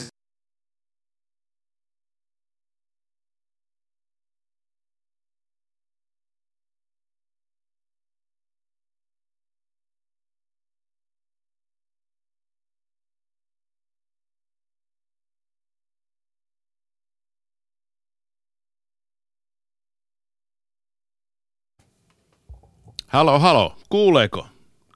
Halo, 23.14 23.38
halo, 23.38 23.76
kuuleeko? 23.88 24.46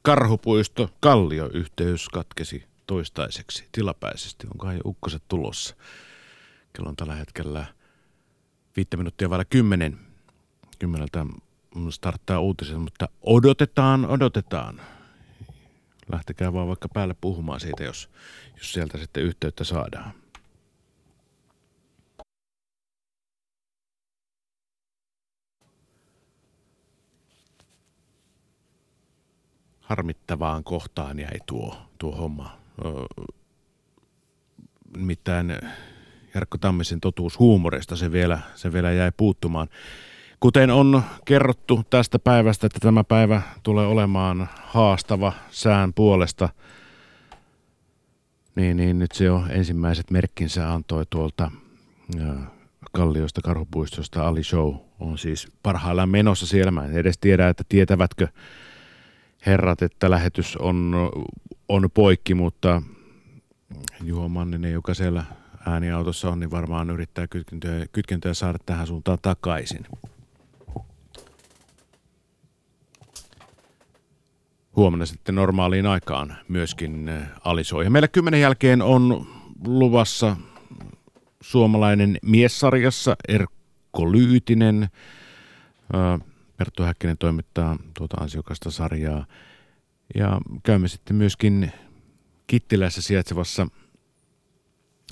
Karhupuisto, 0.02 0.90
Kallio-yhteys 1.00 2.08
katkesi 2.08 2.64
toistaiseksi 2.86 3.68
tilapäisesti. 3.72 4.46
Onkohan 4.46 4.74
jo 4.74 4.80
ukkoset 4.84 5.22
tulossa? 5.28 5.76
Kello 6.72 6.88
on 6.88 6.96
tällä 6.96 7.14
hetkellä 7.14 7.66
viittä 8.76 8.96
minuuttia 8.96 9.30
vailla 9.30 9.44
kymmenen. 9.44 9.98
Kymmeneltä 10.78 11.26
starttaa 11.90 12.40
uutiset, 12.40 12.80
mutta 12.80 13.08
odotetaan, 13.22 14.06
odotetaan. 14.06 14.80
Lähtekää 16.12 16.52
vaan 16.52 16.68
vaikka 16.68 16.88
päälle 16.88 17.14
puhumaan 17.20 17.60
siitä, 17.60 17.84
jos, 17.84 18.10
jos 18.56 18.72
sieltä 18.72 18.98
sitten 18.98 19.22
yhteyttä 19.22 19.64
saadaan. 19.64 20.12
Harmittavaan 29.88 30.64
kohtaan 30.64 31.18
jäi 31.18 31.38
tuo, 31.46 31.76
tuo 31.98 32.16
homma. 32.16 32.58
Ö, 32.84 32.90
Nimittäin 34.96 35.58
Jarkko 36.34 36.58
Tammisen 36.58 37.00
totuus 37.00 37.38
huumorista 37.38 37.96
se 37.96 38.12
vielä, 38.12 38.38
se 38.54 38.72
vielä 38.72 38.92
jäi 38.92 39.12
puuttumaan. 39.16 39.68
Kuten 40.40 40.70
on 40.70 41.02
kerrottu 41.24 41.84
tästä 41.90 42.18
päivästä, 42.18 42.66
että 42.66 42.80
tämä 42.80 43.04
päivä 43.04 43.42
tulee 43.62 43.86
olemaan 43.86 44.48
haastava 44.62 45.32
sään 45.50 45.92
puolesta, 45.94 46.48
niin, 48.54 48.76
niin 48.76 48.98
nyt 48.98 49.12
se 49.12 49.24
jo 49.24 49.44
ensimmäiset 49.50 50.10
merkkinsä 50.10 50.72
antoi 50.72 51.04
tuolta 51.10 51.50
Kalliosta, 52.92 53.40
Karhupuistosta. 53.40 54.28
Ali 54.28 54.44
Show 54.44 54.74
on 55.00 55.18
siis 55.18 55.48
parhaillaan 55.62 56.08
menossa 56.08 56.46
siellä. 56.46 56.70
Mä 56.70 56.84
en 56.84 56.96
edes 56.96 57.18
tiedä, 57.18 57.48
että 57.48 57.64
tietävätkö 57.68 58.28
herrat, 59.46 59.82
että 59.82 60.10
lähetys 60.10 60.56
on, 60.56 60.94
on 61.68 61.88
poikki, 61.94 62.34
mutta 62.34 62.82
Juho 64.02 64.28
Manninen, 64.28 64.72
joka 64.72 64.94
siellä 64.94 65.24
ääniautossa 65.66 66.30
on, 66.30 66.40
niin 66.40 66.50
varmaan 66.50 66.90
yrittää 66.90 67.26
kytkentöä, 67.26 67.86
kytkentöä 67.92 68.34
saada 68.34 68.58
tähän 68.66 68.86
suuntaan 68.86 69.18
takaisin. 69.22 69.86
Huomenna 74.76 75.06
sitten 75.06 75.34
normaaliin 75.34 75.86
aikaan 75.86 76.36
myöskin 76.48 77.08
eh, 77.08 77.22
alisoi. 77.44 77.84
Ja 77.84 77.90
meillä 77.90 78.08
kymmenen 78.08 78.40
jälkeen 78.40 78.82
on 78.82 79.26
luvassa 79.66 80.36
suomalainen 81.40 82.18
miessarjassa 82.22 83.16
Erkko 83.28 84.12
Lyytinen. 84.12 84.88
Ö, 85.94 86.27
Perttu 86.58 86.82
Häkkinen 86.82 87.18
toimittaa 87.18 87.76
tuota 87.98 88.16
ansiokasta 88.20 88.70
sarjaa. 88.70 89.26
Ja 90.14 90.40
käymme 90.62 90.88
sitten 90.88 91.16
myöskin 91.16 91.72
Kittilässä 92.46 93.02
sijaitsevassa 93.02 93.66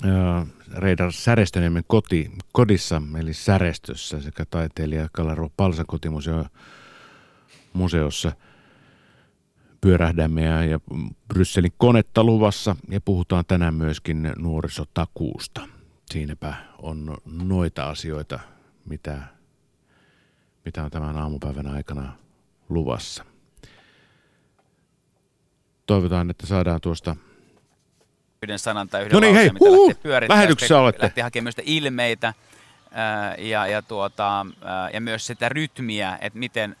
ää, 0.03 0.45
Reidar 0.75 1.11
Särestöniemen 1.11 1.83
koti, 1.87 2.31
kodissa, 2.51 3.01
eli 3.19 3.33
Särestössä 3.33 4.21
sekä 4.21 4.45
taiteilija 4.45 5.09
Kalarvo 5.11 5.51
Palsan 5.57 5.85
kotimuseo 5.85 6.45
museossa 7.73 8.31
pyörähdämme 9.81 10.43
ja, 10.43 10.63
ja 10.63 10.79
Brysselin 11.27 11.73
konetta 11.77 12.23
luvassa 12.23 12.75
ja 12.89 13.01
puhutaan 13.01 13.45
tänään 13.47 13.73
myöskin 13.73 14.31
nuorisotakuusta. 14.37 15.67
Siinäpä 16.11 16.53
on 16.81 17.17
noita 17.25 17.89
asioita, 17.89 18.39
mitä, 18.85 19.36
mitä 20.67 20.83
on 20.83 20.91
tämän 20.91 21.17
aamupäivän 21.17 21.67
aikana 21.67 22.13
luvassa. 22.69 23.25
Toivotaan, 25.85 26.29
että 26.29 26.47
saadaan 26.47 26.81
tuosta 26.81 27.15
yhden 28.43 28.59
sanan 28.59 28.89
tai 28.89 29.01
yhden 29.01 29.13
No 29.13 29.19
niin, 29.19 29.35
lauseen, 29.35 29.53
hei, 29.53 29.53
mitä 29.53 29.77
lähtee 29.77 30.03
pyörittämään. 30.03 30.39
lähetyksessä 30.41 30.79
olette. 30.79 31.03
Lähtee 31.03 31.23
hakemaan 31.23 31.43
myös 31.45 31.53
sitä 31.55 31.63
ilmeitä 31.65 32.33
ää, 32.91 33.35
ja, 33.35 33.67
ja, 33.67 33.81
tuota, 33.81 34.45
ää, 34.63 34.89
ja 34.89 35.01
myös 35.01 35.27
sitä 35.27 35.49
rytmiä, 35.49 36.17
että 36.21 36.39
miten, 36.39 36.75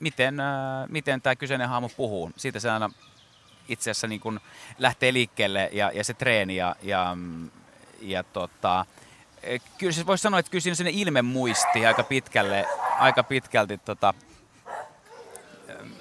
miten, 0.00 0.40
ää, 0.40 0.86
miten 0.88 1.22
tämä 1.22 1.36
kyseinen 1.36 1.68
haamu 1.68 1.88
puhuu. 1.96 2.30
Siitä 2.36 2.60
se 2.60 2.70
aina 2.70 2.90
itse 3.68 3.90
asiassa 3.90 4.06
niin 4.06 4.20
kun 4.20 4.40
lähtee 4.78 5.12
liikkeelle 5.12 5.70
ja, 5.72 5.90
ja 5.94 6.04
se 6.04 6.14
treeni 6.14 6.56
ja, 6.56 6.76
ja, 6.82 7.16
ja 8.00 8.22
tota, 8.22 8.86
kyllä 9.78 9.92
se 9.92 10.06
voisi 10.06 10.22
sanoa, 10.22 10.40
että 10.40 10.50
kyllä 10.50 10.62
siinä 10.62 10.74
sinne 10.74 10.90
ilme 10.94 11.22
muisti 11.22 11.86
aika 11.86 12.02
pitkälle, 12.02 12.66
aika 12.98 13.22
pitkälti 13.22 13.78
tota, 13.78 14.14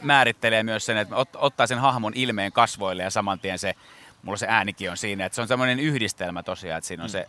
määrittelee 0.02 0.64
myös 0.64 0.86
sen, 0.86 0.98
että 0.98 1.16
ot, 1.16 1.30
ottaa 1.36 1.68
sen 1.68 1.80
hahmon 1.80 2.14
ilmeen 2.16 2.52
kasvoille 2.52 3.04
ja 3.04 3.10
saman 3.10 3.40
tien 3.40 3.60
se, 3.60 3.76
mulla 4.24 4.38
se 4.38 4.48
äänikin 4.50 4.92
on 4.92 4.98
siinä, 4.98 5.26
että 5.26 5.36
se 5.36 5.42
on 5.42 5.48
semmoinen 5.48 5.80
yhdistelmä 5.80 6.44
tosiaan, 6.44 6.78
että 6.78 6.88
siinä 6.88 7.04
on 7.04 7.10
se 7.10 7.28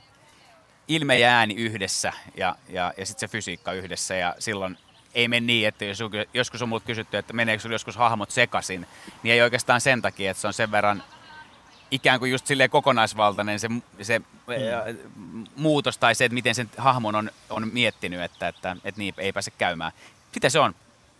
ilme 0.88 1.18
ja 1.18 1.28
ääni 1.28 1.54
yhdessä 1.54 2.12
ja, 2.36 2.56
ja, 2.68 2.94
ja 2.96 3.06
sitten 3.06 3.20
se 3.28 3.32
fysiikka 3.32 3.72
yhdessä. 3.72 4.14
Ja 4.14 4.34
silloin 4.38 4.78
ei 5.14 5.28
mene 5.28 5.46
niin, 5.46 5.68
että 5.68 5.84
jos 5.84 5.98
joskus 6.34 6.62
on 6.62 6.68
multa 6.68 6.86
kysytty, 6.86 7.16
että 7.16 7.32
meneekö 7.32 7.68
joskus 7.68 7.96
hahmot 7.96 8.30
sekaisin, 8.30 8.86
niin 9.22 9.34
ei 9.34 9.42
oikeastaan 9.42 9.80
sen 9.80 10.02
takia, 10.02 10.30
että 10.30 10.40
se 10.40 10.46
on 10.46 10.52
sen 10.52 10.70
verran 10.70 11.02
ikään 11.92 12.18
kuin 12.18 12.30
just 12.30 12.46
silleen 12.46 12.70
kokonaisvaltainen 12.70 13.60
se, 13.60 13.68
se 14.02 14.18
mm. 14.18 15.44
muutos 15.56 15.98
tai 15.98 16.14
se, 16.14 16.24
että 16.24 16.34
miten 16.34 16.54
sen 16.54 16.70
hahmon 16.76 17.14
on, 17.14 17.30
on 17.50 17.70
miettinyt, 17.72 18.20
että, 18.20 18.48
että, 18.48 18.76
että 18.84 18.98
niin 18.98 19.14
ei 19.18 19.32
pääse 19.32 19.50
käymään. 19.50 19.92
Sitä 20.32 20.48
se 20.48 20.60
on. 20.60 20.74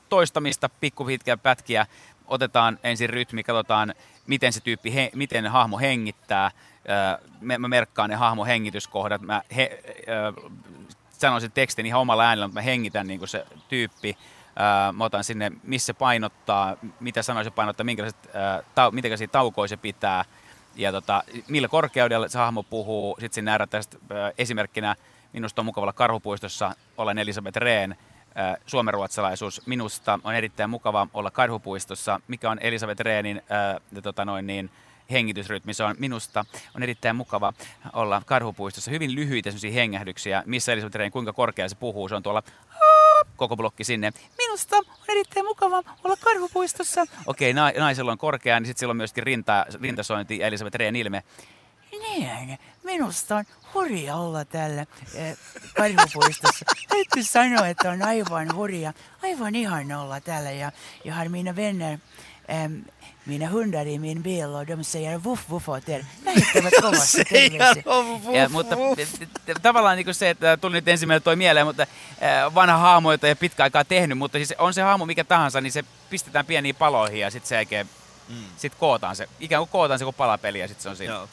Toistamista, 0.08 0.68
pikkupitkiä 0.68 1.36
pätkiä, 1.36 1.86
otetaan 2.26 2.78
ensin 2.82 3.10
rytmi, 3.10 3.42
katsotaan 3.42 3.94
miten 4.26 4.52
se 4.52 4.60
tyyppi, 4.60 4.94
he, 4.94 5.10
miten 5.14 5.46
hahmo 5.46 5.78
hengittää. 5.78 6.50
Mä, 7.40 7.58
mä 7.58 7.68
merkkaan 7.68 8.10
ne 8.10 8.16
hahmo 8.16 8.44
hengityskohdat. 8.44 9.22
Mä 9.22 9.42
he, 9.56 9.82
sanon 11.10 11.40
sen 11.40 11.52
tekstin 11.52 11.86
ihan 11.86 12.00
omalla 12.00 12.24
äänellä, 12.24 12.46
mutta 12.46 12.60
mä 12.60 12.64
hengitän 12.64 13.06
niin 13.06 13.18
kuin 13.18 13.28
se 13.28 13.46
tyyppi. 13.68 14.16
Mä 14.92 15.04
otan 15.04 15.24
sinne, 15.24 15.52
missä 15.62 15.94
painottaa, 15.94 16.76
mitä 17.00 17.22
sanoja 17.22 17.44
se 17.44 17.50
painottaa, 17.50 17.84
minkälaiset, 17.84 18.26
öö, 18.26 18.62
tau, 18.74 18.90
minkälaisia 18.90 19.28
taukoja 19.28 19.68
se 19.68 19.76
pitää 19.76 20.24
ja 20.76 20.92
tota, 20.92 21.22
millä 21.48 21.68
korkeudella 21.68 22.28
se 22.28 22.38
hahmo 22.38 22.62
puhuu. 22.62 23.16
Sitten 23.20 23.44
nähdään 23.44 23.68
tästä 23.68 23.96
esimerkkinä, 24.38 24.96
minusta 25.32 25.62
on 25.62 25.66
mukavalla 25.66 25.92
karhupuistossa, 25.92 26.74
olen 26.98 27.18
Elisabeth 27.18 27.56
Rehn, 27.56 27.94
suomenruotsalaisuus. 28.66 29.66
Minusta 29.66 30.18
on 30.24 30.34
erittäin 30.34 30.70
mukava 30.70 31.06
olla 31.14 31.30
karhupuistossa, 31.30 32.20
mikä 32.28 32.50
on 32.50 32.58
Elisabeth 32.58 33.00
Rehnin 33.00 33.42
ja 33.92 34.02
tota 34.02 34.24
noin 34.24 34.46
niin, 34.46 34.70
hengitysrytmi. 35.10 35.74
Se 35.74 35.84
on 35.84 35.94
minusta 35.98 36.44
on 36.74 36.82
erittäin 36.82 37.16
mukava 37.16 37.52
olla 37.92 38.22
karhupuistossa. 38.26 38.90
Hyvin 38.90 39.14
lyhyitä 39.14 39.50
hengähdyksiä, 39.74 40.42
missä 40.46 40.72
Elisabeth 40.72 40.96
Rehn, 40.96 41.12
kuinka 41.12 41.32
korkealla 41.32 41.68
se 41.68 41.74
puhuu. 41.74 42.08
Se 42.08 42.14
on 42.14 42.22
tuolla 42.22 42.42
koko 43.36 43.56
blokki 43.56 43.84
sinne. 43.84 44.12
Minusta 44.38 44.76
on 44.76 44.84
erittäin 45.08 45.46
mukava 45.46 45.82
olla 46.04 46.16
karhupuistossa. 46.16 47.04
Okei, 47.26 47.52
na- 47.52 47.72
naisella 47.78 48.12
on 48.12 48.18
korkea, 48.18 48.60
niin 48.60 48.66
sitten 48.66 48.80
sillä 48.80 48.90
on 48.90 48.96
myöskin 48.96 49.22
rinta, 49.24 49.66
rintasointi 49.82 50.38
ja 50.38 50.46
Elisabeth 50.46 50.76
Rehn 50.76 50.96
ilme. 50.96 51.22
Niin, 51.92 52.58
minusta 52.82 53.36
on 53.36 53.44
hurja 53.74 54.16
olla 54.16 54.44
täällä 54.44 54.86
eh, 55.14 55.36
karhupuistossa. 55.76 56.64
Täytyy 56.88 57.22
sanoa, 57.22 57.66
että 57.68 57.90
on 57.90 58.02
aivan 58.02 58.54
hurja, 58.54 58.92
aivan 59.22 59.54
ihan 59.54 59.92
olla 59.92 60.20
täällä. 60.20 60.50
Ja 60.50 60.72
jag 61.04 61.14
har 61.14 61.28
mina 61.28 61.56
vänner, 61.56 61.98
em, 62.48 62.84
mina 63.24 63.48
hundar 63.48 63.86
i 63.86 63.98
min 63.98 64.22
bil 64.22 64.54
och 64.54 64.66
de 64.66 64.84
säger 64.84 65.18
vuff 65.18 65.50
vuff 65.50 65.68
åt 65.68 65.88
er. 65.88 66.04
Kovasti. 66.80 67.24
Ja, 68.32 68.48
mutta 68.48 68.76
tavallaan 69.62 69.96
niin 69.96 70.14
se, 70.14 70.30
että 70.30 70.56
tuli 70.56 70.72
nyt 70.72 70.88
ensimmäinen 70.88 71.22
toi 71.22 71.36
mieleen, 71.36 71.66
mutta 71.66 71.82
äh, 71.82 72.54
vanha 72.54 72.76
hahmo, 72.76 73.12
jota 73.12 73.26
ei 73.26 73.34
pitkä 73.34 73.62
aikaa 73.62 73.84
tehnyt, 73.84 74.18
mutta 74.18 74.38
siis 74.38 74.54
on 74.58 74.74
se 74.74 74.82
hahmo 74.82 75.06
mikä 75.06 75.24
tahansa, 75.24 75.60
niin 75.60 75.72
se 75.72 75.84
pistetään 76.10 76.46
pieniin 76.46 76.74
paloihin 76.74 77.20
ja 77.20 77.30
sitten 77.30 77.48
se 77.48 77.54
jälkeen 77.54 77.88
mm. 78.28 78.44
sit 78.56 78.74
kootaan 78.74 79.16
se, 79.16 79.28
ikään 79.40 79.60
kuin 79.60 79.68
kootaan 79.68 79.98
se 79.98 80.04
kuin 80.04 80.14
palapeli 80.14 80.58
ja 80.58 80.68
sitten 80.68 80.82
se 80.82 80.88
on 80.88 80.96
siinä. 80.96 81.14
Joo. 81.14 81.28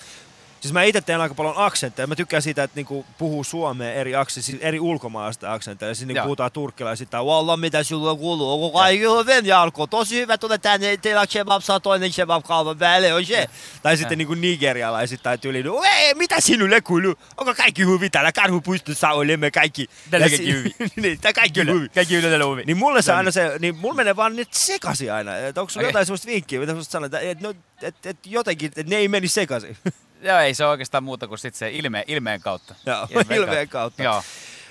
Siis 0.62 0.74
mä 0.74 0.84
itse 0.84 1.01
teen 1.01 1.22
aika 1.22 1.36
paljon 1.36 1.53
aksentteja. 1.57 2.07
Mä 2.07 2.16
tykkään 2.16 2.41
siitä, 2.41 2.64
että 2.64 2.76
niinku 2.76 3.05
puhuu 3.18 3.43
suomea 3.43 3.93
eri, 3.93 4.16
akse, 4.16 4.41
siis 4.41 4.57
eri 4.62 4.80
ulkomaalaista 4.80 5.53
aksentteja. 5.53 5.95
Siis 5.95 6.07
niinku 6.07 6.24
puhutaan 6.24 6.51
turkkilaisittain. 6.51 7.26
Walla, 7.26 7.57
mitä 7.57 7.84
sulla 7.84 8.16
kuuluu? 8.16 8.53
Onko 8.53 8.80
kaikki 8.80 9.03
hyvin, 9.03 9.45
Jarkko? 9.45 9.88
Tosi 9.88 10.16
hyvä, 10.16 10.38
tule 10.38 10.57
tänne. 10.57 10.97
Teillä 10.97 11.22
on 11.22 11.28
kebab, 11.34 11.62
saa 11.62 11.80
toinen 11.80 12.12
kebab 12.16 12.45
kaupan 12.45 12.78
päälle, 12.78 13.14
on 13.14 13.26
se. 13.26 13.49
Tai 13.84 13.97
sitten 13.97 14.18
niinku 14.18 14.34
nigerialaisittain 14.34 15.39
tyyliin. 15.39 15.66
No, 15.66 15.82
ei, 15.84 16.14
mitä 16.14 16.41
sinulle 16.41 16.82
kuuluu? 16.82 17.16
Onko 17.38 17.55
kaikki 17.55 17.86
hyvin? 17.86 18.12
Täällä 18.12 18.32
karhupuistossa 18.32 19.10
olemme 19.10 19.51
kaikki. 19.51 19.89
Täällä 20.10 20.26
Ja 20.26 20.30
kaikki 20.30 20.53
hyvin. 20.53 20.74
niin, 21.03 21.22
tää 21.22 21.34
kaikki 21.34 21.60
Kyllä, 21.60 21.74
hyvin. 21.74 21.89
kaikki 21.95 22.16
hyvin 22.16 22.30
täällä 22.30 22.45
hyvin. 22.45 22.68
Niin 22.68 22.78
mulle 22.78 23.01
se 23.01 23.14
aina 23.14 23.32
se, 23.32 23.51
niin 23.60 23.78
mulla 23.78 23.95
menee 23.95 24.16
vaan 24.16 24.36
nyt 24.36 24.53
sekaisin 24.53 25.14
aina. 25.14 25.32
Onko 25.57 25.70
sulla 25.70 25.84
Okei. 25.84 25.89
jotain 25.89 26.05
semmoista 26.05 26.28
vinkkiä, 26.28 26.60
mitä 26.60 26.74
susta 26.74 26.91
sanoit, 26.91 27.14
että 27.14 27.47
no, 27.47 27.53
et, 27.82 28.05
et 28.05 28.18
jotenkin, 28.26 28.68
että 28.68 28.84
ne 28.84 28.95
ei 28.95 29.07
meni 29.07 29.28
sekaisin. 29.28 29.78
Joo, 30.22 30.39
ei 30.39 30.53
se 30.53 30.65
oikeastaan 30.65 31.03
muuta 31.03 31.28
kuin 31.28 31.39
sit 31.39 31.55
se 31.55 31.72
ilme, 31.72 32.03
ilmeen 32.07 32.41
kautta. 32.41 32.76
Joo, 32.86 33.07
Ilmeen 33.09 33.41
ilmeen 33.41 33.70
kautta. 33.70 34.03
Joo. 34.03 34.24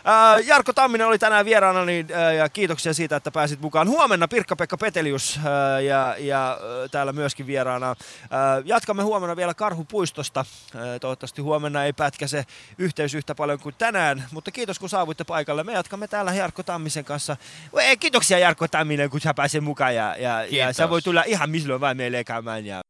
Ää, 0.04 0.38
Jarkko 0.38 0.72
Tamminen 0.72 1.06
oli 1.06 1.18
tänään 1.18 1.44
vieraana 1.44 1.84
niin, 1.84 2.08
ää, 2.12 2.32
ja 2.32 2.48
kiitoksia 2.48 2.94
siitä, 2.94 3.16
että 3.16 3.30
pääsit 3.30 3.60
mukaan. 3.60 3.88
Huomenna 3.88 4.28
Pirkka-Pekka 4.28 4.76
Petelius 4.76 5.40
ää, 5.44 5.80
ja, 5.80 6.16
ja 6.18 6.48
ää, 6.50 6.88
täällä 6.90 7.12
myöskin 7.12 7.46
vieraana. 7.46 7.86
Ää, 8.30 8.62
Jatkamme 8.64 9.02
huomenna 9.02 9.36
vielä 9.36 9.54
Karhupuistosta. 9.54 10.44
Ää, 10.76 10.98
Toivottavasti 10.98 11.42
huomenna 11.42 11.84
ei 11.84 11.92
pätkäse 11.92 12.44
yhteys 12.78 13.14
yhtä 13.14 13.34
paljon 13.34 13.60
kuin 13.60 13.74
tänään, 13.78 14.24
mutta 14.30 14.50
kiitos 14.50 14.78
kun 14.78 14.88
saavuitte 14.88 15.24
paikalle. 15.24 15.64
Me 15.64 15.72
jatkamme 15.72 16.08
täällä 16.08 16.34
Jarkko 16.34 16.62
Tammisen 16.62 17.04
kanssa. 17.04 17.36
Kiitoksia 18.00 18.38
Jarkko 18.38 18.68
Tamminen, 18.68 19.10
kun 19.10 19.20
sä 19.20 19.34
pääsit 19.34 19.64
mukaan 19.64 19.94
ja, 19.94 20.16
ja, 20.18 20.44
ja 20.44 20.72
sä 20.72 20.90
voi 20.90 21.02
tulla 21.02 21.22
ihan 21.26 21.50
milloin 21.50 21.80
vain 21.80 21.96
meille 21.96 22.24
käymään. 22.24 22.66
Ja 22.66 22.80